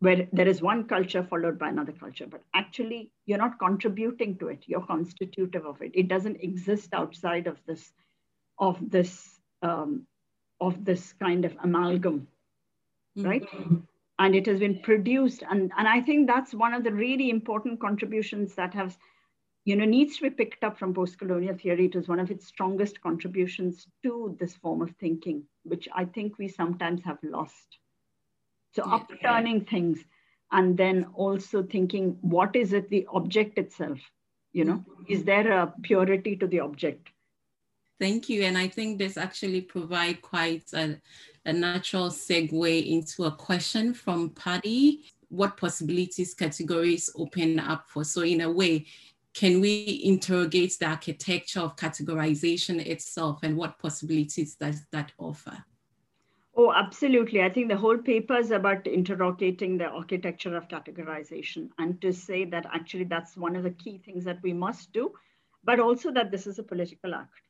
Where 0.00 0.26
there 0.32 0.48
is 0.48 0.62
one 0.62 0.84
culture 0.88 1.22
followed 1.22 1.58
by 1.58 1.68
another 1.68 1.92
culture, 1.92 2.26
but 2.26 2.42
actually 2.54 3.12
you're 3.26 3.38
not 3.38 3.58
contributing 3.58 4.36
to 4.38 4.48
it. 4.48 4.64
You're 4.66 4.86
constitutive 4.86 5.66
of 5.66 5.80
it. 5.82 5.92
It 5.94 6.08
doesn't 6.08 6.42
exist 6.42 6.94
outside 6.94 7.46
of 7.46 7.58
this, 7.66 7.92
of 8.58 8.78
this, 8.90 9.40
um, 9.62 10.06
of 10.60 10.84
this 10.84 11.12
kind 11.14 11.44
of 11.44 11.54
amalgam, 11.62 12.26
mm-hmm. 13.16 13.28
right? 13.28 13.46
and 14.20 14.34
it 14.34 14.46
has 14.46 14.60
been 14.60 14.78
produced. 14.80 15.42
And, 15.50 15.72
and 15.76 15.88
I 15.88 16.00
think 16.00 16.26
that's 16.26 16.54
one 16.54 16.74
of 16.74 16.84
the 16.84 16.92
really 16.92 17.30
important 17.30 17.80
contributions 17.80 18.54
that 18.54 18.72
has, 18.74 18.98
you 19.64 19.76
know, 19.76 19.86
needs 19.86 20.16
to 20.16 20.22
be 20.24 20.30
picked 20.30 20.62
up 20.62 20.78
from 20.78 20.92
post-colonial 20.94 21.56
theory. 21.56 21.86
It 21.86 21.94
is 21.94 22.06
one 22.06 22.20
of 22.20 22.30
its 22.30 22.46
strongest 22.46 23.00
contributions 23.00 23.86
to 24.02 24.36
this 24.38 24.54
form 24.56 24.82
of 24.82 24.90
thinking, 25.00 25.44
which 25.64 25.88
I 25.94 26.04
think 26.04 26.38
we 26.38 26.48
sometimes 26.48 27.02
have 27.04 27.18
lost. 27.22 27.78
So 28.72 28.84
yeah, 28.86 28.94
upturning 28.94 29.64
things 29.64 30.04
and 30.52 30.76
then 30.76 31.06
also 31.14 31.62
thinking, 31.62 32.16
what 32.20 32.56
is 32.56 32.72
it, 32.72 32.88
the 32.90 33.06
object 33.12 33.58
itself? 33.58 33.98
You 34.52 34.64
know, 34.64 34.76
mm-hmm. 34.78 35.12
is 35.12 35.24
there 35.24 35.50
a 35.52 35.72
purity 35.82 36.36
to 36.36 36.46
the 36.46 36.60
object? 36.60 37.08
Thank 38.00 38.28
you. 38.28 38.42
And 38.42 38.56
I 38.56 38.66
think 38.66 38.98
this 38.98 39.16
actually 39.16 39.60
provide 39.60 40.22
quite 40.22 40.64
a, 40.72 40.96
a 41.44 41.52
natural 41.52 42.08
segue 42.08 42.86
into 42.86 43.24
a 43.24 43.30
question 43.30 43.92
from 43.92 44.30
Paddy. 44.30 45.04
What 45.28 45.56
possibilities 45.56 46.34
categories 46.34 47.10
open 47.14 47.60
up 47.60 47.86
for? 47.88 48.02
So 48.02 48.22
in 48.22 48.40
a 48.40 48.50
way, 48.50 48.86
can 49.34 49.60
we 49.60 50.00
interrogate 50.02 50.76
the 50.80 50.86
architecture 50.86 51.60
of 51.60 51.76
categorization 51.76 52.84
itself 52.84 53.40
and 53.42 53.56
what 53.56 53.78
possibilities 53.78 54.56
does 54.56 54.82
that 54.90 55.12
offer? 55.18 55.64
Oh, 56.62 56.74
absolutely. 56.74 57.40
I 57.42 57.48
think 57.48 57.68
the 57.68 57.76
whole 57.78 57.96
paper 57.96 58.36
is 58.36 58.50
about 58.50 58.86
interrogating 58.86 59.78
the 59.78 59.86
architecture 59.86 60.54
of 60.54 60.68
categorization 60.68 61.70
and 61.78 61.98
to 62.02 62.12
say 62.12 62.44
that 62.44 62.66
actually 62.70 63.04
that's 63.04 63.34
one 63.34 63.56
of 63.56 63.62
the 63.62 63.70
key 63.70 63.96
things 63.96 64.24
that 64.24 64.42
we 64.42 64.52
must 64.52 64.92
do, 64.92 65.10
but 65.64 65.80
also 65.80 66.12
that 66.12 66.30
this 66.30 66.46
is 66.46 66.58
a 66.58 66.62
political 66.62 67.14
act 67.14 67.40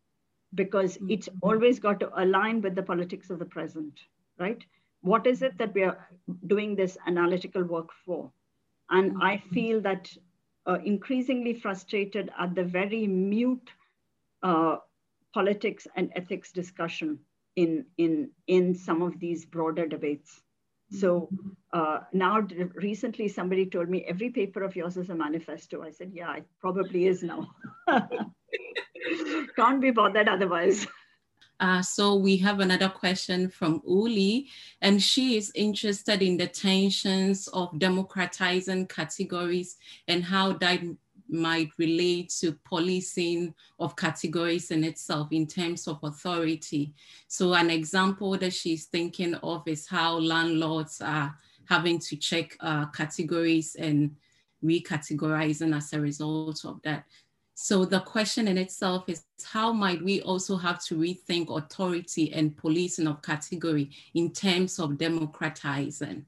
because 0.55 0.97
mm-hmm. 0.97 1.11
it's 1.11 1.29
always 1.43 1.81
got 1.81 1.99
to 1.99 2.23
align 2.23 2.61
with 2.61 2.77
the 2.77 2.85
politics 2.85 3.31
of 3.31 3.41
the 3.41 3.45
present, 3.45 3.99
right? 4.39 4.65
What 5.01 5.27
is 5.27 5.43
it 5.43 5.59
that 5.59 5.75
we 5.75 5.83
are 5.83 6.09
doing 6.47 6.77
this 6.77 6.97
analytical 7.09 7.65
work 7.65 7.89
for? 8.07 8.31
And 8.91 9.11
mm-hmm. 9.11 9.23
I 9.23 9.39
feel 9.53 9.81
that 9.81 10.09
uh, 10.69 10.79
increasingly 10.85 11.55
frustrated 11.55 12.31
at 12.39 12.55
the 12.55 12.63
very 12.63 13.09
mute 13.09 13.73
uh, 14.45 14.77
politics 15.35 15.89
and 15.97 16.13
ethics 16.15 16.53
discussion 16.53 17.19
in 17.57 17.87
in 17.99 18.31
in 18.47 18.75
some 18.75 19.03
of 19.03 19.19
these 19.19 19.45
broader 19.45 19.87
debates. 19.87 20.43
So 20.93 21.29
uh, 21.73 22.01
now 22.13 22.47
recently 22.75 23.29
somebody 23.29 23.67
told 23.67 23.89
me 23.89 24.05
every 24.09 24.31
paper 24.31 24.63
of 24.63 24.75
yours 24.75 24.97
is 24.97 25.11
a 25.11 25.15
manifesto. 25.15 25.83
I 25.83 25.91
said 25.91 26.11
yeah 26.13 26.37
it 26.37 26.47
probably 26.61 27.07
is 27.07 27.23
now. 27.23 27.49
Can't 29.57 29.81
be 29.81 29.91
bothered 29.91 30.29
otherwise. 30.29 30.87
Uh, 31.61 31.83
so 31.83 32.15
we 32.17 32.39
have 32.39 32.61
another 32.61 32.89
question 32.89 33.51
from 33.51 33.83
Uli, 33.87 34.49
and 34.81 35.03
she 35.03 35.37
is 35.37 35.53
interested 35.55 36.23
in 36.23 36.39
the 36.39 36.47
tensions 36.47 37.49
of 37.49 37.79
democratizing 37.79 38.87
categories 38.87 39.77
and 40.09 40.25
how 40.25 40.55
that 40.55 40.81
might 41.33 41.71
relate 41.79 42.31
to 42.41 42.53
policing 42.65 43.55
of 43.79 43.97
categories 43.97 44.71
in 44.71 44.85
itself 44.85 45.29
in 45.33 45.47
terms 45.47 45.87
of 45.89 45.99
authority. 46.03 46.95
So 47.29 47.55
an 47.55 47.71
example 47.71 48.37
that 48.39 48.53
she's 48.53 48.87
thinking 48.87 49.35
of 49.37 49.67
is 49.67 49.87
how 49.87 50.19
landlords 50.19 51.01
are 51.01 51.35
having 51.69 51.99
to 52.01 52.17
check 52.17 52.57
uh, 52.61 52.87
categories 52.87 53.77
and 53.79 54.17
recategorizing 54.65 55.77
as 55.77 55.93
a 55.93 56.01
result 56.01 56.65
of 56.65 56.81
that. 56.83 57.05
So 57.55 57.85
the 57.85 58.01
question 58.01 58.49
in 58.49 58.57
itself 58.57 59.05
is 59.09 59.25
how 59.45 59.73
might 59.73 60.03
we 60.03 60.23
also 60.23 60.57
have 60.57 60.83
to 60.85 60.97
rethink 60.97 61.55
authority 61.55 62.33
and 62.33 62.57
policing 62.57 63.07
of 63.07 63.21
category 63.21 63.91
in 64.15 64.33
terms 64.33 64.79
of 64.79 64.97
democratizing? 64.97 66.25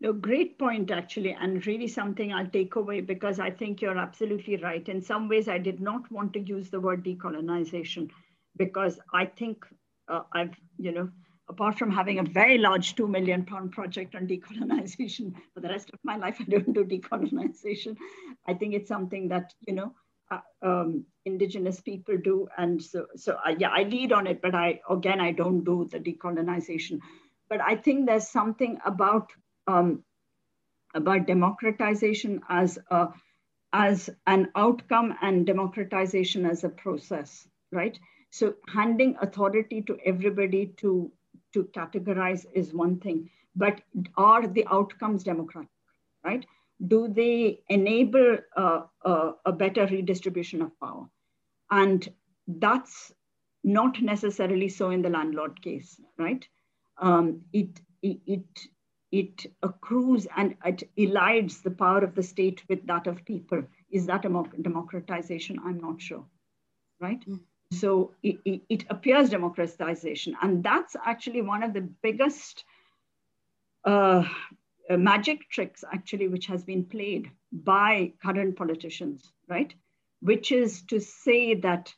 No, 0.00 0.12
great 0.12 0.58
point, 0.58 0.92
actually, 0.92 1.32
and 1.32 1.66
really 1.66 1.88
something 1.88 2.32
I'll 2.32 2.46
take 2.46 2.76
away 2.76 3.00
because 3.00 3.40
I 3.40 3.50
think 3.50 3.82
you're 3.82 3.98
absolutely 3.98 4.56
right. 4.56 4.88
In 4.88 5.02
some 5.02 5.28
ways, 5.28 5.48
I 5.48 5.58
did 5.58 5.80
not 5.80 6.10
want 6.12 6.32
to 6.34 6.40
use 6.40 6.70
the 6.70 6.78
word 6.78 7.04
decolonization 7.04 8.10
because 8.56 9.00
I 9.12 9.26
think 9.26 9.64
uh, 10.08 10.22
I've, 10.32 10.54
you 10.78 10.92
know, 10.92 11.10
apart 11.48 11.78
from 11.78 11.90
having 11.90 12.20
a 12.20 12.22
very 12.22 12.58
large 12.58 12.94
two 12.94 13.08
million 13.08 13.44
pound 13.44 13.72
project 13.72 14.14
on 14.14 14.28
decolonization, 14.28 15.34
for 15.52 15.60
the 15.60 15.68
rest 15.68 15.90
of 15.92 15.98
my 16.04 16.16
life, 16.16 16.36
I 16.40 16.44
don't 16.44 16.72
do 16.72 16.84
decolonization. 16.84 17.96
I 18.46 18.54
think 18.54 18.74
it's 18.74 18.88
something 18.88 19.28
that, 19.28 19.52
you 19.66 19.74
know, 19.74 19.94
uh, 20.30 20.40
um, 20.62 21.06
indigenous 21.24 21.80
people 21.80 22.18
do. 22.22 22.46
And 22.56 22.80
so, 22.80 23.06
so 23.16 23.36
uh, 23.44 23.54
yeah, 23.58 23.70
I 23.70 23.82
lead 23.82 24.12
on 24.12 24.28
it, 24.28 24.40
but 24.42 24.54
I, 24.54 24.80
again, 24.88 25.20
I 25.20 25.32
don't 25.32 25.64
do 25.64 25.88
the 25.90 25.98
decolonization. 25.98 27.00
But 27.48 27.60
I 27.62 27.74
think 27.74 28.06
there's 28.06 28.28
something 28.28 28.78
about 28.84 29.32
um, 29.68 30.02
about 30.94 31.26
democratization 31.26 32.40
as 32.48 32.78
a, 32.90 33.08
as 33.72 34.10
an 34.26 34.48
outcome 34.56 35.14
and 35.22 35.46
democratization 35.46 36.46
as 36.46 36.64
a 36.64 36.68
process, 36.68 37.46
right? 37.70 37.98
So 38.30 38.54
handing 38.68 39.16
authority 39.20 39.82
to 39.82 39.98
everybody 40.04 40.74
to 40.78 41.12
to 41.54 41.64
categorize 41.64 42.44
is 42.52 42.74
one 42.74 42.98
thing, 43.00 43.30
but 43.56 43.80
are 44.16 44.46
the 44.46 44.66
outcomes 44.70 45.24
democratic, 45.24 45.70
right? 46.24 46.44
Do 46.86 47.08
they 47.08 47.62
enable 47.68 48.38
uh, 48.56 48.82
uh, 49.04 49.32
a 49.46 49.52
better 49.52 49.86
redistribution 49.86 50.60
of 50.62 50.78
power? 50.78 51.08
And 51.70 52.06
that's 52.46 53.12
not 53.64 54.00
necessarily 54.02 54.68
so 54.68 54.90
in 54.90 55.02
the 55.02 55.10
landlord 55.10 55.60
case, 55.62 56.00
right? 56.18 56.46
Um, 56.98 57.42
it, 57.52 57.80
it, 58.02 58.20
it 58.26 58.60
it 59.10 59.46
accrues 59.62 60.26
and 60.36 60.54
it 60.64 60.88
elides 60.98 61.62
the 61.62 61.70
power 61.70 62.00
of 62.00 62.14
the 62.14 62.22
state 62.22 62.62
with 62.68 62.86
that 62.86 63.06
of 63.06 63.24
people. 63.24 63.62
Is 63.90 64.06
that 64.06 64.24
a 64.24 64.44
democratization? 64.60 65.58
I'm 65.64 65.80
not 65.80 66.00
sure, 66.00 66.24
right? 67.00 67.20
Mm. 67.26 67.40
So 67.72 68.14
it, 68.22 68.38
it, 68.44 68.62
it, 68.68 68.84
appears 68.88 69.30
democratization. 69.30 70.36
And 70.40 70.62
that's 70.62 70.96
actually 71.04 71.42
one 71.42 71.62
of 71.62 71.74
the 71.74 71.82
biggest 72.02 72.64
uh, 73.84 74.24
uh, 74.88 74.96
magic 74.96 75.48
tricks, 75.50 75.84
actually, 75.92 76.28
which 76.28 76.46
has 76.46 76.64
been 76.64 76.84
played 76.84 77.30
by 77.52 78.12
current 78.22 78.56
politicians, 78.56 79.32
right? 79.48 79.72
Which 80.20 80.50
is 80.50 80.82
to 80.82 81.00
say 81.00 81.54
that 81.54 81.94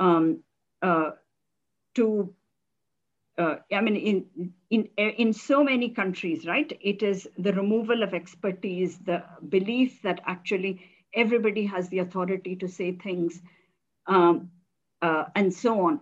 um, 0.00 0.42
uh, 0.80 1.12
to 1.94 2.34
uh, 3.38 3.56
I 3.72 3.80
mean, 3.80 3.96
in, 3.96 4.52
in, 4.70 4.88
in 4.96 5.32
so 5.32 5.64
many 5.64 5.88
countries, 5.88 6.46
right? 6.46 6.70
It 6.80 7.02
is 7.02 7.28
the 7.38 7.52
removal 7.52 8.02
of 8.02 8.12
expertise, 8.12 8.98
the 8.98 9.24
belief 9.48 10.02
that 10.02 10.20
actually 10.26 10.82
everybody 11.14 11.64
has 11.66 11.88
the 11.88 12.00
authority 12.00 12.56
to 12.56 12.68
say 12.68 12.92
things, 12.92 13.40
um, 14.06 14.50
uh, 15.00 15.24
and 15.34 15.52
so 15.52 15.86
on, 15.86 16.00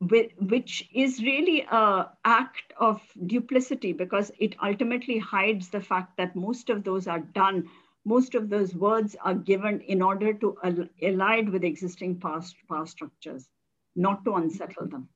which 0.00 0.88
is 0.92 1.22
really 1.22 1.64
an 1.70 2.06
act 2.24 2.72
of 2.78 3.00
duplicity 3.26 3.92
because 3.92 4.32
it 4.38 4.56
ultimately 4.62 5.18
hides 5.18 5.68
the 5.68 5.80
fact 5.80 6.16
that 6.16 6.34
most 6.34 6.70
of 6.70 6.82
those 6.82 7.06
are 7.06 7.20
done, 7.20 7.68
most 8.04 8.34
of 8.34 8.50
those 8.50 8.74
words 8.74 9.14
are 9.24 9.34
given 9.34 9.80
in 9.82 10.02
order 10.02 10.32
to 10.34 10.56
align 11.02 11.52
with 11.52 11.62
existing 11.62 12.18
past 12.18 12.56
power 12.68 12.86
structures, 12.86 13.48
not 13.94 14.24
to 14.24 14.34
unsettle 14.34 14.88
them, 14.88 15.08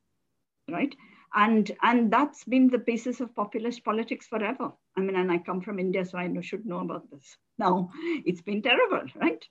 right? 0.71 0.95
And 1.35 1.71
and 1.83 2.13
that's 2.13 2.45
been 2.45 2.69
the 2.69 2.79
basis 2.79 3.21
of 3.21 3.35
populist 3.35 3.85
politics 3.85 4.27
forever. 4.27 4.73
I 4.97 5.01
mean 5.01 5.17
and 5.17 5.31
i 5.31 5.39
come 5.39 5.61
from 5.61 5.79
india 5.79 6.05
so 6.05 6.19
i 6.19 6.27
know, 6.27 6.41
should 6.41 6.67
know 6.67 6.81
about 6.81 7.11
this. 7.11 7.37
Now 7.59 7.91
it's 8.25 8.43
been 8.43 8.63
terrible 8.63 9.07
right? 9.17 9.45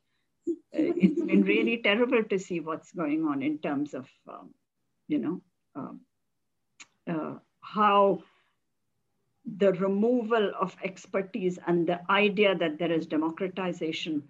Uh, 0.47 0.51
it's 0.71 1.21
been 1.21 1.43
really 1.43 1.77
terrible 1.77 2.23
to 2.23 2.39
see 2.39 2.59
what's 2.59 2.91
going 2.91 3.25
on 3.25 3.41
in 3.41 3.57
terms 3.59 3.93
of 3.93 4.07
um, 4.27 4.53
you 5.07 5.19
know 5.19 5.41
um, 5.75 6.01
uh, 7.07 7.35
how 7.61 8.23
the 9.57 9.73
removal 9.73 10.51
of 10.59 10.75
expertise 10.83 11.59
and 11.67 11.87
the 11.87 11.99
idea 12.11 12.55
that 12.55 12.79
there 12.79 12.91
is 12.91 13.05
democratization 13.05 14.23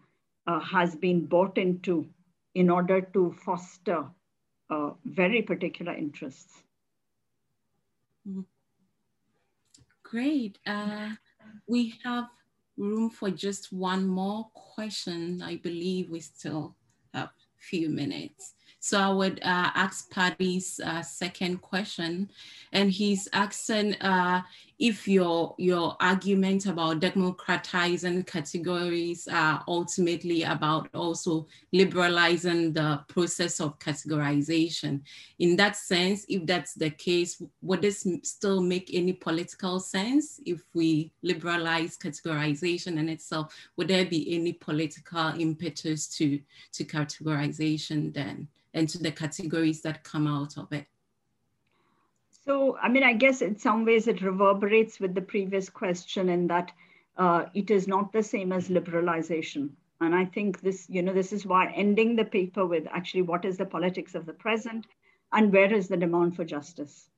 uh, 0.47 0.59
has 0.59 0.95
been 0.95 1.25
bought 1.25 1.57
into 1.57 2.05
in 2.53 2.69
order 2.69 3.01
to 3.01 3.35
foster 3.45 4.05
uh, 4.69 4.91
very 5.05 5.41
particular 5.41 5.93
interests 5.93 6.63
Great. 10.03 10.59
Uh, 10.65 11.09
we 11.67 11.95
have 12.03 12.25
room 12.77 13.09
for 13.09 13.29
just 13.29 13.73
one 13.73 14.07
more 14.07 14.49
question. 14.53 15.41
I 15.41 15.57
believe 15.57 16.09
we 16.09 16.19
still 16.19 16.75
have 17.13 17.29
a 17.29 17.31
few 17.57 17.89
minutes. 17.89 18.53
So 18.79 18.99
I 18.99 19.09
would 19.09 19.39
uh, 19.39 19.71
ask 19.73 20.11
Paddy's 20.11 20.79
uh, 20.83 21.01
second 21.01 21.61
question, 21.61 22.29
and 22.71 22.91
he's 22.91 23.27
asking 23.33 23.95
uh, 23.95 24.43
if 24.77 25.07
your 25.07 25.55
your 25.57 25.95
argument 26.01 26.65
about 26.65 26.99
democratizing 26.99 28.23
categories 28.23 29.27
are 29.31 29.63
ultimately 29.67 30.43
about 30.43 30.89
also 30.93 31.47
liberalizing 31.71 32.73
the 32.73 32.99
process 33.07 33.61
of 33.61 33.79
categorization. 33.79 35.01
In 35.39 35.55
that 35.55 35.77
sense 35.77 36.25
if 36.27 36.45
that's 36.45 36.73
the 36.73 36.89
case 36.89 37.41
would 37.61 37.81
this 37.81 38.05
still 38.23 38.61
make 38.61 38.89
any 38.93 39.13
political 39.13 39.79
sense 39.79 40.41
if 40.45 40.61
we 40.73 41.13
liberalize 41.21 41.97
categorization 41.97 42.97
in 42.97 43.07
itself? 43.07 43.55
Would 43.77 43.87
there 43.87 44.05
be 44.05 44.35
any 44.35 44.51
political 44.53 45.33
impetus 45.39 46.07
to 46.17 46.39
to 46.73 46.83
categorization 46.83 48.13
then 48.13 48.49
and 48.73 48.89
to 48.89 48.97
the 48.97 49.11
categories 49.11 49.81
that 49.81 50.03
come 50.03 50.27
out 50.27 50.57
of 50.57 50.71
it 50.73 50.85
so, 52.47 52.77
I 52.77 52.89
mean, 52.89 53.03
I 53.03 53.13
guess 53.13 53.41
in 53.41 53.57
some 53.57 53.85
ways 53.85 54.07
it 54.07 54.21
reverberates 54.21 54.99
with 54.99 55.15
the 55.15 55.21
previous 55.21 55.69
question 55.69 56.29
in 56.29 56.47
that 56.47 56.71
uh, 57.17 57.45
it 57.53 57.71
is 57.71 57.87
not 57.87 58.11
the 58.11 58.21
same 58.21 58.51
as 58.51 58.69
liberalization. 58.69 59.69
And 60.01 60.13
I 60.13 60.25
think 60.25 60.61
this, 60.61 60.87
you 60.89 61.01
know, 61.01 61.13
this 61.13 61.33
is 61.33 61.45
why 61.45 61.71
ending 61.71 62.15
the 62.15 62.25
paper 62.25 62.65
with 62.65 62.85
actually 62.91 63.23
what 63.23 63.45
is 63.45 63.57
the 63.57 63.65
politics 63.65 64.13
of 64.13 64.25
the 64.25 64.33
present 64.33 64.85
and 65.31 65.51
where 65.51 65.73
is 65.73 65.87
the 65.87 65.97
demand 65.97 66.35
for 66.35 66.45
justice? 66.45 67.09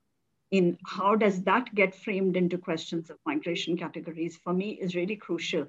In 0.51 0.77
how 0.85 1.15
does 1.15 1.43
that 1.43 1.73
get 1.75 1.93
framed 1.93 2.37
into 2.37 2.57
questions 2.57 3.09
of 3.09 3.17
migration 3.25 3.75
categories 3.75 4.37
for 4.37 4.53
me 4.53 4.71
is 4.79 4.95
really 4.95 5.17
crucial 5.17 5.67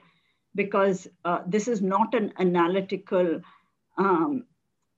because 0.54 1.08
uh, 1.24 1.40
this 1.46 1.66
is 1.66 1.82
not 1.82 2.14
an 2.14 2.32
analytical, 2.38 3.40
um, 3.96 4.44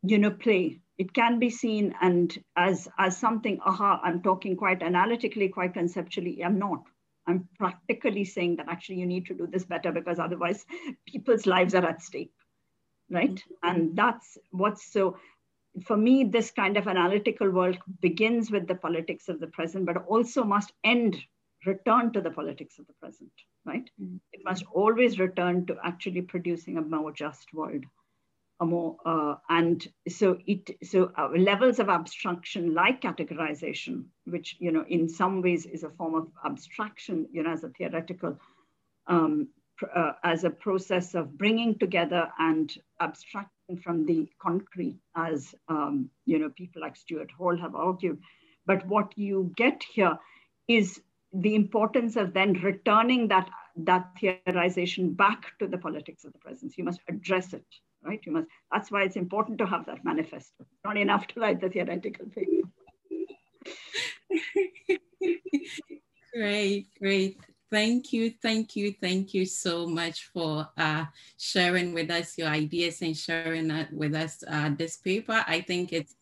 you 0.02 0.18
know, 0.18 0.30
play 0.30 0.80
it 1.00 1.14
can 1.14 1.38
be 1.38 1.48
seen 1.48 1.94
and 2.02 2.38
as 2.56 2.86
as 2.98 3.16
something 3.16 3.58
aha 3.64 4.00
i'm 4.04 4.22
talking 4.22 4.56
quite 4.62 4.82
analytically 4.82 5.48
quite 5.48 5.72
conceptually 5.72 6.34
i'm 6.44 6.58
not 6.58 6.82
i'm 7.26 7.48
practically 7.58 8.24
saying 8.24 8.56
that 8.56 8.68
actually 8.68 9.00
you 9.00 9.06
need 9.06 9.26
to 9.26 9.38
do 9.40 9.46
this 9.46 9.64
better 9.64 9.92
because 9.98 10.18
otherwise 10.18 10.64
people's 11.06 11.46
lives 11.46 11.74
are 11.74 11.86
at 11.86 12.02
stake 12.02 12.32
right 13.18 13.30
mm-hmm. 13.30 13.68
and 13.70 13.96
that's 13.96 14.36
what's 14.50 14.92
so 14.92 15.16
for 15.86 15.96
me 15.96 16.24
this 16.24 16.50
kind 16.50 16.76
of 16.76 16.88
analytical 16.88 17.50
work 17.50 17.76
begins 18.00 18.50
with 18.50 18.66
the 18.66 18.80
politics 18.86 19.28
of 19.28 19.40
the 19.40 19.52
present 19.58 19.86
but 19.86 20.04
also 20.06 20.44
must 20.44 20.72
end 20.84 21.16
return 21.66 22.12
to 22.12 22.20
the 22.20 22.34
politics 22.40 22.78
of 22.78 22.86
the 22.88 22.98
present 23.00 23.46
right 23.64 23.90
mm-hmm. 24.02 24.16
it 24.32 24.44
must 24.44 24.64
always 24.72 25.18
return 25.18 25.64
to 25.66 25.76
actually 25.92 26.22
producing 26.34 26.76
a 26.76 26.86
more 26.96 27.12
just 27.12 27.54
world 27.54 27.84
more 28.66 28.96
uh, 29.06 29.34
and 29.48 29.88
so 30.08 30.38
it 30.46 30.70
so 30.82 31.10
uh, 31.16 31.28
levels 31.36 31.78
of 31.78 31.88
abstraction 31.88 32.74
like 32.74 33.00
categorization 33.00 34.04
which 34.26 34.56
you 34.58 34.70
know 34.70 34.84
in 34.88 35.08
some 35.08 35.40
ways 35.40 35.66
is 35.66 35.82
a 35.82 35.90
form 35.90 36.14
of 36.14 36.28
abstraction 36.44 37.26
you 37.32 37.42
know 37.42 37.50
as 37.50 37.64
a 37.64 37.68
theoretical 37.70 38.38
um, 39.06 39.48
uh, 39.94 40.12
as 40.24 40.44
a 40.44 40.50
process 40.50 41.14
of 41.14 41.36
bringing 41.38 41.78
together 41.78 42.30
and 42.38 42.74
abstracting 43.00 43.78
from 43.82 44.04
the 44.04 44.28
concrete 44.40 44.98
as 45.16 45.54
um, 45.68 46.10
you 46.26 46.38
know 46.38 46.50
people 46.50 46.82
like 46.82 46.96
stuart 46.96 47.30
hall 47.30 47.56
have 47.56 47.74
argued. 47.74 48.18
But 48.66 48.86
what 48.86 49.16
you 49.16 49.52
get 49.56 49.82
here 49.82 50.18
is 50.68 51.00
the 51.32 51.54
importance 51.54 52.16
of 52.16 52.34
then 52.34 52.54
returning 52.54 53.28
that 53.28 53.48
that 53.76 54.10
theorization 54.20 55.16
back 55.16 55.58
to 55.58 55.66
the 55.66 55.78
politics 55.78 56.24
of 56.24 56.32
the 56.32 56.38
presence 56.38 56.76
you 56.76 56.84
must 56.84 57.00
address 57.08 57.52
it 57.52 57.64
right? 58.04 58.20
You 58.24 58.32
must. 58.32 58.48
That's 58.72 58.90
why 58.90 59.02
it's 59.02 59.16
important 59.16 59.58
to 59.58 59.66
have 59.66 59.86
that 59.86 60.04
manifesto. 60.04 60.66
Not 60.84 60.96
enough 60.96 61.26
to 61.28 61.40
write 61.40 61.60
the 61.60 61.68
theoretical 61.68 62.26
paper. 62.26 62.68
great, 66.34 66.86
great. 66.98 67.38
Thank 67.70 68.12
you, 68.12 68.34
thank 68.42 68.74
you, 68.74 68.92
thank 69.00 69.32
you 69.32 69.46
so 69.46 69.86
much 69.86 70.24
for 70.34 70.68
uh, 70.76 71.04
sharing 71.38 71.94
with 71.94 72.10
us 72.10 72.36
your 72.36 72.48
ideas 72.48 73.00
and 73.00 73.16
sharing 73.16 73.70
uh, 73.70 73.86
with 73.92 74.12
us 74.14 74.42
uh, 74.48 74.70
this 74.76 74.96
paper. 74.96 75.44
I 75.46 75.60
think 75.60 75.92
it's 75.92 76.16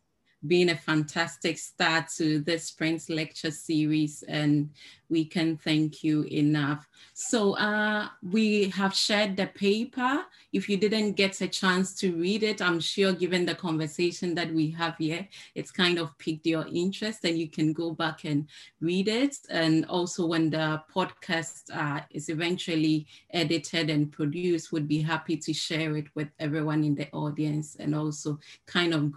been 0.47 0.69
a 0.69 0.77
fantastic 0.77 1.59
start 1.59 2.07
to 2.17 2.41
this 2.41 2.67
spring's 2.67 3.11
lecture 3.11 3.51
series 3.51 4.23
and 4.29 4.71
we 5.11 5.25
can 5.25 5.57
thank 5.57 6.05
you 6.05 6.23
enough. 6.25 6.87
So 7.15 7.57
uh, 7.57 8.09
we 8.23 8.69
have 8.71 8.95
shared 8.95 9.37
the 9.37 9.47
paper. 9.47 10.25
If 10.53 10.69
you 10.69 10.77
didn't 10.77 11.13
get 11.13 11.41
a 11.41 11.49
chance 11.49 11.95
to 11.97 12.15
read 12.15 12.43
it, 12.43 12.61
I'm 12.61 12.79
sure 12.79 13.13
given 13.13 13.47
the 13.47 13.55
conversation 13.55 14.35
that 14.35 14.53
we 14.53 14.71
have 14.73 14.97
here, 14.99 15.27
it's 15.55 15.71
kind 15.71 15.99
of 15.99 16.17
piqued 16.19 16.47
your 16.47 16.67
interest 16.73 17.25
and 17.25 17.39
you 17.39 17.49
can 17.49 17.73
go 17.73 17.93
back 17.93 18.25
and 18.25 18.47
read 18.81 19.09
it. 19.09 19.37
And 19.51 19.87
also 19.87 20.27
when 20.27 20.51
the 20.51 20.83
podcast 20.95 21.63
uh, 21.73 22.03
is 22.11 22.29
eventually 22.29 23.07
edited 23.33 23.91
and 23.91 24.13
produced, 24.13 24.73
would 24.73 24.87
be 24.87 25.01
happy 25.01 25.37
to 25.39 25.53
share 25.53 25.97
it 25.97 26.07
with 26.15 26.29
everyone 26.39 26.85
in 26.85 26.95
the 26.95 27.11
audience 27.13 27.77
and 27.77 27.95
also 27.95 28.39
kind 28.67 28.93
of 28.93 29.11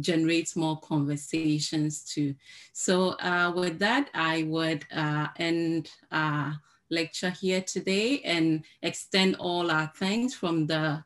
generates 0.00 0.56
more 0.56 0.78
conversations 0.80 2.02
too. 2.02 2.34
So 2.72 3.10
uh, 3.20 3.52
with 3.54 3.78
that, 3.78 4.10
I 4.14 4.44
would 4.44 4.84
uh, 4.94 5.28
end 5.36 5.90
uh, 6.10 6.52
lecture 6.90 7.30
here 7.30 7.60
today 7.60 8.20
and 8.24 8.64
extend 8.82 9.36
all 9.36 9.70
our 9.70 9.90
thanks 9.96 10.34
from 10.34 10.66
the 10.66 11.04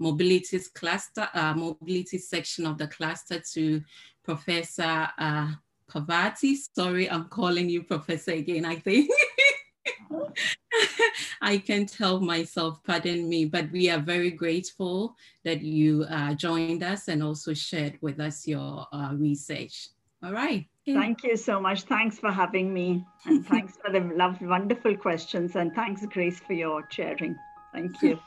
mobilities 0.00 0.72
cluster, 0.72 1.28
uh, 1.34 1.54
mobility 1.54 2.18
section 2.18 2.66
of 2.66 2.78
the 2.78 2.88
cluster 2.88 3.40
to 3.52 3.82
Professor 4.24 5.08
uh, 5.18 5.52
Parvati. 5.88 6.56
Sorry, 6.56 7.10
I'm 7.10 7.26
calling 7.26 7.68
you 7.68 7.82
Professor 7.82 8.32
again, 8.32 8.64
I 8.64 8.76
think. 8.76 9.10
I 11.42 11.58
can't 11.58 11.90
help 11.90 12.22
myself, 12.22 12.82
pardon 12.84 13.28
me, 13.28 13.44
but 13.44 13.70
we 13.70 13.90
are 13.90 13.98
very 13.98 14.30
grateful 14.30 15.16
that 15.44 15.62
you 15.62 16.04
uh, 16.04 16.34
joined 16.34 16.82
us 16.82 17.08
and 17.08 17.22
also 17.22 17.54
shared 17.54 17.98
with 18.00 18.20
us 18.20 18.46
your 18.46 18.86
uh, 18.92 19.10
research. 19.14 19.88
All 20.22 20.32
right. 20.32 20.66
Thank 20.86 21.22
you 21.24 21.36
so 21.36 21.60
much. 21.60 21.82
Thanks 21.82 22.18
for 22.18 22.30
having 22.30 22.72
me. 22.72 23.04
And 23.26 23.46
thanks 23.52 23.78
for 23.84 23.92
the 23.92 24.00
lovely, 24.14 24.46
wonderful 24.48 24.96
questions. 24.96 25.56
And 25.56 25.74
thanks, 25.74 26.04
Grace, 26.06 26.40
for 26.40 26.54
your 26.54 26.86
sharing. 26.90 27.36
Thank 27.72 28.02
you. 28.02 28.18